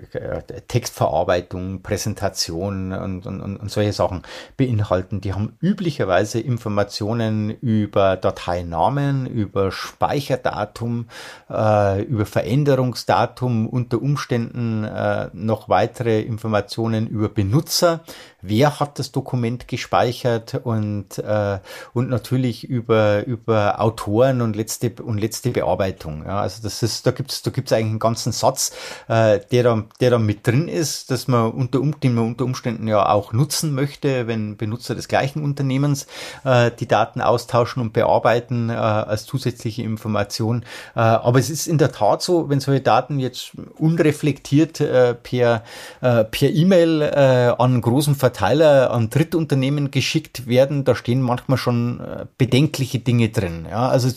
Textverarbeitung, 0.70 1.82
Präsentation 1.82 2.94
und, 2.94 3.26
und, 3.26 3.42
und 3.42 3.70
solche 3.70 3.92
Sachen 3.92 4.22
beinhalten. 4.56 5.20
Die 5.20 5.34
haben 5.34 5.58
üblicherweise 5.74 6.40
Informationen 6.40 7.50
über 7.50 8.16
Dateinamen, 8.16 9.26
über 9.26 9.72
Speicherdatum, 9.72 11.08
äh, 11.50 12.04
über 12.04 12.28
Veränderungsdatum, 12.28 13.68
unter 13.68 14.00
Umständen 14.00 14.84
äh, 14.84 15.30
noch 15.34 15.70
weitere 15.70 16.22
Informationen 16.22 17.08
über 17.08 17.28
Benutzer, 17.28 18.02
wer 18.44 18.80
hat 18.80 19.00
das 19.00 19.12
Dokument 19.12 19.68
gespeichert 19.68 20.62
und, 20.64 21.18
äh, 21.18 21.60
und 21.94 22.10
natürlich 22.10 22.66
über, 22.66 23.26
über 23.26 23.82
Autoren 23.82 24.42
und 24.42 24.56
letzte, 24.56 24.94
und 25.02 25.18
letzte 25.18 25.52
Bearbeitung. 25.52 26.24
Ja, 26.26 26.42
also 26.42 26.62
das 26.62 26.84
ist, 26.84 27.08
da 27.08 27.12
gibt's 27.12 27.42
da 27.42 27.52
gibt's 27.52 27.72
eigentlich 27.72 27.86
einen 27.86 28.00
ganzen 28.00 28.32
Satz, 28.34 28.76
äh, 29.08 29.40
der, 29.52 29.64
da, 29.64 29.84
der 30.02 30.12
da 30.12 30.20
mit 30.20 30.46
drin 30.46 30.68
ist, 30.68 31.10
dass 31.10 31.28
man 31.28 31.52
unter, 31.52 31.80
den 31.80 32.14
man 32.14 32.28
unter 32.28 32.46
Umständen 32.46 32.88
ja 32.88 33.10
auch 33.10 33.32
nutzen 33.34 33.74
möchte, 33.74 34.28
wenn 34.28 34.58
Benutzer 34.58 34.94
des 34.94 35.08
gleichen 35.08 35.42
Unternehmens 35.42 36.06
äh, 36.44 36.70
die 36.72 36.88
Daten 36.88 37.22
austauschen 37.22 37.82
und 37.82 37.94
bearbeiten 37.94 38.70
äh, 38.70 38.74
als 38.74 39.26
zusätzliche 39.26 39.84
Information. 39.84 40.66
Äh, 40.96 41.00
aber 41.00 41.40
es 41.40 41.50
ist 41.50 41.68
in 41.68 41.78
der 41.78 41.94
Tat 41.94 42.22
so, 42.22 42.50
wenn 42.50 42.60
solche 42.60 42.82
Daten 42.82 43.20
jetzt 43.20 43.54
unreflektiert 43.78 44.82
äh, 44.82 45.14
per 45.14 45.64
äh, 46.02 46.26
per 46.26 46.50
E-Mail 46.50 47.02
äh, 47.02 47.54
an 47.58 47.80
großen 47.80 48.16
Ver 48.16 48.33
Verteiler 48.34 48.90
an 48.90 49.12
Drittunternehmen 49.12 49.92
geschickt 49.92 50.48
werden, 50.48 50.84
da 50.86 50.96
stehen 50.96 51.22
manchmal 51.22 51.60
schon 51.60 52.00
äh, 52.00 52.26
bedenkliche 52.40 52.98
Dinge 52.98 53.30
drin. 53.30 53.68
Ja, 53.70 53.90
also 53.90 54.10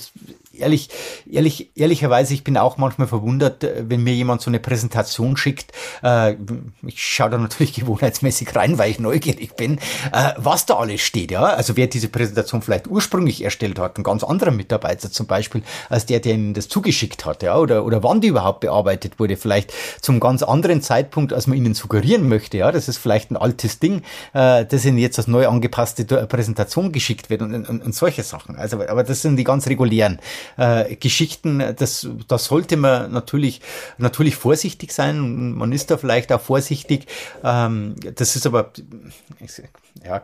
ehrlich, 0.60 0.90
ehrlich, 1.30 1.70
ehrlicherweise, 1.74 2.34
ich 2.34 2.44
bin 2.44 2.56
auch 2.56 2.76
manchmal 2.76 3.06
verwundert, 3.06 3.64
äh, 3.64 3.84
wenn 3.88 4.02
mir 4.02 4.14
jemand 4.14 4.42
so 4.42 4.50
eine 4.50 4.60
Präsentation 4.60 5.36
schickt. 5.36 5.72
Äh, 6.02 6.36
ich 6.86 7.02
schaue 7.02 7.30
da 7.30 7.38
natürlich 7.38 7.74
gewohnheitsmäßig 7.80 8.54
rein, 8.54 8.78
weil 8.78 8.90
ich 8.90 8.98
neugierig 8.98 9.56
bin, 9.56 9.78
äh, 10.12 10.32
was 10.36 10.66
da 10.66 10.74
alles 10.74 11.00
steht. 11.00 11.30
Ja, 11.30 11.44
also 11.44 11.76
wer 11.76 11.86
diese 11.86 12.08
Präsentation 12.08 12.62
vielleicht 12.62 12.88
ursprünglich 12.88 13.42
erstellt 13.42 13.78
hat, 13.78 13.98
ein 13.98 14.02
ganz 14.02 14.24
anderer 14.24 14.50
Mitarbeiter 14.50 15.10
zum 15.10 15.26
Beispiel, 15.26 15.62
als 15.88 16.06
der, 16.06 16.20
der 16.20 16.34
ihnen 16.34 16.54
das 16.54 16.68
zugeschickt 16.68 17.24
hat, 17.24 17.42
ja, 17.42 17.56
oder 17.56 17.84
oder 17.84 18.02
wann 18.02 18.20
die 18.20 18.28
überhaupt 18.28 18.60
bearbeitet 18.60 19.18
wurde, 19.18 19.36
vielleicht 19.36 19.72
zum 20.00 20.20
ganz 20.20 20.42
anderen 20.42 20.82
Zeitpunkt, 20.82 21.32
als 21.32 21.46
man 21.46 21.56
ihnen 21.56 21.74
suggerieren 21.74 22.28
möchte. 22.28 22.58
Ja, 22.58 22.72
das 22.72 22.88
ist 22.88 22.98
vielleicht 22.98 23.30
ein 23.30 23.36
altes 23.36 23.78
Ding, 23.78 24.02
äh, 24.34 24.64
das 24.64 24.84
ihnen 24.84 24.98
jetzt 24.98 25.18
als 25.18 25.28
neu 25.28 25.46
angepasste 25.46 26.04
Präsentation 26.04 26.92
geschickt 26.92 27.30
wird 27.30 27.42
und, 27.42 27.54
und, 27.54 27.82
und 27.82 27.94
solche 27.94 28.22
Sachen. 28.22 28.56
Also, 28.56 28.82
aber 28.86 29.04
das 29.04 29.22
sind 29.22 29.36
die 29.36 29.44
ganz 29.44 29.66
regulären 29.66 30.18
äh, 30.56 30.96
Geschichten, 30.96 31.62
das, 31.76 32.08
das 32.28 32.44
sollte 32.46 32.76
man 32.76 33.12
natürlich, 33.12 33.60
natürlich 33.98 34.36
vorsichtig 34.36 34.92
sein. 34.92 35.52
Man 35.52 35.72
ist 35.72 35.90
da 35.90 35.96
vielleicht 35.96 36.32
auch 36.32 36.40
vorsichtig. 36.40 37.06
Ähm, 37.44 37.96
das 38.14 38.36
ist 38.36 38.46
aber 38.46 38.72
ja, 40.04 40.22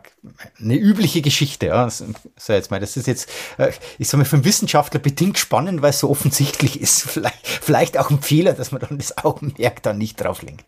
eine 0.60 0.76
übliche 0.76 1.22
Geschichte. 1.22 1.66
Ja. 1.66 1.88
So 1.90 2.52
jetzt 2.52 2.70
mal, 2.70 2.80
das 2.80 2.96
ist 2.96 3.06
jetzt, 3.06 3.28
äh, 3.58 3.72
ich 3.98 4.08
sage 4.08 4.18
mal, 4.18 4.24
für 4.24 4.36
einen 4.36 4.44
Wissenschaftler 4.44 5.00
bedingt 5.00 5.38
spannend, 5.38 5.82
weil 5.82 5.90
es 5.90 6.00
so 6.00 6.10
offensichtlich 6.10 6.80
ist. 6.80 7.02
Vielleicht, 7.12 7.46
vielleicht 7.46 7.98
auch 7.98 8.10
ein 8.10 8.20
Fehler, 8.20 8.52
dass 8.52 8.72
man 8.72 8.80
dann 8.80 8.98
das 8.98 9.18
Augenmerk 9.18 9.82
da 9.82 9.92
nicht 9.92 10.20
drauf 10.20 10.42
lenkt. 10.42 10.64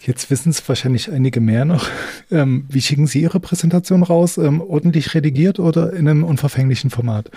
Jetzt 0.00 0.30
wissen 0.30 0.50
es 0.50 0.66
wahrscheinlich 0.68 1.10
einige 1.10 1.40
mehr 1.40 1.64
noch. 1.64 1.88
Ähm, 2.30 2.66
wie 2.68 2.82
schicken 2.82 3.06
Sie 3.06 3.22
Ihre 3.22 3.40
Präsentation 3.40 4.02
raus? 4.02 4.38
Ähm, 4.38 4.60
ordentlich 4.60 5.14
redigiert 5.14 5.58
oder 5.58 5.92
in 5.92 6.08
einem 6.08 6.24
unverfänglichen 6.24 6.90
Format? 6.90 7.30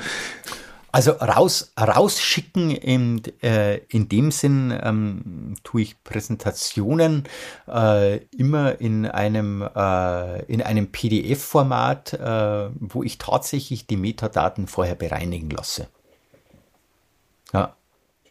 Also 0.91 1.11
raus, 1.11 1.71
rausschicken 1.79 2.71
in, 2.71 3.21
äh, 3.41 3.77
in 3.89 4.09
dem 4.09 4.31
Sinn 4.31 4.77
ähm, 4.81 5.55
tue 5.63 5.81
ich 5.81 6.03
Präsentationen 6.03 7.25
äh, 7.67 8.17
immer 8.35 8.81
in 8.81 9.05
einem, 9.05 9.61
äh, 9.61 10.43
in 10.45 10.61
einem 10.61 10.91
PDF-Format, 10.91 12.13
äh, 12.13 12.69
wo 12.79 13.03
ich 13.03 13.17
tatsächlich 13.19 13.85
die 13.85 13.97
Metadaten 13.97 14.67
vorher 14.67 14.95
bereinigen 14.95 15.49
lasse. 15.49 15.87
Ja. 17.53 17.75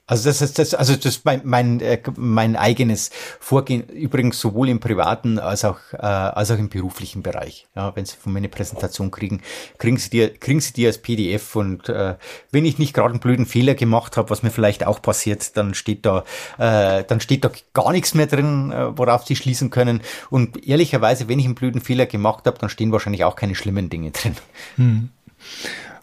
Also 0.09 0.31
das 0.31 0.41
ist 0.41 0.59
das, 0.59 0.73
also 0.73 0.97
das 0.97 1.05
ist 1.05 1.25
mein, 1.27 1.43
mein, 1.45 1.81
äh, 1.81 2.01
mein 2.17 2.57
eigenes 2.57 3.11
Vorgehen, 3.41 3.83
übrigens 3.91 4.41
sowohl 4.41 4.71
im 4.71 4.81
privaten 4.81 5.39
als 5.39 5.67
auch, 5.67 5.79
äh, 5.93 5.99
als 5.99 6.51
auch 6.51 6.57
im 6.57 6.71
beruflichen 6.71 7.23
Bereich. 7.23 7.67
Ja, 7.77 7.95
wenn 7.95 8.07
Sie 8.07 8.17
von 8.17 8.33
mir 8.33 8.39
eine 8.39 8.49
Präsentation 8.49 9.11
kriegen, 9.11 9.43
kriegen 9.77 9.99
Sie 9.99 10.09
die, 10.09 10.29
kriegen 10.29 10.61
Sie 10.61 10.73
die 10.73 10.87
als 10.87 10.97
PDF 10.97 11.55
und 11.57 11.91
äh, 11.91 12.15
wenn 12.51 12.65
ich 12.65 12.79
nicht 12.79 12.95
gerade 12.95 13.11
einen 13.11 13.21
blöden 13.21 13.45
Fehler 13.45 13.75
gemacht 13.75 14.17
habe, 14.17 14.31
was 14.31 14.43
mir 14.43 14.51
vielleicht 14.51 14.87
auch 14.87 15.03
passiert, 15.03 15.55
dann 15.59 15.75
steht 15.75 16.07
da, 16.07 16.25
äh, 16.57 17.05
dann 17.05 17.21
steht 17.21 17.45
da 17.45 17.51
gar 17.75 17.93
nichts 17.93 18.15
mehr 18.15 18.27
drin, 18.27 18.73
äh, 18.73 18.97
worauf 18.97 19.27
Sie 19.27 19.37
schließen 19.37 19.69
können. 19.69 20.01
Und 20.31 20.67
ehrlicherweise, 20.67 21.29
wenn 21.29 21.39
ich 21.39 21.45
einen 21.45 21.55
blöden 21.55 21.83
Fehler 21.83 22.07
gemacht 22.07 22.47
habe, 22.47 22.57
dann 22.59 22.71
stehen 22.71 22.93
wahrscheinlich 22.93 23.25
auch 23.25 23.37
keine 23.37 23.55
schlimmen 23.55 23.91
Dinge 23.91 24.13
drin. 24.13 24.37
Hm. 24.77 25.11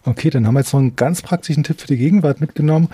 Okay, 0.04 0.30
dann 0.30 0.46
haben 0.46 0.54
wir 0.54 0.60
jetzt 0.60 0.72
noch 0.72 0.78
einen 0.78 0.94
ganz 0.94 1.20
praktischen 1.20 1.64
Tipp 1.64 1.80
für 1.80 1.88
die 1.88 1.96
Gegenwart 1.96 2.40
mitgenommen. 2.40 2.88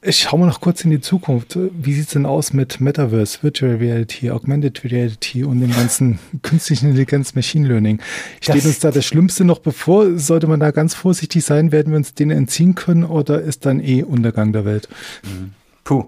Ich 0.00 0.20
schaue 0.20 0.38
mal 0.38 0.46
noch 0.46 0.60
kurz 0.60 0.84
in 0.84 0.90
die 0.90 1.00
Zukunft. 1.00 1.58
Wie 1.72 1.92
sieht 1.92 2.06
es 2.06 2.12
denn 2.12 2.24
aus 2.24 2.52
mit 2.52 2.80
Metaverse, 2.80 3.42
Virtual 3.42 3.74
Reality, 3.76 4.30
Augmented 4.30 4.84
Reality 4.84 5.42
und 5.42 5.60
dem 5.60 5.72
ganzen 5.72 6.20
künstlichen 6.42 6.90
Intelligenz, 6.90 7.34
Machine 7.34 7.66
Learning? 7.66 8.00
Steht 8.40 8.58
das 8.58 8.66
uns 8.66 8.78
da 8.78 8.92
das 8.92 9.04
Schlimmste 9.04 9.44
noch 9.44 9.58
bevor? 9.58 10.16
Sollte 10.16 10.46
man 10.46 10.60
da 10.60 10.70
ganz 10.70 10.94
vorsichtig 10.94 11.44
sein? 11.44 11.72
Werden 11.72 11.92
wir 11.92 11.96
uns 11.96 12.14
denen 12.14 12.30
entziehen 12.30 12.76
können 12.76 13.02
oder 13.02 13.40
ist 13.40 13.66
dann 13.66 13.80
eh 13.80 14.04
Untergang 14.04 14.52
der 14.52 14.64
Welt? 14.64 14.88
Puh. 15.82 16.04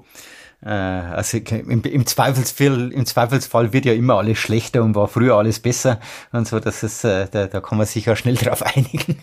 Äh, 0.63 0.71
also 0.71 1.39
im, 1.39 1.83
im, 1.83 2.07
Zweifelsfall, 2.07 2.93
im 2.93 3.07
Zweifelsfall 3.07 3.73
wird 3.73 3.87
ja 3.87 3.95
immer 3.95 4.19
alles 4.19 4.39
schlechter 4.39 4.83
und 4.83 4.95
war 4.95 5.09
früher 5.09 5.37
alles 5.37 5.59
besser 5.61 6.01
und 6.33 6.47
so, 6.47 6.61
das 6.61 6.83
ist, 6.83 7.05
äh, 7.05 7.29
da, 7.31 7.47
da 7.47 7.61
kann 7.61 7.79
man 7.79 7.87
sich 7.87 8.05
ja 8.05 8.15
schnell 8.15 8.35
drauf 8.37 8.63
einigen. 8.63 9.23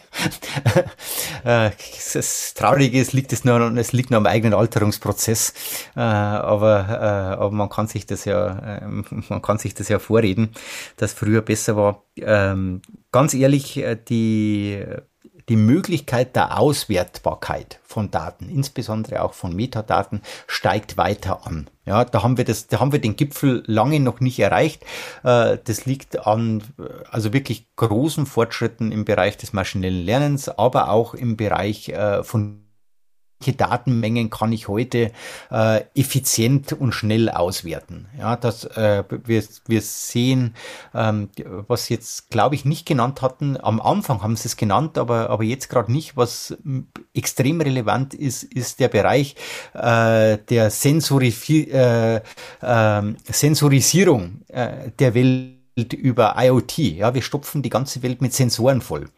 äh, 1.44 1.72
das 2.14 2.54
Traurige 2.56 3.00
ist, 3.00 3.14
liegt 3.14 3.34
es 3.34 3.46
nur, 3.46 3.60
es 3.78 3.94
liegt 3.94 4.10
nur 4.10 4.18
am 4.18 4.26
eigenen 4.26 4.54
Alterungsprozess, 4.54 5.54
äh, 5.96 6.00
aber, 6.00 6.88
äh, 6.90 7.42
aber 7.42 7.52
man 7.52 7.70
kann 7.70 7.88
sich 7.88 8.08
das 8.08 8.26
ja, 8.26 8.80
äh, 8.80 8.88
man 9.30 9.42
kann 9.42 9.60
sich 9.60 9.76
das 9.76 9.90
ja 9.90 10.00
vorreden, 10.00 10.54
dass 10.96 11.14
früher 11.14 11.42
besser 11.42 11.76
war. 11.76 12.04
Ähm, 12.18 12.82
ganz 13.12 13.36
ehrlich, 13.36 13.78
äh, 13.78 13.96
die 13.96 14.84
die 15.50 15.56
Möglichkeit 15.56 16.36
der 16.36 16.60
Auswertbarkeit 16.60 17.80
von 17.84 18.12
Daten, 18.12 18.50
insbesondere 18.50 19.22
auch 19.22 19.34
von 19.34 19.56
Metadaten, 19.56 20.22
steigt 20.46 20.98
weiter 20.98 21.48
an. 21.48 21.70
Ja, 21.86 22.04
da 22.04 22.22
haben 22.22 22.38
wir 22.38 22.44
das, 22.44 22.68
da 22.68 22.80
haben 22.80 22.92
wir 22.92 23.00
den 23.00 23.16
Gipfel 23.16 23.64
lange 23.66 24.00
noch 24.02 24.20
nicht 24.20 24.40
erreicht. 24.40 24.84
Äh, 25.24 25.58
das 25.64 25.86
liegt 25.86 26.28
an, 26.28 26.64
also 27.10 27.32
wirklich 27.32 27.68
großen 27.78 28.26
Fortschritten 28.26 28.92
im 28.92 29.06
Bereich 29.06 29.38
des 29.38 29.54
maschinellen 29.54 30.06
Lernens, 30.06 30.50
aber 30.50 30.90
auch 30.90 31.14
im 31.14 31.38
Bereich 31.38 31.90
äh, 31.90 32.24
von 32.24 32.67
Datenmengen 33.40 34.30
kann 34.30 34.52
ich 34.52 34.68
heute 34.68 35.12
äh, 35.52 35.82
effizient 35.96 36.74
und 36.74 36.92
schnell 36.94 37.30
auswerten. 37.30 38.08
Ja, 38.18 38.36
dass 38.36 38.66
äh, 38.66 39.04
wir, 39.26 39.44
wir 39.68 39.82
sehen, 39.82 40.56
ähm, 40.94 41.30
was 41.68 41.90
jetzt 41.90 42.30
glaube 42.30 42.56
ich 42.56 42.66
nicht 42.66 42.86
genannt 42.86 43.22
hatten. 43.22 43.58
Am 43.62 43.80
Anfang 43.80 44.22
haben 44.24 44.36
sie 44.36 44.48
es 44.48 44.58
genannt, 44.58 44.98
aber 44.98 45.30
aber 45.30 45.44
jetzt 45.44 45.70
gerade 45.70 45.92
nicht. 45.92 46.18
Was 46.18 46.58
extrem 47.14 47.62
relevant 47.62 48.14
ist, 48.14 48.44
ist 48.44 48.80
der 48.80 48.90
Bereich 48.90 49.36
äh, 49.74 50.38
der 50.50 50.70
Sensori 50.70 51.34
äh, 51.50 52.22
äh, 52.62 53.02
Sensorisierung 53.32 54.42
äh, 54.48 54.92
der 54.98 55.14
Welt 55.14 55.57
über 55.78 56.36
IoT. 56.38 56.78
Ja, 56.78 57.14
wir 57.14 57.22
stopfen 57.22 57.62
die 57.62 57.70
ganze 57.70 58.02
Welt 58.02 58.22
mit 58.22 58.34
Sensoren 58.34 58.82
voll. 58.82 59.10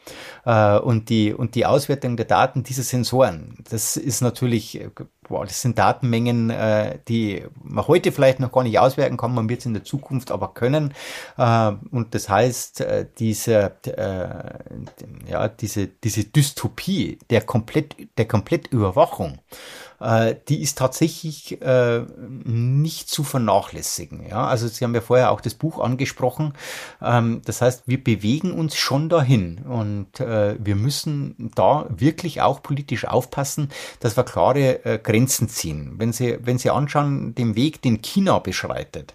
Äh, 0.45 0.77
und 0.79 1.09
die, 1.09 1.33
und 1.33 1.55
die 1.55 1.65
Auswertung 1.65 2.17
der 2.17 2.25
Daten 2.25 2.63
dieser 2.63 2.83
Sensoren, 2.83 3.55
das 3.69 3.97
ist 3.97 4.21
natürlich, 4.21 4.81
wow, 5.29 5.45
das 5.45 5.61
sind 5.61 5.79
Datenmengen, 5.79 6.49
äh, 6.49 6.99
die 7.07 7.43
man 7.63 7.87
heute 7.87 8.11
vielleicht 8.11 8.39
noch 8.39 8.51
gar 8.51 8.63
nicht 8.63 8.79
auswerten 8.79 9.17
kann, 9.17 9.33
man 9.33 9.47
wird 9.49 9.61
es 9.61 9.65
in 9.65 9.73
der 9.73 9.83
Zukunft 9.83 10.31
aber 10.31 10.53
können. 10.53 10.93
Äh, 11.37 11.71
und 11.91 12.13
das 12.13 12.29
heißt, 12.29 12.81
äh, 12.81 13.05
diese, 13.17 13.73
äh, 13.85 15.29
ja, 15.31 15.47
diese, 15.47 15.87
diese 15.87 16.25
Dystopie 16.25 17.19
der 17.29 17.41
komplett, 17.41 17.95
der 18.17 18.27
Komplettüberwachung, 18.27 19.39
äh, 19.99 20.35
die 20.47 20.61
ist 20.61 20.77
tatsächlich 20.77 21.61
äh, 21.61 22.01
nicht 22.43 23.09
zu 23.09 23.23
vernachlässigen. 23.23 24.25
Ja, 24.27 24.47
also 24.47 24.67
Sie 24.67 24.83
haben 24.83 24.95
ja 24.95 25.01
vorher 25.01 25.31
auch 25.31 25.41
das 25.41 25.53
Buch 25.53 25.79
angesprochen. 25.79 26.53
Ähm, 27.01 27.41
das 27.45 27.61
heißt, 27.61 27.83
wir 27.87 28.03
bewegen 28.03 28.51
uns 28.51 28.75
schon 28.75 29.09
dahin 29.09 29.59
und 29.59 30.19
äh, 30.19 30.55
wir 30.59 30.75
müssen 30.75 31.51
da 31.55 31.87
wirklich 31.89 32.41
auch 32.41 32.61
politisch 32.61 33.05
aufpassen, 33.05 33.69
dass 33.99 34.17
wir 34.17 34.23
klare 34.23 34.85
äh, 34.85 34.99
Grenzen 34.99 35.49
ziehen. 35.49 35.95
Wenn 35.97 36.13
Sie, 36.13 36.37
wenn 36.41 36.57
Sie 36.57 36.69
anschauen, 36.69 37.35
den 37.35 37.55
Weg, 37.55 37.81
den 37.81 38.01
China 38.01 38.39
beschreitet, 38.39 39.13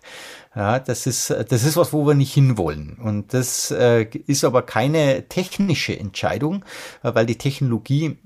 ja, 0.55 0.79
das 0.79 1.07
ist, 1.07 1.31
das 1.31 1.65
ist 1.65 1.77
was, 1.77 1.93
wo 1.93 2.07
wir 2.07 2.15
nicht 2.15 2.33
hinwollen. 2.33 2.95
Und 2.95 3.35
das 3.35 3.71
äh, 3.71 4.05
ist 4.27 4.45
aber 4.45 4.63
keine 4.63 5.29
technische 5.29 5.99
Entscheidung, 5.99 6.65
weil 7.03 7.27
die 7.27 7.39
Technologie 7.39 8.19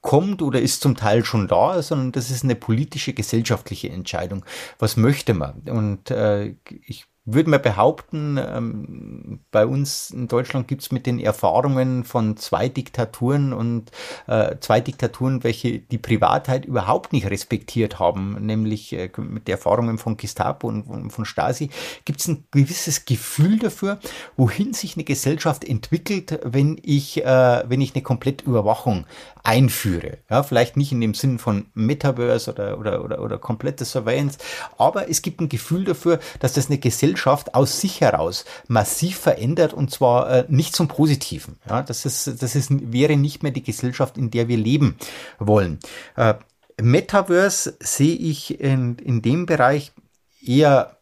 kommt 0.00 0.42
oder 0.42 0.60
ist 0.60 0.82
zum 0.82 0.96
Teil 0.96 1.24
schon 1.24 1.48
da, 1.48 1.82
sondern 1.82 2.12
das 2.12 2.30
ist 2.30 2.44
eine 2.44 2.56
politische, 2.56 3.12
gesellschaftliche 3.12 3.88
Entscheidung. 3.90 4.44
Was 4.78 4.96
möchte 4.96 5.34
man? 5.34 5.62
Und 5.68 6.10
äh, 6.10 6.54
ich 6.86 7.06
würde 7.26 7.50
mal 7.50 7.58
behaupten, 7.58 8.38
ähm, 8.38 9.40
bei 9.50 9.66
uns 9.66 10.10
in 10.10 10.28
Deutschland 10.28 10.68
gibt's 10.68 10.92
mit 10.92 11.06
den 11.06 11.18
Erfahrungen 11.18 12.04
von 12.04 12.36
zwei 12.36 12.68
Diktaturen 12.68 13.52
und 13.52 13.90
äh, 14.28 14.56
zwei 14.60 14.80
Diktaturen, 14.80 15.42
welche 15.42 15.80
die 15.80 15.98
Privatheit 15.98 16.64
überhaupt 16.64 17.12
nicht 17.12 17.28
respektiert 17.28 17.98
haben, 17.98 18.36
nämlich 18.46 18.92
äh, 18.92 19.10
mit 19.18 19.48
den 19.48 19.52
Erfahrungen 19.52 19.98
von 19.98 20.16
Gestapo 20.16 20.68
und 20.68 20.86
von, 20.86 21.10
von 21.10 21.24
Stasi, 21.24 21.70
gibt's 22.04 22.28
ein 22.28 22.44
gewisses 22.52 23.04
Gefühl 23.04 23.58
dafür, 23.58 23.98
wohin 24.36 24.72
sich 24.72 24.94
eine 24.94 25.04
Gesellschaft 25.04 25.64
entwickelt, 25.64 26.38
wenn 26.44 26.80
ich, 26.82 27.24
äh, 27.24 27.64
wenn 27.68 27.80
ich 27.80 27.94
eine 27.94 28.02
Komplettüberwachung 28.02 29.04
einführe. 29.46 30.18
Ja, 30.28 30.42
vielleicht 30.42 30.76
nicht 30.76 30.90
in 30.90 31.00
dem 31.00 31.14
Sinn 31.14 31.38
von 31.38 31.66
Metaverse 31.74 32.50
oder, 32.50 32.78
oder, 32.78 33.04
oder, 33.04 33.22
oder 33.22 33.38
komplette 33.38 33.84
Surveillance, 33.84 34.38
aber 34.76 35.08
es 35.08 35.22
gibt 35.22 35.40
ein 35.40 35.48
Gefühl 35.48 35.84
dafür, 35.84 36.18
dass 36.40 36.54
das 36.54 36.66
eine 36.66 36.78
Gesellschaft 36.78 37.54
aus 37.54 37.80
sich 37.80 38.00
heraus 38.00 38.44
massiv 38.66 39.18
verändert 39.18 39.72
und 39.72 39.92
zwar 39.92 40.30
äh, 40.30 40.44
nicht 40.48 40.74
zum 40.74 40.88
Positiven. 40.88 41.58
Ja, 41.68 41.82
das 41.82 42.04
ist, 42.04 42.42
das 42.42 42.56
ist, 42.56 42.92
wäre 42.92 43.16
nicht 43.16 43.44
mehr 43.44 43.52
die 43.52 43.62
Gesellschaft, 43.62 44.18
in 44.18 44.30
der 44.32 44.48
wir 44.48 44.56
leben 44.56 44.96
wollen. 45.38 45.78
Äh, 46.16 46.34
Metaverse 46.80 47.76
sehe 47.78 48.16
ich 48.16 48.60
in, 48.60 48.98
in 48.98 49.22
dem 49.22 49.46
Bereich 49.46 49.92
eher 50.44 50.95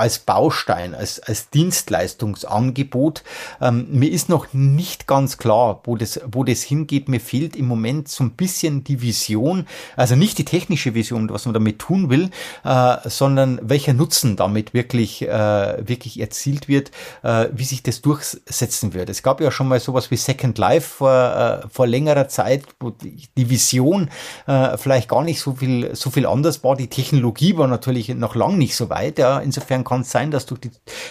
als 0.00 0.18
Baustein, 0.18 0.94
als, 0.94 1.20
als 1.20 1.50
Dienstleistungsangebot. 1.50 3.22
Ähm, 3.60 3.86
mir 3.90 4.10
ist 4.10 4.30
noch 4.30 4.52
nicht 4.54 5.06
ganz 5.06 5.36
klar, 5.36 5.82
wo 5.84 5.94
das, 5.96 6.20
wo 6.26 6.42
das 6.42 6.62
hingeht. 6.62 7.08
Mir 7.08 7.20
fehlt 7.20 7.54
im 7.54 7.66
Moment 7.66 8.08
so 8.08 8.24
ein 8.24 8.30
bisschen 8.30 8.82
die 8.82 9.02
Vision, 9.02 9.66
also 9.96 10.16
nicht 10.16 10.38
die 10.38 10.46
technische 10.46 10.94
Vision, 10.94 11.28
was 11.28 11.44
man 11.44 11.52
damit 11.52 11.78
tun 11.78 12.08
will, 12.08 12.30
äh, 12.64 12.96
sondern 13.04 13.60
welcher 13.62 13.92
Nutzen 13.92 14.36
damit 14.36 14.72
wirklich, 14.72 15.22
äh, 15.22 15.86
wirklich 15.86 16.18
erzielt 16.18 16.66
wird, 16.66 16.90
äh, 17.22 17.48
wie 17.52 17.64
sich 17.64 17.82
das 17.82 18.00
durchsetzen 18.00 18.94
wird. 18.94 19.10
Es 19.10 19.22
gab 19.22 19.40
ja 19.42 19.50
schon 19.50 19.68
mal 19.68 19.80
sowas 19.80 20.10
wie 20.10 20.16
Second 20.16 20.56
Life 20.56 20.88
vor, 20.88 21.62
äh, 21.64 21.68
vor 21.68 21.86
längerer 21.86 22.28
Zeit, 22.28 22.64
wo 22.80 22.90
die 22.90 23.50
Vision 23.50 24.08
äh, 24.46 24.78
vielleicht 24.78 25.10
gar 25.10 25.22
nicht 25.22 25.40
so 25.40 25.56
viel, 25.56 25.94
so 25.94 26.08
viel 26.08 26.24
anders 26.24 26.64
war. 26.64 26.74
Die 26.74 26.88
Technologie 26.88 27.58
war 27.58 27.66
natürlich 27.66 28.08
noch 28.08 28.34
lang 28.34 28.56
nicht 28.56 28.74
so 28.74 28.88
weit. 28.88 29.18
Ja. 29.18 29.40
Insofern 29.40 29.84
kann 29.90 30.04
sein, 30.04 30.30
dass 30.30 30.46
durch, 30.46 30.60
die, 30.60 30.70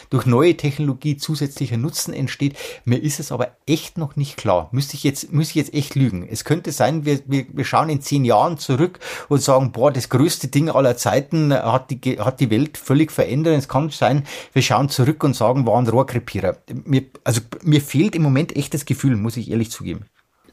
durch 0.10 0.26
neue 0.26 0.56
Technologie 0.56 1.18
zusätzlicher 1.18 1.76
Nutzen 1.76 2.14
entsteht. 2.14 2.56
Mir 2.86 3.04
ist 3.04 3.20
es 3.20 3.34
aber 3.34 3.52
echt 3.68 3.98
noch 3.98 4.16
nicht 4.16 4.38
klar. 4.38 4.70
Müsste 4.72 4.96
ich 4.96 5.04
jetzt, 5.04 5.34
müsste 5.34 5.52
ich 5.52 5.66
jetzt 5.66 5.74
echt 5.74 5.96
lügen. 5.96 6.26
Es 6.26 6.46
könnte 6.46 6.72
sein, 6.72 7.04
wir, 7.04 7.20
wir, 7.26 7.46
wir 7.52 7.66
schauen 7.66 7.90
in 7.90 8.02
zehn 8.02 8.24
Jahren 8.24 8.58
zurück 8.58 9.00
und 9.28 9.42
sagen, 9.42 9.74
boah, 9.74 9.92
das 9.92 10.08
größte 10.08 10.48
Ding 10.48 10.70
aller 10.70 10.96
Zeiten 10.96 11.54
hat 11.54 11.92
die, 11.92 12.20
hat 12.20 12.40
die 12.40 12.50
Welt 12.50 12.78
völlig 12.78 13.12
verändert. 13.12 13.58
Es 13.58 13.68
kann 13.68 13.90
sein, 13.90 14.26
wir 14.54 14.62
schauen 14.62 14.88
zurück 14.88 15.26
und 15.26 15.36
sagen, 15.36 15.68
war 15.68 15.78
ein 15.78 15.88
Rohrkrepierer. 15.88 16.56
Mir, 16.86 17.04
also 17.26 17.42
mir 17.64 17.82
fehlt 17.82 18.16
im 18.16 18.22
Moment 18.22 18.56
echt 18.56 18.74
das 18.74 18.86
Gefühl, 18.86 19.18
muss 19.18 19.36
ich 19.36 19.52
ehrlich 19.52 19.72
zugeben. 19.72 20.06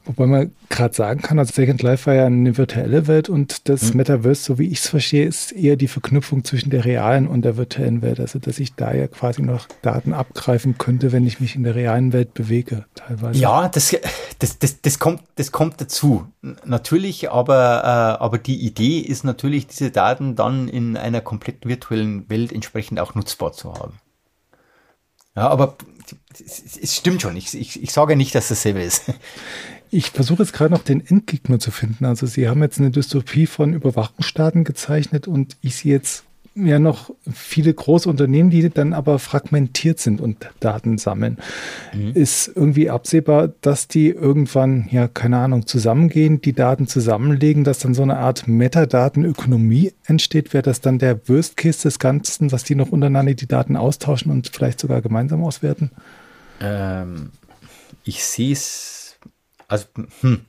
Wobei 0.07 0.25
man 0.25 0.55
gerade 0.69 0.95
sagen 0.95 1.21
kann, 1.21 1.37
also 1.37 1.53
Second 1.53 1.81
Life 1.81 2.05
war 2.05 2.13
ja 2.13 2.25
eine 2.25 2.57
virtuelle 2.57 3.07
Welt 3.07 3.27
und 3.27 3.67
das 3.67 3.91
mhm. 3.91 3.97
Metaverse, 3.97 4.41
so 4.41 4.57
wie 4.57 4.67
ich 4.67 4.79
es 4.79 4.87
verstehe, 4.87 5.25
ist 5.25 5.51
eher 5.51 5.75
die 5.75 5.89
Verknüpfung 5.89 6.45
zwischen 6.45 6.69
der 6.69 6.85
realen 6.85 7.27
und 7.27 7.41
der 7.41 7.57
virtuellen 7.57 8.01
Welt. 8.01 8.21
Also 8.21 8.39
dass 8.39 8.57
ich 8.59 8.73
da 8.75 8.93
ja 8.93 9.07
quasi 9.07 9.41
noch 9.41 9.67
Daten 9.81 10.13
abgreifen 10.13 10.77
könnte, 10.77 11.11
wenn 11.11 11.27
ich 11.27 11.41
mich 11.41 11.55
in 11.55 11.63
der 11.63 11.75
realen 11.75 12.13
Welt 12.13 12.33
bewege, 12.33 12.85
teilweise. 12.95 13.37
Ja, 13.37 13.67
das, 13.67 13.93
das, 14.39 14.59
das, 14.59 14.81
das, 14.81 14.97
kommt, 14.97 15.23
das 15.35 15.51
kommt 15.51 15.81
dazu. 15.81 16.25
Natürlich, 16.63 17.29
aber, 17.29 17.81
äh, 17.83 18.23
aber 18.23 18.37
die 18.37 18.65
Idee 18.65 18.99
ist 18.99 19.25
natürlich, 19.25 19.67
diese 19.67 19.91
Daten 19.91 20.37
dann 20.37 20.69
in 20.69 20.95
einer 20.95 21.19
komplett 21.19 21.65
virtuellen 21.65 22.29
Welt 22.29 22.53
entsprechend 22.53 23.01
auch 23.01 23.13
nutzbar 23.13 23.51
zu 23.51 23.73
haben. 23.73 23.99
Ja, 25.35 25.49
aber 25.49 25.75
es, 26.33 26.77
es 26.77 26.95
stimmt 26.95 27.21
schon. 27.21 27.35
Ich, 27.35 27.53
ich, 27.53 27.81
ich 27.81 27.91
sage 27.91 28.15
nicht, 28.15 28.33
dass 28.33 28.47
dasselbe 28.47 28.81
ist. 28.81 29.03
Ich 29.89 30.11
versuche 30.11 30.43
jetzt 30.43 30.53
gerade 30.53 30.73
noch 30.73 30.83
den 30.83 31.05
Endgegner 31.05 31.59
zu 31.59 31.71
finden. 31.71 32.05
Also 32.05 32.25
Sie 32.25 32.47
haben 32.47 32.61
jetzt 32.61 32.79
eine 32.79 32.91
Dystopie 32.91 33.45
von 33.45 33.73
Überwachungsstaaten 33.73 34.63
gezeichnet 34.63 35.27
und 35.27 35.57
ich 35.61 35.75
sehe 35.75 35.93
jetzt 35.93 36.23
ja 36.65 36.79
noch 36.79 37.11
viele 37.31 37.73
große 37.73 38.09
Unternehmen, 38.09 38.49
die 38.49 38.69
dann 38.69 38.93
aber 38.93 39.19
fragmentiert 39.19 39.99
sind 39.99 40.21
und 40.21 40.49
Daten 40.59 40.97
sammeln. 40.97 41.37
Mhm. 41.93 42.11
Ist 42.13 42.51
irgendwie 42.55 42.89
absehbar, 42.89 43.49
dass 43.61 43.87
die 43.87 44.09
irgendwann, 44.09 44.87
ja, 44.89 45.07
keine 45.07 45.37
Ahnung, 45.37 45.67
zusammengehen, 45.67 46.41
die 46.41 46.53
Daten 46.53 46.87
zusammenlegen, 46.87 47.63
dass 47.63 47.79
dann 47.79 47.93
so 47.93 48.01
eine 48.01 48.17
Art 48.17 48.47
Metadatenökonomie 48.47 49.93
entsteht? 50.05 50.53
Wäre 50.53 50.63
das 50.63 50.81
dann 50.81 50.99
der 50.99 51.27
Worst 51.29 51.57
Case 51.57 51.83
des 51.83 51.99
Ganzen, 51.99 52.49
dass 52.49 52.63
die 52.63 52.75
noch 52.75 52.89
untereinander 52.89 53.35
die 53.35 53.47
Daten 53.47 53.75
austauschen 53.75 54.31
und 54.31 54.49
vielleicht 54.49 54.79
sogar 54.79 55.01
gemeinsam 55.01 55.43
auswerten? 55.43 55.91
Ähm, 56.59 57.29
ich 58.03 58.23
sehe 58.23 58.53
es 58.53 58.96
also, 59.67 59.87
hm. 60.21 60.45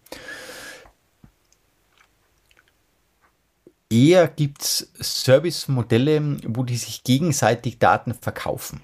Eher 3.91 4.29
gibt 4.29 4.63
es 4.63 4.93
Service-Modelle, 5.01 6.37
wo 6.47 6.63
die 6.63 6.77
sich 6.77 7.05
gegenseitig 7.05 7.79
Daten 7.79 8.13
verkaufen. 8.15 8.83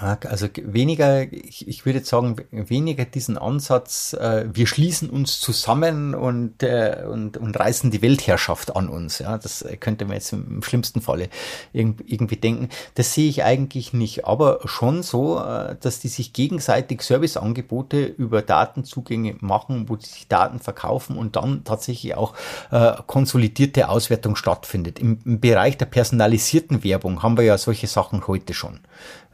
Also 0.00 0.48
weniger, 0.62 1.32
ich, 1.32 1.66
ich 1.66 1.86
würde 1.86 2.04
sagen, 2.04 2.36
weniger 2.50 3.04
diesen 3.04 3.38
Ansatz, 3.38 4.12
äh, 4.12 4.44
wir 4.52 4.66
schließen 4.66 5.08
uns 5.08 5.40
zusammen 5.40 6.14
und, 6.14 6.62
äh, 6.62 7.04
und, 7.10 7.36
und 7.36 7.58
reißen 7.58 7.90
die 7.90 8.02
Weltherrschaft 8.02 8.76
an 8.76 8.88
uns. 8.88 9.20
Ja, 9.20 9.38
das 9.38 9.64
könnte 9.80 10.04
man 10.04 10.14
jetzt 10.14 10.32
im 10.32 10.62
schlimmsten 10.62 11.00
Falle 11.00 11.28
irgendwie 11.72 12.36
denken. 12.36 12.68
Das 12.94 13.14
sehe 13.14 13.28
ich 13.28 13.44
eigentlich 13.44 13.92
nicht, 13.92 14.26
aber 14.26 14.60
schon 14.64 15.02
so, 15.02 15.38
äh, 15.38 15.76
dass 15.80 16.00
die 16.00 16.08
sich 16.08 16.32
gegenseitig 16.32 17.02
Serviceangebote 17.02 18.04
über 18.04 18.42
Datenzugänge 18.42 19.36
machen, 19.40 19.88
wo 19.88 19.96
die 19.96 20.06
sich 20.06 20.28
Daten 20.28 20.58
verkaufen 20.58 21.16
und 21.16 21.36
dann 21.36 21.64
tatsächlich 21.64 22.14
auch 22.14 22.34
äh, 22.70 22.92
konsolidierte 23.06 23.88
Auswertung 23.88 24.36
stattfindet. 24.36 24.98
Im, 24.98 25.18
Im 25.24 25.40
Bereich 25.40 25.78
der 25.78 25.86
personalisierten 25.86 26.84
Werbung 26.84 27.22
haben 27.22 27.36
wir 27.36 27.44
ja 27.44 27.56
solche 27.56 27.86
Sachen 27.86 28.26
heute 28.26 28.52
schon 28.52 28.80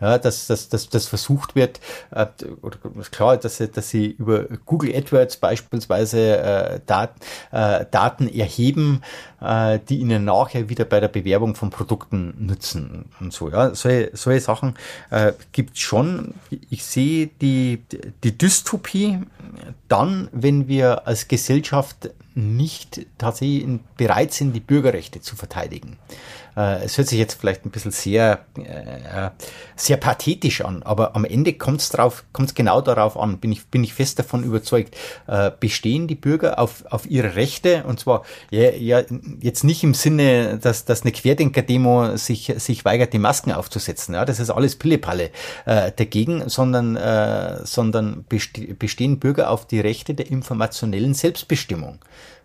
ja, 0.03 0.19
dass, 0.19 0.49
dass, 0.49 0.69
dass, 0.69 0.89
dass 0.89 1.07
versucht 1.07 1.55
wird, 1.55 1.81
äh, 2.11 2.27
oder 2.61 2.77
klar, 3.11 3.37
dass 3.37 3.59
sie, 3.59 3.69
dass 3.69 3.89
sie 3.89 4.07
über 4.07 4.45
Google 4.67 4.95
AdWords 4.95 5.37
beispielsweise 5.37 6.39
äh, 6.39 6.81
Daten, 6.85 7.21
äh, 7.53 7.87
Daten 7.91 8.29
erheben, 8.29 9.03
äh, 9.41 9.79
die 9.89 9.99
ihnen 9.99 10.25
nachher 10.25 10.69
wieder 10.69 10.85
bei 10.85 10.99
der 10.99 11.09
Bewerbung 11.09 11.55
von 11.55 11.71
Produkten 11.71 12.35
nützen 12.39 13.07
und 13.21 13.33
so. 13.33 13.49
Ja, 13.49 13.75
solche, 13.75 14.11
solche 14.15 14.41
Sachen 14.41 14.75
äh, 15.11 15.33
gibt 15.53 15.79
schon. 15.79 16.35
Ich 16.69 16.85
sehe 16.85 17.29
die, 17.41 17.85
die 18.25 18.37
Dystopie 18.37 19.21
dann, 19.89 20.29
wenn 20.33 20.69
wir 20.69 21.07
als 21.07 21.29
Gesellschaft 21.29 22.11
nicht 22.35 23.07
tatsächlich 23.19 23.81
bereit 23.97 24.33
sind, 24.33 24.55
die 24.55 24.61
Bürgerrechte 24.61 25.21
zu 25.21 25.37
verteidigen. 25.37 25.99
Äh, 26.57 26.85
es 26.85 26.99
hört 26.99 27.09
sich 27.09 27.19
jetzt 27.19 27.35
vielleicht 27.35 27.65
ein 27.65 27.71
bisschen 27.71 27.93
sehr, 27.93 28.45
äh, 28.57 29.31
sehr 29.77 29.97
pathetisch 29.97 30.63
an, 30.63 30.83
aber 30.83 31.17
am 31.17 31.25
Ende 31.25 31.55
kommt 31.55 31.81
es 31.81 32.55
genau 32.55 32.81
darauf 32.81 33.17
an, 33.17 33.39
bin 33.39 33.53
ich, 33.53 33.67
bin 33.67 33.85
ich 33.85 33.95
fest 33.95 34.19
davon 34.19 34.45
überzeugt, 34.45 34.95
äh, 35.27 35.51
bestehen 35.59 36.09
die 36.09 36.15
Bürger 36.15 36.59
auf, 36.59 36.85
auf 36.91 37.11
ihre 37.11 37.37
Rechte 37.37 37.85
und 37.85 38.01
zwar 38.01 38.23
ja, 38.51 38.71
ja 38.71 39.03
jetzt 39.41 39.65
nicht 39.65 39.83
im 39.83 39.95
Sinne, 39.95 40.59
dass, 40.59 40.85
dass 40.85 41.03
eine 41.03 41.13
Querdenker-Demo 41.13 42.17
sich, 42.17 42.53
sich 42.57 42.85
weigert, 42.85 43.13
die 43.13 43.19
Masken 43.19 43.53
aufzusetzen. 43.53 44.15
Ja, 44.15 44.25
das 44.25 44.41
ist 44.41 44.51
alles 44.51 44.77
Pillepalle 44.77 45.31
äh, 45.65 45.91
dagegen, 45.95 46.49
sondern, 46.49 46.97
äh, 46.97 47.65
sondern 47.65 48.25
bestehen 48.79 49.19
Bürger 49.19 49.42
auf 49.51 49.67
die 49.67 49.81
Rechte 49.81 50.15
der 50.15 50.31
informationellen 50.31 51.15
Selbstbestimmung. 51.15 51.99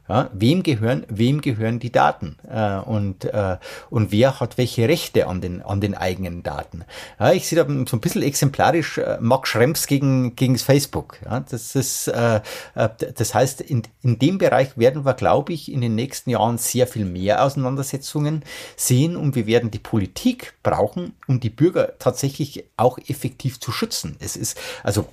Ja, 0.09 0.29
wem 0.33 0.63
gehören, 0.63 1.05
wem 1.09 1.41
gehören 1.41 1.79
die 1.79 1.91
Daten? 1.91 2.37
Äh, 2.49 2.77
und, 2.77 3.25
äh, 3.25 3.57
und 3.89 4.11
wer 4.11 4.39
hat 4.39 4.57
welche 4.57 4.87
Rechte 4.87 5.27
an 5.27 5.41
den, 5.41 5.61
an 5.61 5.81
den 5.81 5.95
eigenen 5.95 6.43
Daten? 6.43 6.85
Ja, 7.19 7.33
ich 7.33 7.47
sehe 7.47 7.57
da 7.57 7.65
so 7.85 7.97
ein 7.97 7.99
bisschen 7.99 8.21
exemplarisch 8.23 8.97
äh, 8.99 9.17
Max 9.19 9.49
Schrems 9.49 9.85
gegen, 9.85 10.35
gegen 10.35 10.57
Facebook. 10.57 11.17
Ja, 11.25 11.41
das 11.41 11.75
ist, 11.75 12.07
äh, 12.07 12.41
äh, 12.75 12.89
das 13.15 13.33
heißt, 13.33 13.61
in, 13.61 13.83
in 14.01 14.17
dem 14.17 14.37
Bereich 14.37 14.77
werden 14.77 15.05
wir, 15.05 15.13
glaube 15.13 15.51
ich, 15.51 15.71
in 15.71 15.81
den 15.81 15.95
nächsten 15.95 16.29
Jahren 16.29 16.57
sehr 16.57 16.87
viel 16.87 17.05
mehr 17.05 17.43
Auseinandersetzungen 17.43 18.43
sehen 18.77 19.17
und 19.17 19.35
wir 19.35 19.45
werden 19.45 19.71
die 19.71 19.79
Politik 19.79 20.53
brauchen, 20.63 21.15
um 21.27 21.41
die 21.41 21.49
Bürger 21.49 21.93
tatsächlich 21.99 22.63
auch 22.77 22.97
effektiv 22.97 23.59
zu 23.59 23.73
schützen. 23.73 24.15
Es 24.19 24.37
ist, 24.37 24.57
also 24.83 25.05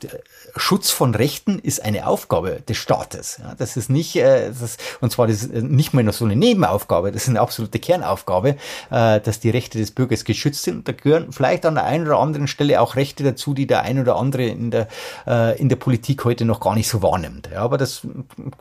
Schutz 0.56 0.90
von 0.90 1.14
Rechten 1.14 1.58
ist 1.58 1.82
eine 1.82 2.06
Aufgabe 2.06 2.62
des 2.68 2.76
Staates. 2.76 3.38
Ja, 3.42 3.54
das 3.56 3.76
ist 3.76 3.90
nicht, 3.90 4.14
äh, 4.16 4.52
das, 4.58 4.76
und 5.00 5.10
zwar 5.10 5.26
das 5.26 5.44
ist 5.44 5.64
nicht 5.64 5.94
mal 5.94 6.02
nur 6.02 6.12
so 6.12 6.24
eine 6.24 6.36
Nebenaufgabe, 6.36 7.12
das 7.12 7.24
ist 7.24 7.28
eine 7.28 7.40
absolute 7.40 7.78
Kernaufgabe, 7.78 8.56
äh, 8.90 9.20
dass 9.20 9.40
die 9.40 9.50
Rechte 9.50 9.78
des 9.78 9.90
Bürgers 9.90 10.24
geschützt 10.24 10.62
sind. 10.62 10.78
Und 10.78 10.88
da 10.88 10.92
gehören 10.92 11.32
vielleicht 11.32 11.66
an 11.66 11.74
der 11.74 11.84
einen 11.84 12.06
oder 12.06 12.18
anderen 12.18 12.46
Stelle 12.48 12.80
auch 12.80 12.96
Rechte 12.96 13.24
dazu, 13.24 13.54
die 13.54 13.66
der 13.66 13.82
ein 13.82 13.98
oder 13.98 14.16
andere 14.16 14.44
in 14.44 14.70
der, 14.70 14.88
äh, 15.26 15.58
in 15.58 15.68
der 15.68 15.76
Politik 15.76 16.24
heute 16.24 16.44
noch 16.44 16.60
gar 16.60 16.74
nicht 16.74 16.88
so 16.88 17.02
wahrnimmt. 17.02 17.50
Ja, 17.52 17.60
aber 17.60 17.78
das, 17.78 18.06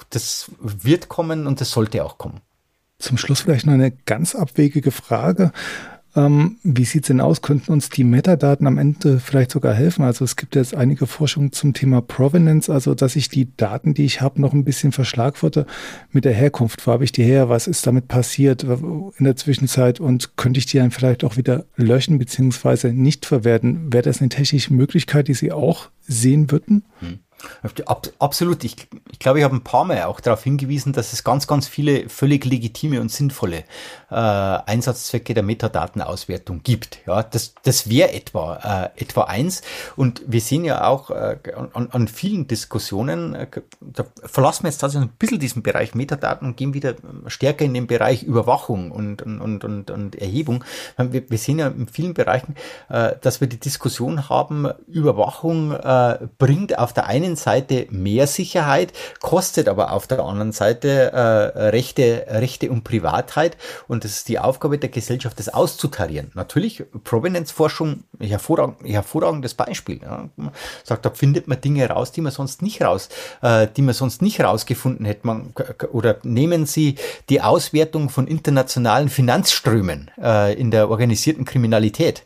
das 0.10 0.52
wird 0.60 1.10
kommen 1.10 1.48
und 1.48 1.62
das 1.62 1.72
sollte 1.72 2.04
auch 2.04 2.18
kommen. 2.18 2.42
Zum 3.00 3.18
Schluss 3.18 3.42
vielleicht 3.42 3.66
noch 3.66 3.74
eine 3.74 3.92
ganz 3.92 4.36
abwegige 4.36 4.92
Frage. 4.92 5.52
Ähm, 6.16 6.58
wie 6.64 6.86
sieht's 6.86 7.08
denn 7.08 7.22
aus? 7.22 7.42
Könnten 7.42 7.72
uns 7.72 7.90
die 7.90 8.04
Metadaten 8.04 8.68
am 8.68 8.78
Ende 8.78 9.20
vielleicht 9.20 9.52
sogar 9.52 9.74
helfen? 9.74 10.04
Also 10.04 10.24
es 10.24 10.36
gibt 10.36 10.56
jetzt 10.56 10.76
einige 10.76 11.08
Forschungen 11.08 11.52
zum 11.52 11.74
Thema 11.74 12.02
Provenance, 12.02 12.72
also 12.72 12.94
dass 12.94 13.16
ich 13.16 13.30
die 13.30 13.56
Daten, 13.58 13.94
die 13.94 14.06
ich 14.06 14.22
habe, 14.22 14.40
noch 14.40 14.54
ein 14.54 14.64
bisschen 14.64 14.92
verschlagworte 14.92 15.66
mit 16.12 16.26
der 16.26 16.34
Herkunft. 16.34 16.86
Wo 16.86 16.92
habe 16.92 17.04
ich 17.04 17.12
die 17.12 17.24
her? 17.24 17.50
Was 17.50 17.66
ist 17.66 17.88
damit 17.88 18.08
passiert 18.08 18.64
in 18.64 19.14
der 19.20 19.36
Zwischenzeit? 19.36 20.00
Und 20.00 20.38
könnte 20.38 20.60
ich 20.60 20.68
die 20.68 20.78
dann 20.78 20.92
vielleicht 20.92 21.24
auch 21.24 21.38
wieder 21.38 21.66
löschen 21.78 22.20
beziehungsweise 22.20 22.94
nicht 22.94 23.26
verwerten? 23.26 23.92
Wäre 23.92 24.04
das 24.04 24.22
eine 24.22 24.30
technische 24.30 24.74
Möglichkeit, 24.74 25.28
die 25.28 25.34
Sie 25.34 25.52
auch 25.52 25.90
sehen 26.02 26.52
würden? 26.52 26.84
Hm. 27.00 27.20
Absolut. 28.20 28.64
Ich, 28.64 28.76
ich 29.12 29.20
glaube, 29.20 29.40
ich 29.40 29.46
habe 29.46 29.56
ein 29.56 29.64
paar 29.64 29.86
Mal 29.86 30.04
auch 30.04 30.20
darauf 30.20 30.44
hingewiesen, 30.44 30.94
dass 30.94 31.14
es 31.14 31.24
ganz, 31.24 31.48
ganz 31.48 31.68
viele 31.68 32.10
völlig 32.10 32.46
legitime 32.46 33.02
und 33.02 33.12
sinnvolle 33.12 33.64
äh, 34.10 34.16
Einsatzzwecke 34.16 35.34
der 35.34 35.44
Metadatenauswertung 35.44 36.62
gibt. 36.64 37.00
Ja, 37.06 37.24
das, 37.24 37.54
das 37.64 37.90
wäre 37.90 38.14
etwa, 38.14 38.92
äh, 38.96 39.02
etwa 39.02 39.24
eins. 39.24 39.62
Und 39.96 40.22
wir 40.28 40.42
sehen 40.42 40.66
ja 40.66 40.88
auch 40.88 41.10
äh, 41.10 41.38
an, 41.74 41.90
an 41.92 42.08
vielen 42.08 42.48
Diskussionen, 42.48 43.36
äh, 43.36 43.48
da 43.82 44.06
verlassen 44.24 44.64
wir 44.64 44.70
jetzt 44.70 44.80
tatsächlich 44.80 45.10
ein 45.10 45.16
bisschen 45.18 45.40
diesen 45.40 45.64
Bereich 45.64 45.96
Metadaten 45.96 46.48
und 46.48 46.58
gehen 46.58 46.74
wieder 46.74 46.96
stärker 47.28 47.66
in 47.66 47.74
den 47.74 47.88
Bereich 47.88 48.24
Überwachung 48.24 48.92
und, 48.92 49.22
und, 49.22 49.64
und, 49.64 49.92
und 49.92 50.16
Erhebung. 50.16 50.64
Wir, 50.98 51.30
wir 51.30 51.38
sehen 51.38 51.60
ja 51.60 51.68
in 51.68 51.88
vielen 51.88 52.14
Bereichen, 52.14 52.56
äh, 52.90 53.14
dass 53.22 53.42
wir 53.42 53.48
die 53.48 53.60
Diskussion 53.60 54.30
haben, 54.30 54.68
Überwachung 54.88 55.72
äh, 55.72 56.20
bringt 56.38 56.78
auf 56.78 56.94
der 56.94 57.08
einen 57.08 57.33
Seite 57.36 57.88
mehr 57.90 58.28
Sicherheit, 58.28 58.94
kostet 59.20 59.68
aber 59.68 59.92
auf 59.92 60.08
der 60.08 60.20
anderen 60.20 60.52
Seite 60.52 61.12
äh, 61.12 61.70
Rechte, 61.70 62.26
Rechte 62.30 62.72
und 62.72 62.84
Privatheit. 62.84 63.58
Und 63.88 64.04
das 64.04 64.12
ist 64.12 64.28
die 64.30 64.40
Aufgabe 64.40 64.78
der 64.78 64.90
Gesellschaft, 64.90 65.40
das 65.40 65.50
auszutarieren. 65.50 66.32
Natürlich, 66.34 66.84
Provenance-Forschung, 67.04 68.04
hervorragend, 68.20 68.78
hervorragendes 68.84 69.54
Beispiel. 69.54 70.02
Ja. 70.02 70.30
Sagt, 70.84 71.06
da 71.06 71.10
findet 71.10 71.48
man 71.48 71.62
Dinge 71.62 71.88
raus, 71.90 72.12
die 72.12 72.22
man 72.22 72.32
sonst 72.32 72.62
nicht 72.62 72.82
raus, 72.82 73.10
äh, 73.42 73.68
die 73.76 73.82
man 73.82 73.94
sonst 73.94 74.22
nicht 74.22 74.42
rausgefunden 74.42 75.06
hätte. 75.06 75.28
Man, 75.28 75.54
oder 75.92 76.18
nehmen 76.24 76.66
Sie 76.66 76.96
die 77.30 77.42
Auswertung 77.42 78.10
von 78.10 78.28
internationalen 78.28 79.10
Finanzströmen 79.10 80.12
äh, 80.22 80.54
in 80.54 80.72
der 80.72 80.90
organisierten 80.90 81.46
Kriminalität. 81.46 82.26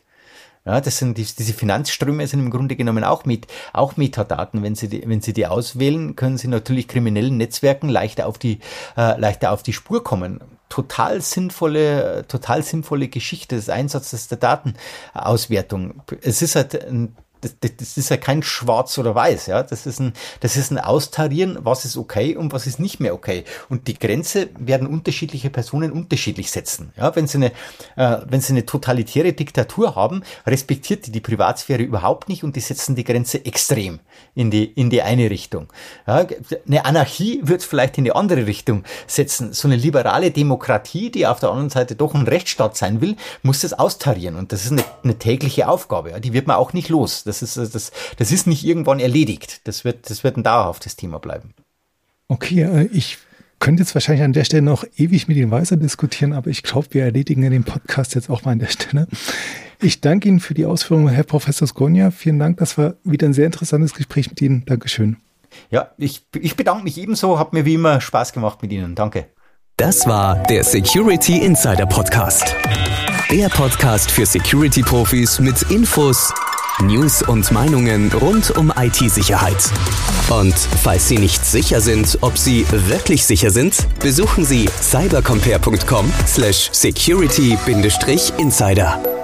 Ja, 0.64 0.80
das 0.80 0.98
sind 0.98 1.16
die, 1.18 1.24
diese 1.24 1.52
Finanzströme 1.52 2.26
sind 2.26 2.40
im 2.40 2.50
Grunde 2.50 2.76
genommen 2.76 3.04
auch 3.04 3.24
mit 3.24 3.46
auch 3.72 3.96
Metadaten. 3.96 4.62
Wenn 4.62 4.74
Sie 4.74 4.88
die, 4.88 5.02
wenn 5.06 5.20
Sie 5.20 5.32
die 5.32 5.46
auswählen, 5.46 6.16
können 6.16 6.38
Sie 6.38 6.48
natürlich 6.48 6.88
kriminellen 6.88 7.36
Netzwerken 7.36 7.88
leichter 7.88 8.26
auf 8.26 8.38
die 8.38 8.60
äh, 8.96 9.18
leichter 9.18 9.52
auf 9.52 9.62
die 9.62 9.72
Spur 9.72 10.04
kommen 10.04 10.40
total 10.68 11.20
sinnvolle, 11.20 12.26
total 12.28 12.62
sinnvolle 12.62 13.08
Geschichte 13.08 13.56
des 13.56 13.70
Einsatzes 13.70 14.28
der 14.28 14.38
Datenauswertung. 14.38 16.02
Es 16.20 16.42
ist 16.42 16.56
halt 16.56 16.84
ein 16.84 17.16
das, 17.40 17.54
das 17.76 17.96
ist 17.96 18.10
ja 18.10 18.16
kein 18.16 18.42
Schwarz 18.42 18.98
oder 18.98 19.14
Weiß, 19.14 19.46
ja. 19.46 19.62
Das 19.62 19.86
ist 19.86 20.00
ein, 20.00 20.12
das 20.40 20.56
ist 20.56 20.70
ein 20.70 20.78
Austarieren, 20.78 21.58
was 21.62 21.84
ist 21.84 21.96
okay 21.96 22.36
und 22.36 22.52
was 22.52 22.66
ist 22.66 22.80
nicht 22.80 23.00
mehr 23.00 23.14
okay. 23.14 23.44
Und 23.68 23.88
die 23.88 23.98
Grenze 23.98 24.48
werden 24.58 24.86
unterschiedliche 24.86 25.50
Personen 25.50 25.92
unterschiedlich 25.92 26.50
setzen. 26.50 26.92
Ja, 26.96 27.14
wenn 27.14 27.26
sie 27.26 27.38
eine, 27.38 27.52
äh, 27.96 28.24
wenn 28.28 28.40
sie 28.40 28.52
eine 28.52 28.66
totalitäre 28.66 29.32
Diktatur 29.32 29.94
haben, 29.94 30.22
respektiert 30.46 31.06
die 31.06 31.12
die 31.12 31.20
Privatsphäre 31.20 31.82
überhaupt 31.82 32.28
nicht 32.28 32.44
und 32.44 32.56
die 32.56 32.60
setzen 32.60 32.94
die 32.94 33.04
Grenze 33.04 33.44
extrem 33.44 34.00
in 34.34 34.50
die, 34.50 34.64
in 34.64 34.90
die 34.90 35.02
eine 35.02 35.30
Richtung. 35.30 35.68
Ja, 36.06 36.26
eine 36.66 36.84
Anarchie 36.84 37.40
wird 37.42 37.62
vielleicht 37.62 37.98
in 37.98 38.04
die 38.04 38.12
andere 38.12 38.46
Richtung 38.46 38.84
setzen. 39.06 39.52
So 39.52 39.68
eine 39.68 39.76
liberale 39.76 40.30
Demokratie, 40.30 41.10
die 41.10 41.26
auf 41.26 41.40
der 41.40 41.50
anderen 41.50 41.70
Seite 41.70 41.96
doch 41.96 42.14
ein 42.14 42.26
Rechtsstaat 42.26 42.76
sein 42.76 43.00
will, 43.00 43.16
muss 43.42 43.60
das 43.60 43.72
austarieren. 43.72 44.36
Und 44.36 44.52
das 44.52 44.64
ist 44.64 44.72
eine, 44.72 44.84
eine 45.02 45.18
tägliche 45.18 45.68
Aufgabe. 45.68 46.10
Ja. 46.10 46.20
Die 46.20 46.32
wird 46.32 46.46
man 46.46 46.56
auch 46.56 46.72
nicht 46.72 46.88
los. 46.88 47.24
Das 47.28 47.42
ist, 47.42 47.56
das, 47.56 47.92
das 48.16 48.32
ist 48.32 48.46
nicht 48.46 48.64
irgendwann 48.64 49.00
erledigt. 49.00 49.60
Das 49.64 49.84
wird, 49.84 50.10
das 50.10 50.24
wird 50.24 50.36
ein 50.36 50.42
dauerhaftes 50.42 50.96
Thema 50.96 51.18
bleiben. 51.18 51.54
Okay, 52.28 52.62
äh, 52.62 52.88
ich 52.92 53.18
könnte 53.58 53.82
jetzt 53.82 53.94
wahrscheinlich 53.94 54.24
an 54.24 54.32
der 54.32 54.44
Stelle 54.44 54.62
noch 54.62 54.84
ewig 54.96 55.28
mit 55.28 55.36
Ihnen 55.36 55.50
weiter 55.50 55.76
diskutieren, 55.76 56.32
aber 56.32 56.50
ich 56.50 56.62
glaube, 56.62 56.88
wir 56.92 57.04
erledigen 57.04 57.42
den 57.42 57.64
Podcast 57.64 58.14
jetzt 58.14 58.30
auch 58.30 58.44
mal 58.44 58.52
an 58.52 58.58
der 58.60 58.68
Stelle. 58.68 59.08
Ich 59.80 60.00
danke 60.00 60.28
Ihnen 60.28 60.40
für 60.40 60.54
die 60.54 60.66
Ausführungen, 60.66 61.08
Herr 61.08 61.24
Professor 61.24 61.66
Skonja. 61.66 62.10
Vielen 62.10 62.38
Dank, 62.38 62.58
das 62.58 62.78
war 62.78 62.94
wieder 63.04 63.26
ein 63.26 63.32
sehr 63.32 63.46
interessantes 63.46 63.94
Gespräch 63.94 64.28
mit 64.28 64.40
Ihnen. 64.42 64.64
Dankeschön. 64.66 65.16
Ja, 65.70 65.92
ich, 65.96 66.26
ich 66.34 66.56
bedanke 66.56 66.84
mich 66.84 66.98
ebenso. 66.98 67.38
Hat 67.38 67.52
mir 67.52 67.64
wie 67.64 67.74
immer 67.74 68.00
Spaß 68.00 68.32
gemacht 68.32 68.62
mit 68.62 68.72
Ihnen. 68.72 68.94
Danke. 68.94 69.26
Das 69.76 70.06
war 70.06 70.42
der 70.44 70.64
Security 70.64 71.38
Insider 71.38 71.86
Podcast. 71.86 72.54
Der 73.30 73.48
Podcast 73.48 74.10
für 74.10 74.26
Security-Profis 74.26 75.38
mit 75.38 75.62
Infos, 75.70 76.32
News 76.82 77.22
und 77.22 77.50
Meinungen 77.50 78.12
rund 78.12 78.56
um 78.56 78.72
IT-Sicherheit. 78.76 79.56
Und 80.30 80.54
falls 80.54 81.08
Sie 81.08 81.18
nicht 81.18 81.44
sicher 81.44 81.80
sind, 81.80 82.18
ob 82.20 82.38
Sie 82.38 82.64
wirklich 82.70 83.24
sicher 83.24 83.50
sind, 83.50 83.74
besuchen 84.00 84.44
Sie 84.44 84.68
cybercompare.com 84.80 86.12
slash 86.26 86.70
security-insider. 86.72 89.17